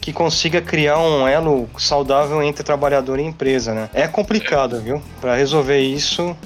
que 0.00 0.12
consiga 0.12 0.62
criar 0.62 0.98
um 0.98 1.28
elo 1.28 1.68
saudável 1.78 2.42
entre 2.42 2.64
trabalhador 2.64 3.18
e 3.20 3.22
empresa, 3.22 3.74
né? 3.74 3.90
É 3.92 4.08
complicado, 4.08 4.76
é. 4.76 4.80
viu? 4.80 5.02
Para 5.20 5.34
resolver 5.34 5.78
isso. 5.78 6.36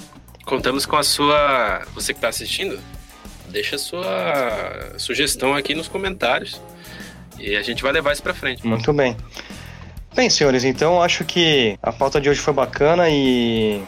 Contamos 0.45 0.85
com 0.87 0.97
a 0.97 1.03
sua. 1.03 1.83
Você 1.95 2.13
que 2.13 2.19
está 2.19 2.29
assistindo, 2.29 2.79
deixa 3.49 3.77
a 3.77 3.79
sua 3.79 4.93
sugestão 4.99 5.55
aqui 5.55 5.75
nos 5.75 5.89
comentários 5.89 6.61
e 7.39 7.57
a 7.57 7.63
gente 7.63 7.83
vai 7.83 7.93
levar 7.93 8.13
isso 8.13 8.23
para 8.23 8.35
frente. 8.35 8.67
Muito 8.67 8.93
bem. 8.93 9.17
Bem, 10.15 10.31
senhores, 10.31 10.63
então 10.63 11.03
acho 11.03 11.25
que 11.25 11.77
a 11.83 11.93
pauta 11.93 12.21
de 12.21 12.31
hoje 12.31 12.41
foi 12.41 12.55
bacana 12.55 13.11
e 13.11 13.83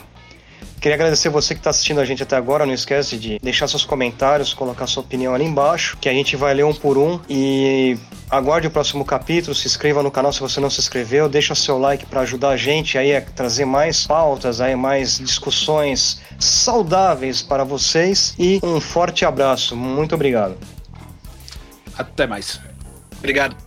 Queria 0.80 0.94
agradecer 0.94 1.28
você 1.30 1.54
que 1.54 1.60
está 1.60 1.70
assistindo 1.70 2.00
a 2.00 2.04
gente 2.04 2.22
até 2.22 2.36
agora. 2.36 2.66
Não 2.66 2.74
esquece 2.74 3.16
de 3.16 3.38
deixar 3.42 3.66
seus 3.66 3.84
comentários, 3.84 4.54
colocar 4.54 4.86
sua 4.86 5.02
opinião 5.02 5.34
ali 5.34 5.44
embaixo, 5.44 5.96
que 6.00 6.08
a 6.08 6.12
gente 6.12 6.36
vai 6.36 6.54
ler 6.54 6.64
um 6.64 6.72
por 6.72 6.96
um. 6.96 7.18
E 7.28 7.98
aguarde 8.30 8.68
o 8.68 8.70
próximo 8.70 9.04
capítulo. 9.04 9.54
Se 9.54 9.66
inscreva 9.66 10.02
no 10.02 10.10
canal 10.10 10.32
se 10.32 10.40
você 10.40 10.60
não 10.60 10.70
se 10.70 10.80
inscreveu. 10.80 11.28
Deixa 11.28 11.54
seu 11.54 11.78
like 11.78 12.06
para 12.06 12.20
ajudar 12.20 12.50
a 12.50 12.56
gente 12.56 12.98
aí 12.98 13.16
a 13.16 13.20
trazer 13.20 13.64
mais 13.64 14.06
pautas, 14.06 14.60
aí 14.60 14.76
mais 14.76 15.18
discussões 15.18 16.20
saudáveis 16.38 17.42
para 17.42 17.64
vocês. 17.64 18.34
E 18.38 18.60
um 18.62 18.80
forte 18.80 19.24
abraço. 19.24 19.74
Muito 19.74 20.14
obrigado. 20.14 20.56
Até 21.98 22.26
mais. 22.26 22.60
Obrigado. 23.18 23.65